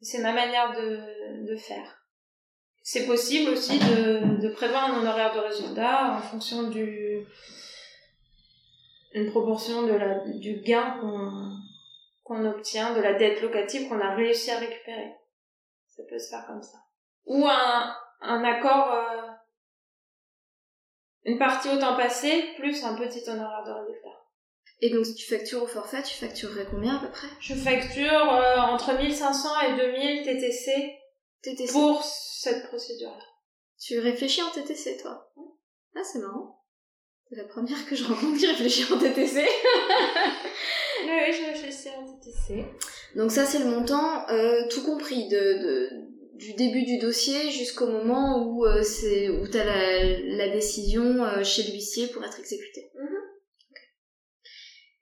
C'est 0.00 0.22
ma 0.22 0.32
manière 0.32 0.72
de, 0.72 1.56
faire. 1.56 2.02
C'est 2.82 3.06
possible 3.06 3.50
aussi 3.50 3.78
de, 3.78 4.48
prévoir 4.54 4.84
un 4.84 5.00
honoraire 5.00 5.34
de 5.34 5.40
résultat 5.40 6.14
en 6.14 6.20
fonction 6.20 6.70
du 6.70 7.26
proportion 9.30 9.82
de 9.82 9.92
la, 9.92 10.20
du 10.38 10.62
gain 10.62 10.96
qu'on 11.00 11.58
qu'on 12.28 12.44
obtient, 12.44 12.94
de 12.94 13.00
la 13.00 13.14
dette 13.14 13.40
locative 13.42 13.88
qu'on 13.88 14.00
a 14.00 14.14
réussi 14.14 14.50
à 14.50 14.58
récupérer. 14.58 15.14
Ça 15.88 16.02
peut 16.08 16.18
se 16.18 16.28
faire 16.28 16.46
comme 16.46 16.62
ça. 16.62 16.78
Ou 17.24 17.46
un, 17.46 17.96
un 18.20 18.44
accord, 18.44 18.92
euh, 18.92 19.30
une 21.24 21.38
partie 21.38 21.70
au 21.70 21.78
temps 21.78 21.96
passé, 21.96 22.54
plus 22.56 22.84
un 22.84 22.94
petit 22.94 23.28
honoraire 23.28 23.64
de 23.64 23.72
résultat. 23.72 24.08
Et 24.80 24.90
donc 24.90 25.06
si 25.06 25.14
tu 25.14 25.26
factures 25.26 25.62
au 25.62 25.66
forfait, 25.66 26.02
tu 26.02 26.14
facturerais 26.14 26.66
combien 26.70 26.96
à 26.96 27.00
peu 27.00 27.10
près? 27.10 27.26
Je 27.40 27.54
facture 27.54 28.32
euh, 28.32 28.56
entre 28.58 28.96
1500 28.96 29.48
et 29.62 29.76
2000 29.76 30.22
TTC 30.24 30.94
TTC. 31.42 31.72
pour 31.72 32.04
cette 32.04 32.68
procédure-là. 32.68 33.24
Tu 33.80 33.98
réfléchis 33.98 34.42
en 34.42 34.50
TTC 34.50 34.98
toi? 34.98 35.32
Ah 35.96 36.04
c'est 36.04 36.20
marrant. 36.20 36.57
C'est 37.30 37.36
la 37.36 37.44
première 37.44 37.84
que 37.86 37.94
je 37.94 38.04
rencontre 38.04 38.38
qui 38.38 38.46
réfléchit 38.46 38.90
en 38.92 38.98
TTC. 38.98 39.40
Oui, 41.04 41.10
oui, 41.10 41.32
je 41.32 41.46
réfléchis 41.52 41.88
en 41.96 42.04
TTC. 42.06 42.64
Donc 43.16 43.30
ça 43.30 43.44
c'est 43.44 43.58
le 43.58 43.66
montant 43.66 44.28
euh, 44.30 44.66
tout 44.70 44.82
compris 44.84 45.28
de, 45.28 45.36
de- 45.38 45.90
du 46.34 46.54
début 46.54 46.84
du 46.84 46.98
dossier 46.98 47.50
jusqu'au 47.50 47.86
moment 47.86 48.44
où 48.46 48.64
euh, 48.64 48.82
c'est 48.82 49.28
où 49.28 49.46
t'as 49.48 49.64
la, 49.64 50.18
la 50.36 50.48
décision 50.48 51.22
euh, 51.24 51.42
chez 51.44 51.64
l'huissier 51.64 52.06
pour 52.08 52.24
être 52.24 52.38
exécutée. 52.38 52.90
Mhm. 52.94 53.18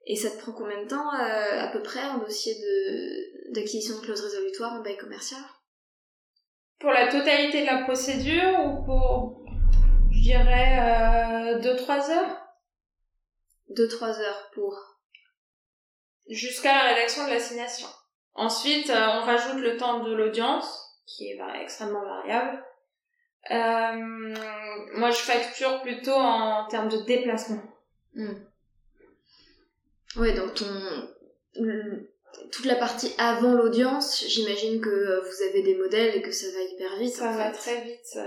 Et 0.09 0.17
ça 0.17 0.31
te 0.31 0.39
prend 0.39 0.53
combien 0.53 0.83
de 0.83 0.89
temps 0.89 1.13
euh, 1.15 1.61
à 1.61 1.69
peu 1.73 1.83
près 1.83 2.01
un 2.01 2.19
dossier 2.19 2.55
de 2.55 3.53
d'acquisition 3.55 3.97
de 3.97 4.01
clause 4.05 4.21
résolutoire 4.21 4.75
en 4.75 4.83
bail 4.83 4.97
commercial? 4.97 5.41
Pour 6.81 6.91
la 6.91 7.09
totalité 7.09 7.63
de 7.63 7.67
la 7.67 7.85
procédure 7.85 8.59
ou 8.65 8.85
pour, 8.85 9.46
dirais, 10.27 11.59
2-3 11.61 12.11
heures 12.11 12.47
2-3 13.71 14.21
heures 14.21 14.51
pour. 14.53 14.99
jusqu'à 16.29 16.73
la 16.73 16.95
rédaction 16.95 17.25
de 17.27 17.31
l'assignation. 17.31 17.89
Ensuite, 18.35 18.91
euh, 18.91 19.07
on 19.15 19.21
rajoute 19.23 19.61
le 19.61 19.77
temps 19.77 20.01
de 20.05 20.13
l'audience, 20.13 21.01
qui 21.07 21.29
est 21.29 21.39
extrêmement 21.63 22.05
variable. 22.05 22.63
Euh, 23.51 24.35
moi, 24.95 25.11
je 25.11 25.19
facture 25.19 25.81
plutôt 25.83 26.15
en 26.15 26.67
termes 26.67 26.89
de 26.89 26.99
déplacement. 27.03 27.63
Hmm. 28.15 28.35
Ouais 30.17 30.33
donc 30.33 30.55
ton 30.55 30.67
toute 32.53 32.67
la 32.67 32.77
partie 32.77 33.15
avant 33.19 33.53
l'audience, 33.53 34.25
j'imagine 34.27 34.81
que 34.81 34.91
euh, 34.91 35.21
vous 35.21 35.43
avez 35.43 35.63
des 35.63 35.75
modèles 35.77 36.17
et 36.17 36.23
que 36.23 36.33
ça 36.33 36.47
va 36.53 36.63
hyper 36.63 36.97
vite. 36.99 37.15
Ça 37.15 37.33
va 37.33 37.51
très 37.51 37.81
vite. 37.83 38.19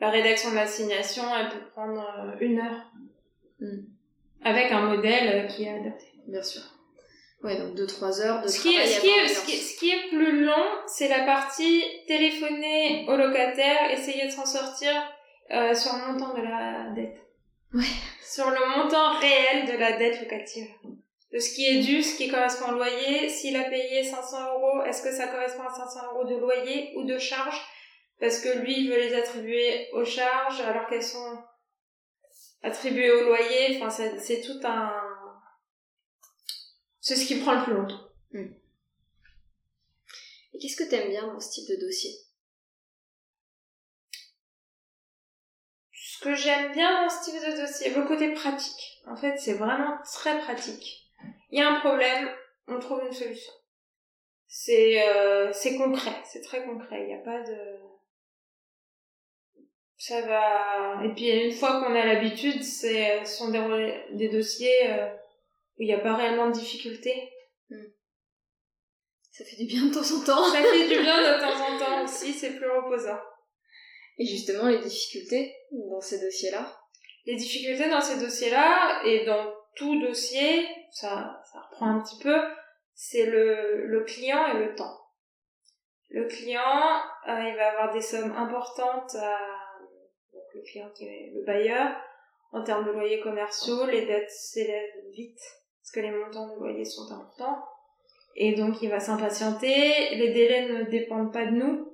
La 0.00 0.10
rédaction 0.10 0.50
de 0.50 0.56
l'assignation, 0.56 1.22
elle 1.36 1.48
peut 1.48 1.66
prendre 1.72 2.00
euh, 2.00 2.36
une 2.40 2.58
heure. 2.58 2.92
Hmm. 3.60 3.84
Avec 4.44 4.70
un 4.70 4.82
modèle 4.82 5.48
qui 5.48 5.64
est 5.64 5.70
adapté. 5.70 6.04
Bien 6.28 6.42
sûr. 6.42 6.62
Ouais, 7.42 7.56
donc 7.58 7.74
2-3 7.74 8.20
heures 8.22 8.42
de 8.42 8.48
ce 8.48 8.60
qui, 8.60 8.74
est, 8.74 8.86
ce, 8.86 9.00
qui 9.00 9.08
est, 9.08 9.28
ce, 9.28 9.78
qui 9.78 9.90
est, 9.90 10.08
plus 10.08 10.44
long, 10.44 10.64
c'est 10.86 11.08
la 11.08 11.24
partie 11.24 11.82
téléphoner 12.06 13.06
au 13.08 13.16
locataire, 13.16 13.90
essayer 13.90 14.26
de 14.26 14.30
s'en 14.30 14.46
sortir 14.46 14.90
euh, 15.52 15.74
sur 15.74 15.92
le 15.94 16.12
montant 16.12 16.34
de 16.34 16.42
la 16.42 16.90
dette. 16.94 17.18
Ouais. 17.72 17.84
Sur 18.22 18.50
le 18.50 18.76
montant 18.76 19.18
réel 19.18 19.66
de 19.66 19.78
la 19.78 19.92
dette 19.92 20.20
locative. 20.20 20.68
De 21.32 21.38
ce 21.38 21.54
qui 21.54 21.66
est 21.66 21.80
dû, 21.80 22.02
ce 22.02 22.16
qui 22.16 22.28
correspond 22.28 22.72
au 22.72 22.74
loyer. 22.74 23.28
S'il 23.28 23.56
a 23.56 23.64
payé 23.64 24.02
500 24.02 24.54
euros, 24.54 24.82
est-ce 24.84 25.02
que 25.02 25.12
ça 25.12 25.26
correspond 25.26 25.64
à 25.64 25.74
500 25.74 26.00
euros 26.12 26.24
de 26.24 26.36
loyer 26.36 26.92
ou 26.96 27.04
de 27.04 27.18
charge 27.18 27.60
Parce 28.18 28.40
que 28.40 28.58
lui, 28.58 28.80
il 28.80 28.90
veut 28.90 28.98
les 28.98 29.14
attribuer 29.14 29.90
aux 29.92 30.04
charges 30.04 30.60
alors 30.60 30.88
qu'elles 30.88 31.02
sont 31.02 31.38
attribuées 32.62 33.10
au 33.10 33.24
loyer. 33.24 33.76
Enfin, 33.76 33.90
c'est 33.90 34.40
tout 34.40 34.60
un 34.64 34.92
c'est 37.06 37.14
ce 37.14 37.24
qui 37.24 37.38
prend 37.38 37.54
le 37.54 37.62
plus 37.62 37.72
longtemps. 37.72 38.10
Hmm. 38.32 38.52
Et 40.52 40.58
qu'est-ce 40.58 40.74
que 40.74 40.90
t'aimes 40.90 41.08
bien 41.08 41.24
dans 41.24 41.38
ce 41.38 41.52
type 41.52 41.68
de 41.68 41.76
dossier? 41.76 42.10
Ce 45.92 46.18
que 46.18 46.34
j'aime 46.34 46.72
bien 46.72 47.04
dans 47.04 47.08
ce 47.08 47.30
type 47.30 47.40
de 47.40 47.60
dossier, 47.60 47.94
le 47.94 48.08
côté 48.08 48.32
pratique. 48.32 49.00
En 49.06 49.14
fait, 49.14 49.38
c'est 49.38 49.54
vraiment 49.54 49.98
très 50.02 50.36
pratique. 50.40 51.12
Il 51.52 51.60
y 51.60 51.62
a 51.62 51.70
un 51.70 51.78
problème, 51.78 52.28
on 52.66 52.80
trouve 52.80 53.04
une 53.06 53.12
solution. 53.12 53.52
C'est 54.48 55.08
euh, 55.08 55.52
c'est 55.52 55.76
concret, 55.76 56.20
c'est 56.24 56.40
très 56.40 56.64
concret. 56.64 57.02
Il 57.02 57.06
n'y 57.06 57.14
a 57.14 57.22
pas 57.22 57.40
de 57.42 57.78
ça 59.98 60.20
va. 60.22 61.04
Et 61.04 61.14
puis 61.14 61.28
une 61.28 61.52
fois 61.52 61.80
qu'on 61.80 61.94
a 61.94 62.04
l'habitude, 62.04 62.62
c'est 62.62 63.24
ce 63.24 63.36
sont 63.36 63.50
des, 63.50 64.04
des 64.12 64.28
dossiers. 64.28 64.90
Euh, 64.90 65.08
où 65.78 65.82
il 65.82 65.86
n'y 65.86 65.94
a 65.94 65.98
pas 65.98 66.16
réellement 66.16 66.48
de 66.48 66.54
difficultés. 66.54 67.30
Hmm. 67.68 67.84
Ça 69.30 69.44
fait 69.44 69.56
du 69.56 69.66
bien 69.66 69.86
de 69.86 69.92
temps 69.92 70.00
en 70.00 70.24
temps. 70.24 70.44
Ça 70.44 70.62
fait 70.62 70.88
du 70.88 71.00
bien 71.00 71.20
de 71.20 71.40
temps 71.40 71.74
en 71.74 71.78
temps 71.78 72.04
aussi, 72.04 72.32
c'est 72.32 72.56
plus 72.56 72.70
reposant. 72.70 73.18
Et 74.18 74.24
justement, 74.24 74.68
les 74.68 74.78
difficultés 74.78 75.54
dans 75.70 76.00
ces 76.00 76.18
dossiers-là? 76.20 76.74
Les 77.26 77.36
difficultés 77.36 77.90
dans 77.90 78.00
ces 78.00 78.18
dossiers-là, 78.18 79.02
et 79.04 79.26
dans 79.26 79.52
tout 79.74 80.00
dossier, 80.00 80.66
ça, 80.90 81.42
ça 81.52 81.60
reprend 81.68 81.98
un 81.98 82.00
petit 82.00 82.18
peu, 82.22 82.36
c'est 82.94 83.26
le, 83.26 83.86
le 83.86 84.04
client 84.04 84.46
et 84.46 84.64
le 84.64 84.74
temps. 84.74 84.98
Le 86.08 86.26
client, 86.28 87.02
euh, 87.28 87.48
il 87.48 87.56
va 87.56 87.72
avoir 87.72 87.92
des 87.92 88.00
sommes 88.00 88.32
importantes 88.32 89.14
à 89.16 89.38
client 90.66 90.90
qui 90.94 91.04
est 91.04 91.32
le 91.34 91.44
bailleur. 91.44 91.96
En 92.52 92.62
termes 92.62 92.86
de 92.86 92.92
loyers 92.92 93.20
commerciaux, 93.20 93.86
les 93.86 94.06
dettes 94.06 94.30
s'élèvent 94.30 95.10
vite 95.12 95.40
parce 95.80 95.92
que 95.92 96.00
les 96.00 96.10
montants 96.10 96.48
de 96.48 96.58
loyer 96.58 96.84
sont 96.84 97.10
importants. 97.12 97.64
Et 98.36 98.54
donc 98.54 98.82
il 98.82 98.90
va 98.90 99.00
s'impatienter. 99.00 100.14
Les 100.16 100.32
délais 100.32 100.68
ne 100.68 100.82
dépendent 100.84 101.32
pas 101.32 101.46
de 101.46 101.52
nous. 101.52 101.92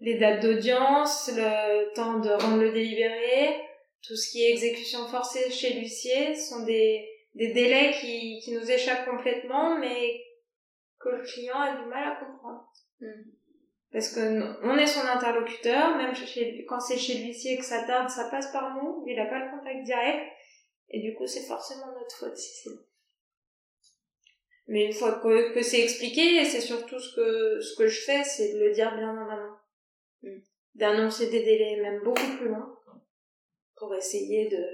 Les 0.00 0.18
dates 0.18 0.42
d'audience, 0.42 1.30
le 1.34 1.92
temps 1.94 2.18
de 2.18 2.30
rendre 2.30 2.62
le 2.62 2.72
délibéré, 2.72 3.60
tout 4.02 4.16
ce 4.16 4.30
qui 4.30 4.42
est 4.42 4.50
exécution 4.50 5.06
forcée 5.06 5.50
chez 5.50 5.74
l'huissier 5.74 6.34
sont 6.34 6.64
des, 6.64 7.08
des 7.34 7.52
délais 7.52 7.92
qui, 8.00 8.40
qui 8.40 8.52
nous 8.52 8.68
échappent 8.68 9.08
complètement, 9.08 9.78
mais 9.78 10.20
que 10.98 11.08
le 11.08 11.22
client 11.22 11.58
a 11.58 11.76
du 11.76 11.88
mal 11.88 12.12
à 12.12 12.24
comprendre. 12.24 12.68
Hmm. 13.00 13.22
Parce 13.92 14.14
que 14.14 14.64
on 14.64 14.76
est 14.76 14.86
son 14.86 15.06
interlocuteur, 15.06 15.96
même 15.96 16.14
chez, 16.14 16.64
quand 16.66 16.80
c'est 16.80 16.96
chez 16.96 17.18
l'huissier 17.18 17.58
que 17.58 17.64
ça 17.64 17.82
tarde, 17.82 18.08
ça 18.08 18.30
passe 18.30 18.50
par 18.50 18.74
nous, 18.74 19.04
il 19.06 19.16
n'a 19.16 19.26
pas 19.26 19.38
le 19.38 19.50
contact 19.50 19.84
direct, 19.84 20.32
et 20.88 21.00
du 21.00 21.14
coup 21.14 21.26
c'est 21.26 21.46
forcément 21.46 21.92
notre 21.92 22.16
faute 22.16 22.36
si 22.36 22.62
c'est 22.62 22.70
mais 24.68 24.86
une 24.86 24.92
fois 24.92 25.20
que, 25.20 25.52
que 25.52 25.62
c'est 25.62 25.80
expliqué, 25.80 26.36
et 26.36 26.44
c'est 26.44 26.60
surtout 26.60 26.98
ce 26.98 27.14
que, 27.14 27.60
ce 27.60 27.76
que 27.76 27.88
je 27.88 28.00
fais, 28.00 28.24
c'est 28.24 28.54
de 28.54 28.58
le 28.58 28.72
dire 28.72 28.94
bien 28.96 29.10
en 29.10 29.28
amont. 29.28 29.56
Mm. 30.22 30.38
D'annoncer 30.74 31.30
des 31.30 31.42
délais 31.42 31.80
même 31.82 32.02
beaucoup 32.02 32.36
plus 32.38 32.48
longs 32.48 32.74
pour 33.76 33.94
essayer 33.94 34.48
de... 34.48 34.64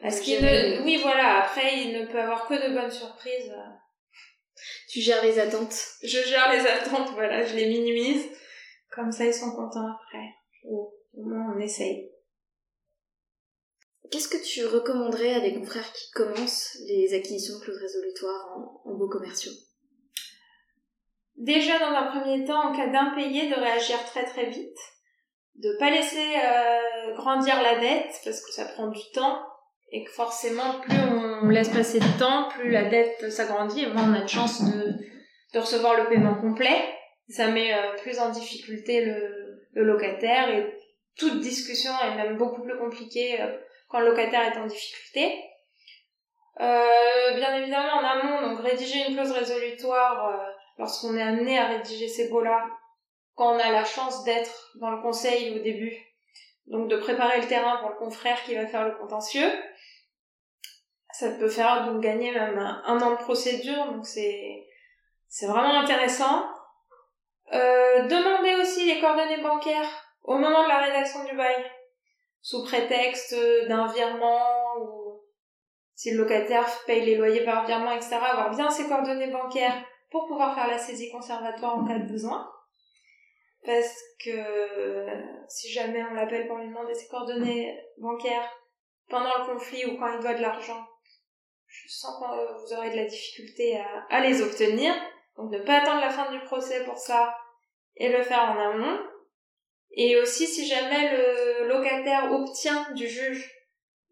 Parce 0.00 0.20
qu'il 0.20 0.40
ne... 0.40 0.82
Oui, 0.84 0.98
voilà, 1.02 1.42
après, 1.42 1.82
il 1.82 2.00
ne 2.00 2.06
peut 2.06 2.20
avoir 2.20 2.46
que 2.46 2.54
de 2.54 2.72
bonnes 2.72 2.90
surprises. 2.90 3.52
Tu 4.88 5.00
gères 5.00 5.22
les 5.22 5.38
attentes. 5.38 5.76
Je 6.02 6.18
gère 6.18 6.52
les 6.52 6.66
attentes, 6.66 7.10
voilà, 7.14 7.44
je 7.44 7.54
les 7.54 7.68
minimise. 7.68 8.24
Comme 8.90 9.12
ça, 9.12 9.26
ils 9.26 9.34
sont 9.34 9.52
contents 9.52 9.86
après. 9.86 10.34
au 10.64 10.92
moins, 11.14 11.54
on 11.54 11.60
essaye. 11.60 12.10
Qu'est-ce 14.10 14.28
que 14.28 14.42
tu 14.42 14.64
recommanderais 14.64 15.34
à 15.34 15.40
des 15.40 15.54
confrères 15.54 15.92
qui 15.92 16.10
commencent 16.12 16.78
les 16.86 17.12
acquisitions 17.12 17.58
de 17.58 17.64
clauses 17.64 17.80
résolutoires 17.80 18.56
en, 18.84 18.94
beaux 18.94 19.08
commerciaux? 19.08 19.52
Déjà, 21.36 21.78
dans 21.78 21.94
un 21.94 22.06
premier 22.06 22.44
temps, 22.46 22.70
en 22.70 22.74
cas 22.74 22.88
d'impayé, 22.88 23.48
de 23.48 23.54
réagir 23.54 24.02
très 24.06 24.24
très 24.24 24.46
vite, 24.46 24.78
de 25.56 25.76
pas 25.78 25.90
laisser 25.90 26.34
euh, 26.36 27.14
grandir 27.14 27.60
la 27.62 27.78
dette 27.78 28.14
parce 28.24 28.40
que 28.40 28.52
ça 28.52 28.64
prend 28.64 28.88
du 28.88 29.00
temps 29.12 29.42
et 29.90 30.04
que 30.04 30.10
forcément, 30.10 30.80
plus 30.80 30.96
on 31.42 31.48
laisse 31.48 31.70
passer 31.70 31.98
du 31.98 32.12
temps, 32.18 32.48
plus 32.48 32.70
la 32.70 32.84
dette 32.84 33.30
s'agrandit 33.30 33.84
et 33.84 33.86
moins 33.86 34.10
on 34.10 34.14
a 34.14 34.22
de 34.22 34.28
chance 34.28 34.62
de, 34.64 34.94
de 35.54 35.58
recevoir 35.58 35.96
le 35.96 36.08
paiement 36.08 36.34
complet. 36.34 36.94
Ça 37.28 37.48
met 37.48 37.72
euh, 37.72 37.96
plus 38.02 38.18
en 38.18 38.30
difficulté 38.30 39.04
le, 39.04 39.44
locataire 39.74 40.50
et 40.50 40.76
toute 41.16 41.40
discussion 41.40 41.92
est 42.02 42.16
même 42.16 42.36
beaucoup 42.36 42.62
plus 42.62 42.76
compliquée. 42.78 43.40
Euh, 43.40 43.56
quand 43.88 44.00
le 44.00 44.08
locataire 44.08 44.52
est 44.52 44.58
en 44.58 44.66
difficulté. 44.66 45.40
Euh, 46.60 47.34
bien 47.36 47.56
évidemment, 47.56 47.94
en 47.94 48.04
amont, 48.04 48.48
donc 48.48 48.60
rédiger 48.60 49.06
une 49.08 49.14
clause 49.14 49.30
résolutoire 49.30 50.46
lorsqu'on 50.78 51.16
est 51.16 51.22
amené 51.22 51.58
à 51.58 51.68
rédiger 51.68 52.08
ces 52.08 52.28
baux-là, 52.28 52.66
quand 53.34 53.54
on 53.54 53.58
a 53.58 53.70
la 53.70 53.84
chance 53.84 54.24
d'être 54.24 54.72
dans 54.80 54.90
le 54.90 55.00
conseil 55.00 55.58
au 55.58 55.62
début, 55.62 55.96
donc 56.70 56.88
de 56.88 56.96
préparer 56.96 57.40
le 57.40 57.46
terrain 57.46 57.78
pour 57.78 57.90
le 57.90 57.96
confrère 57.96 58.42
qui 58.44 58.54
va 58.54 58.66
faire 58.66 58.86
le 58.86 58.94
contentieux. 58.96 59.50
Ça 61.12 61.30
peut 61.30 61.48
faire 61.48 61.86
donc 61.86 62.02
gagner 62.02 62.32
même 62.32 62.58
un, 62.58 63.00
an 63.00 63.10
de 63.12 63.16
procédure, 63.16 63.86
donc 63.86 64.06
c'est 64.06 64.66
c'est 65.28 65.46
vraiment 65.46 65.80
intéressant. 65.80 66.46
Euh, 67.52 68.02
demander 68.08 68.60
aussi 68.60 68.86
les 68.86 69.00
coordonnées 69.00 69.42
bancaires 69.42 69.88
au 70.22 70.36
moment 70.36 70.64
de 70.64 70.68
la 70.68 70.78
rédaction 70.78 71.24
du 71.24 71.34
bail 71.34 71.64
sous 72.42 72.62
prétexte 72.64 73.34
d'un 73.68 73.86
virement 73.86 74.76
ou 74.80 75.20
si 75.94 76.12
le 76.12 76.18
locataire 76.18 76.66
paye 76.86 77.04
les 77.04 77.16
loyers 77.16 77.44
par 77.44 77.66
virement, 77.66 77.92
etc., 77.92 78.16
avoir 78.16 78.50
bien 78.50 78.70
ses 78.70 78.86
coordonnées 78.86 79.32
bancaires 79.32 79.82
pour 80.10 80.26
pouvoir 80.26 80.54
faire 80.54 80.68
la 80.68 80.78
saisie 80.78 81.10
conservatoire 81.10 81.76
en 81.76 81.84
cas 81.84 81.98
de 81.98 82.08
besoin. 82.08 82.48
Parce 83.68 84.02
que 84.24 85.06
si 85.46 85.70
jamais 85.70 86.02
on 86.02 86.14
l'appelle 86.14 86.46
pour 86.46 86.56
lui 86.56 86.68
demander 86.68 86.94
ses 86.94 87.06
coordonnées 87.06 87.78
bancaires 87.98 88.50
pendant 89.10 89.36
le 89.40 89.52
conflit 89.52 89.84
ou 89.84 89.98
quand 89.98 90.10
il 90.10 90.20
doit 90.20 90.32
de 90.32 90.40
l'argent, 90.40 90.86
je 91.66 91.86
sens 91.86 92.18
que 92.18 92.62
vous 92.62 92.72
aurez 92.72 92.92
de 92.92 92.96
la 92.96 93.04
difficulté 93.04 93.76
à, 93.76 94.06
à 94.08 94.20
les 94.20 94.40
obtenir. 94.40 94.94
Donc 95.36 95.50
ne 95.50 95.58
pas 95.58 95.82
attendre 95.82 96.00
la 96.00 96.08
fin 96.08 96.32
du 96.32 96.40
procès 96.46 96.82
pour 96.86 96.96
ça 96.96 97.36
et 97.96 98.08
le 98.08 98.22
faire 98.22 98.40
en 98.40 98.58
amont. 98.58 99.00
Et 99.90 100.16
aussi, 100.16 100.46
si 100.46 100.66
jamais 100.66 101.14
le 101.14 101.68
locataire 101.68 102.32
obtient 102.32 102.90
du 102.92 103.06
juge 103.06 103.52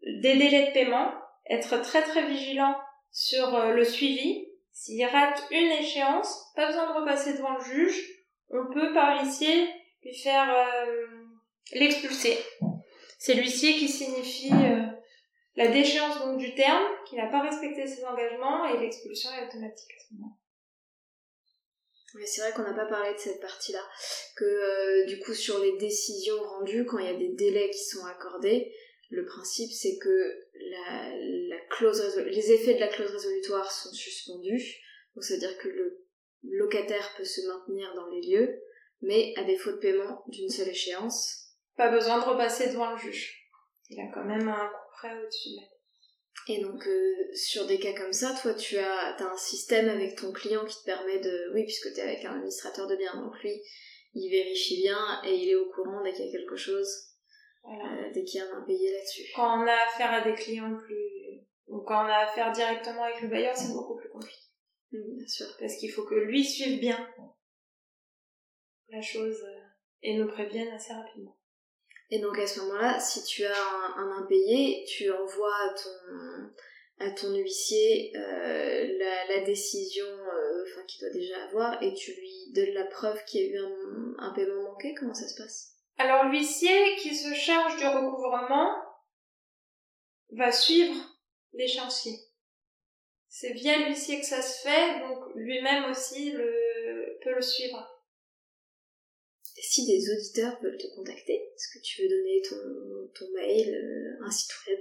des 0.03 0.37
délais 0.37 0.67
de 0.67 0.73
paiement, 0.73 1.11
être 1.49 1.81
très 1.81 2.03
très 2.03 2.27
vigilant 2.27 2.75
sur 3.09 3.55
euh, 3.55 3.71
le 3.71 3.83
suivi. 3.83 4.49
S'il 4.71 5.03
rate 5.03 5.43
une 5.49 5.71
échéance, 5.71 6.51
pas 6.55 6.67
besoin 6.67 6.93
de 6.93 6.99
repasser 6.99 7.33
devant 7.33 7.55
le 7.55 7.63
juge, 7.63 8.16
on 8.49 8.73
peut 8.73 8.93
par 8.93 9.21
l'huissier 9.21 9.67
lui 10.03 10.15
faire 10.15 10.49
euh, 10.49 11.07
l'expulser. 11.73 12.37
C'est 13.19 13.33
l'huissier 13.33 13.73
qui 13.73 13.87
signifie 13.87 14.53
euh, 14.53 14.85
la 15.55 15.67
déchéance 15.67 16.19
donc 16.19 16.37
du 16.37 16.53
terme, 16.55 16.85
qu'il 17.07 17.17
n'a 17.17 17.27
pas 17.27 17.41
respecté 17.41 17.87
ses 17.87 18.05
engagements 18.05 18.65
et 18.65 18.79
l'expulsion 18.79 19.29
est 19.31 19.47
automatique 19.47 19.91
c'est 22.25 22.41
vrai 22.41 22.51
qu'on 22.53 22.63
n'a 22.63 22.73
pas 22.73 22.85
parlé 22.85 23.13
de 23.13 23.19
cette 23.19 23.39
partie-là. 23.39 23.83
Que 24.35 24.45
euh, 24.45 25.05
du 25.05 25.19
coup, 25.19 25.33
sur 25.33 25.59
les 25.59 25.77
décisions 25.77 26.41
rendues, 26.41 26.85
quand 26.85 26.99
il 26.99 27.05
y 27.05 27.09
a 27.09 27.17
des 27.17 27.33
délais 27.33 27.69
qui 27.69 27.83
sont 27.83 28.05
accordés, 28.05 28.73
le 29.09 29.25
principe 29.25 29.71
c'est 29.71 29.97
que 29.97 30.47
la, 30.69 31.09
la 31.49 31.59
clause 31.69 32.17
les 32.25 32.51
effets 32.51 32.73
de 32.73 32.79
la 32.79 32.89
clause 32.89 33.11
résolutoire 33.11 33.71
sont 33.71 33.93
suspendus. 33.93 34.75
Donc 35.15 35.25
dire 35.39 35.57
que 35.57 35.69
le 35.69 36.06
locataire 36.51 37.13
peut 37.17 37.23
se 37.23 37.41
maintenir 37.47 37.93
dans 37.95 38.07
les 38.07 38.21
lieux, 38.21 38.61
mais 39.01 39.33
à 39.37 39.43
défaut 39.43 39.71
de 39.71 39.77
paiement 39.77 40.23
d'une 40.27 40.49
seule 40.49 40.69
échéance. 40.69 41.53
Pas 41.75 41.89
besoin 41.89 42.19
de 42.19 42.25
repasser 42.25 42.69
devant 42.69 42.91
le 42.91 42.97
juge. 42.97 43.47
Il 43.89 43.99
a 43.99 44.11
quand 44.13 44.25
même 44.25 44.47
un 44.47 44.67
coup 44.67 44.91
près 44.97 45.17
au-dessus 45.17 45.49
de 45.49 45.55
la 45.61 46.55
Et 46.55 46.61
donc, 46.61 46.85
euh, 46.87 47.15
sur 47.33 47.65
des 47.67 47.79
cas 47.79 47.93
comme 47.93 48.13
ça, 48.13 48.35
toi, 48.41 48.53
tu 48.53 48.77
as, 48.77 49.15
as 49.15 49.23
un 49.23 49.37
système 49.37 49.87
avec 49.87 50.15
ton 50.15 50.31
client 50.31 50.65
qui 50.65 50.79
te 50.79 50.85
permet 50.85 51.19
de... 51.19 51.53
Oui, 51.53 51.63
puisque 51.63 51.93
tu 51.93 51.99
es 51.99 52.03
avec 52.03 52.25
un 52.25 52.33
administrateur 52.33 52.87
de 52.87 52.95
biens, 52.95 53.15
donc 53.15 53.39
lui, 53.41 53.61
il 54.13 54.29
vérifie 54.29 54.81
bien 54.81 55.21
et 55.25 55.35
il 55.35 55.49
est 55.49 55.55
au 55.55 55.69
courant 55.69 56.01
dès 56.03 56.13
qu'il 56.13 56.25
y 56.25 56.29
a 56.29 56.31
quelque 56.31 56.55
chose, 56.55 56.89
euh, 57.65 58.11
dès 58.13 58.23
qu'il 58.23 58.39
y 58.39 58.43
a 58.43 58.47
un 58.47 58.61
impayé 58.61 58.91
là-dessus. 58.91 59.31
Quand 59.35 59.61
on 59.61 59.67
a 59.67 59.73
affaire 59.73 60.11
à 60.13 60.21
des 60.21 60.33
clients 60.33 60.75
plus... 60.75 61.45
Ou 61.67 61.81
quand 61.81 62.05
on 62.05 62.07
a 62.07 62.19
affaire 62.19 62.51
directement 62.53 63.03
avec 63.03 63.21
le 63.21 63.27
bailleur, 63.27 63.55
c'est 63.55 63.73
beaucoup 63.73 63.97
plus 63.97 64.09
compliqué. 64.09 64.36
Bien 64.91 65.27
sûr. 65.27 65.47
Parce 65.59 65.75
qu'il 65.77 65.91
faut 65.91 66.05
que 66.05 66.15
lui 66.15 66.43
suive 66.43 66.79
bien 66.79 67.07
la 68.89 69.01
chose 69.01 69.43
euh, 69.43 69.61
et 70.01 70.17
nous 70.17 70.27
prévienne 70.27 70.69
assez 70.69 70.93
rapidement. 70.93 71.37
Et 72.09 72.19
donc 72.19 72.37
à 72.39 72.47
ce 72.47 72.61
moment-là, 72.61 72.99
si 72.99 73.23
tu 73.23 73.43
as 73.43 73.53
un, 73.97 74.23
impayé, 74.23 74.85
tu 74.87 75.11
envoies 75.11 75.55
à 75.55 75.73
ton, 75.73 77.05
à 77.05 77.11
ton 77.11 77.35
huissier 77.35 78.13
euh, 78.15 78.97
la, 79.27 79.41
décision 79.41 80.05
euh, 80.05 80.63
enfin, 80.63 80.85
qu'il 80.87 81.01
doit 81.01 81.13
déjà 81.13 81.43
avoir 81.45 81.83
et 81.83 81.93
tu 81.93 82.11
lui 82.11 82.53
donnes 82.53 82.73
la 82.73 82.85
preuve 82.85 83.23
qu'il 83.25 83.41
y 83.41 83.43
a 83.43 83.47
eu 83.47 83.59
un, 84.19 84.33
paiement 84.33 84.63
manqué. 84.63 84.93
Comment 84.97 85.13
ça 85.13 85.27
se 85.27 85.35
passe? 85.41 85.73
Alors 85.97 86.25
l'huissier 86.25 86.95
qui 86.97 87.13
se 87.15 87.33
charge 87.33 87.77
du 87.77 87.85
recouvrement 87.85 88.73
va 90.31 90.51
suivre 90.51 90.95
l'échéancier. 91.53 92.13
C'est 93.39 93.53
via 93.53 93.77
l'huissier 93.77 94.19
que 94.19 94.25
ça 94.25 94.41
se 94.41 94.67
fait, 94.67 94.99
donc 94.99 95.19
lui-même 95.35 95.91
aussi 95.91 96.31
le, 96.31 97.19
peut 97.21 97.35
le 97.35 97.41
suivre 97.41 97.97
si 99.59 99.85
des 99.85 100.11
auditeurs 100.11 100.59
veulent 100.61 100.77
te 100.77 100.87
contacter, 100.95 101.33
est-ce 101.33 101.77
que 101.77 101.83
tu 101.83 102.01
veux 102.01 102.09
donner 102.09 102.41
ton, 102.41 103.25
mail, 103.35 103.75
euh, 103.75 104.25
un 104.25 104.31
site 104.31 104.53
web? 104.67 104.79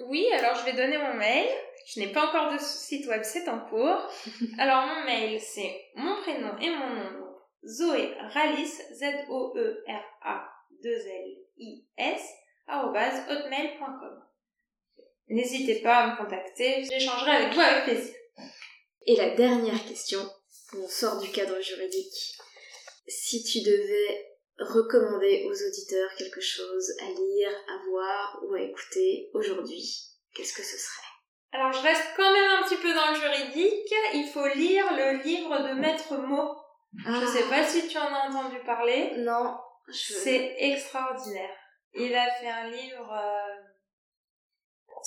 Oui, 0.00 0.28
alors 0.32 0.54
je 0.56 0.64
vais 0.66 0.74
donner 0.74 0.98
mon 0.98 1.14
mail. 1.14 1.48
Je 1.86 2.00
n'ai 2.00 2.12
pas 2.12 2.26
encore 2.28 2.52
de 2.52 2.58
site 2.58 3.06
web, 3.06 3.22
c'est 3.24 3.48
en 3.48 3.60
cours. 3.60 4.10
alors 4.58 4.86
mon 4.86 5.04
mail, 5.04 5.40
c'est 5.40 5.74
mon 5.94 6.20
prénom 6.20 6.58
et 6.58 6.68
mon 6.70 6.88
nom. 6.94 7.22
Zoé 7.64 8.12
Ralis, 8.32 8.82
Z-O-E-R-A-2-L-I-S, 8.92 9.82
hotmail.com. 12.68 14.25
N'hésitez 15.28 15.82
pas 15.82 15.96
à 15.96 16.06
me 16.12 16.16
contacter, 16.16 16.84
j'échangerai 16.84 17.30
avec 17.30 17.54
vous 17.54 17.60
avec 17.60 17.84
plaisir. 17.84 18.14
Et 19.06 19.16
la 19.16 19.30
dernière 19.30 19.84
question, 19.86 20.20
on 20.76 20.88
sort 20.88 21.20
du 21.20 21.30
cadre 21.30 21.60
juridique 21.60 22.36
si 23.08 23.42
tu 23.44 23.60
devais 23.60 24.26
recommander 24.58 25.44
aux 25.46 25.68
auditeurs 25.68 26.10
quelque 26.16 26.40
chose 26.40 26.92
à 27.00 27.10
lire, 27.10 27.50
à 27.68 27.88
voir 27.88 28.40
ou 28.44 28.54
à 28.54 28.60
écouter 28.60 29.30
aujourd'hui, 29.34 29.84
qu'est-ce 30.34 30.54
que 30.54 30.62
ce 30.62 30.76
serait? 30.76 31.02
Alors 31.52 31.72
je 31.72 31.82
reste 31.82 32.04
quand 32.16 32.32
même 32.32 32.50
un 32.50 32.62
petit 32.62 32.76
peu 32.76 32.92
dans 32.92 33.10
le 33.10 33.16
juridique. 33.16 33.94
Il 34.14 34.28
faut 34.32 34.46
lire 34.54 34.84
le 34.92 35.22
livre 35.22 35.68
de 35.68 35.74
Maître 35.74 36.16
Mo. 36.16 36.56
Je 36.98 37.12
Je 37.12 37.26
sais 37.26 37.48
pas 37.48 37.64
si 37.64 37.86
tu 37.88 37.98
en 37.98 38.12
as 38.12 38.28
entendu 38.28 38.58
parler. 38.64 39.12
Non. 39.18 39.56
C'est 39.92 40.56
extraordinaire. 40.58 41.54
Il 41.94 42.14
a 42.14 42.30
fait 42.32 42.48
un 42.48 42.68
livre, 42.70 43.12
euh... 43.12 43.55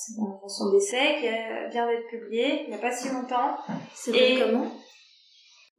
c'est 0.05 0.13
son 0.47 0.71
décès, 0.71 1.15
qui 1.19 1.27
vient 1.71 1.87
d'être 1.87 2.07
publié 2.09 2.63
il 2.63 2.69
n'y 2.69 2.75
a 2.75 2.79
pas 2.79 2.91
si 2.91 3.09
longtemps. 3.09 3.57
C'est 3.93 4.39
comment? 4.39 4.71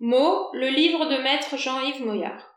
Mot, 0.00 0.48
le 0.54 0.68
livre 0.68 1.06
de 1.06 1.22
maître 1.22 1.56
Jean-Yves 1.56 2.04
Moyard. 2.04 2.50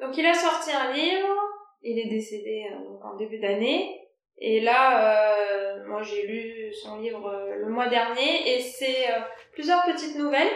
Donc 0.00 0.16
il 0.18 0.26
a 0.26 0.34
sorti 0.34 0.70
un 0.70 0.92
livre, 0.92 1.34
il 1.82 1.98
est 1.98 2.10
décédé 2.10 2.66
euh, 2.70 3.06
en 3.06 3.16
début 3.16 3.38
d'année, 3.38 3.98
et 4.36 4.60
là, 4.60 5.38
euh, 5.40 5.86
moi 5.88 6.02
j'ai 6.02 6.26
lu 6.26 6.74
son 6.74 7.00
livre 7.00 7.26
euh, 7.26 7.54
le 7.56 7.70
mois 7.70 7.88
dernier, 7.88 8.54
et 8.54 8.60
c'est 8.60 9.06
plusieurs 9.52 9.82
petites 9.86 10.16
nouvelles 10.16 10.52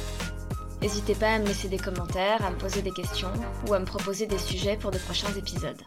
N'hésitez 0.80 1.14
pas 1.14 1.34
à 1.34 1.38
me 1.38 1.46
laisser 1.46 1.68
des 1.68 1.78
commentaires, 1.78 2.44
à 2.44 2.50
me 2.50 2.58
poser 2.58 2.82
des 2.82 2.90
questions 2.90 3.32
ou 3.68 3.74
à 3.74 3.78
me 3.78 3.86
proposer 3.86 4.26
des 4.26 4.38
sujets 4.38 4.76
pour 4.76 4.90
de 4.90 4.98
prochains 4.98 5.32
épisodes. 5.34 5.80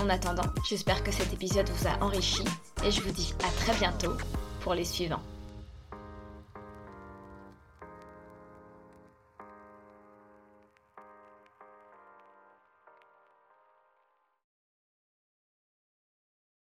En 0.00 0.08
attendant, 0.08 0.50
j'espère 0.66 1.04
que 1.04 1.12
cet 1.12 1.30
épisode 1.30 1.68
vous 1.68 1.86
a 1.86 2.02
enrichi 2.02 2.44
et 2.82 2.90
je 2.90 3.02
vous 3.02 3.12
dis 3.12 3.34
à 3.44 3.50
très 3.62 3.74
bientôt 3.74 4.14
pour 4.62 4.72
les 4.72 4.86
suivants. 4.86 5.20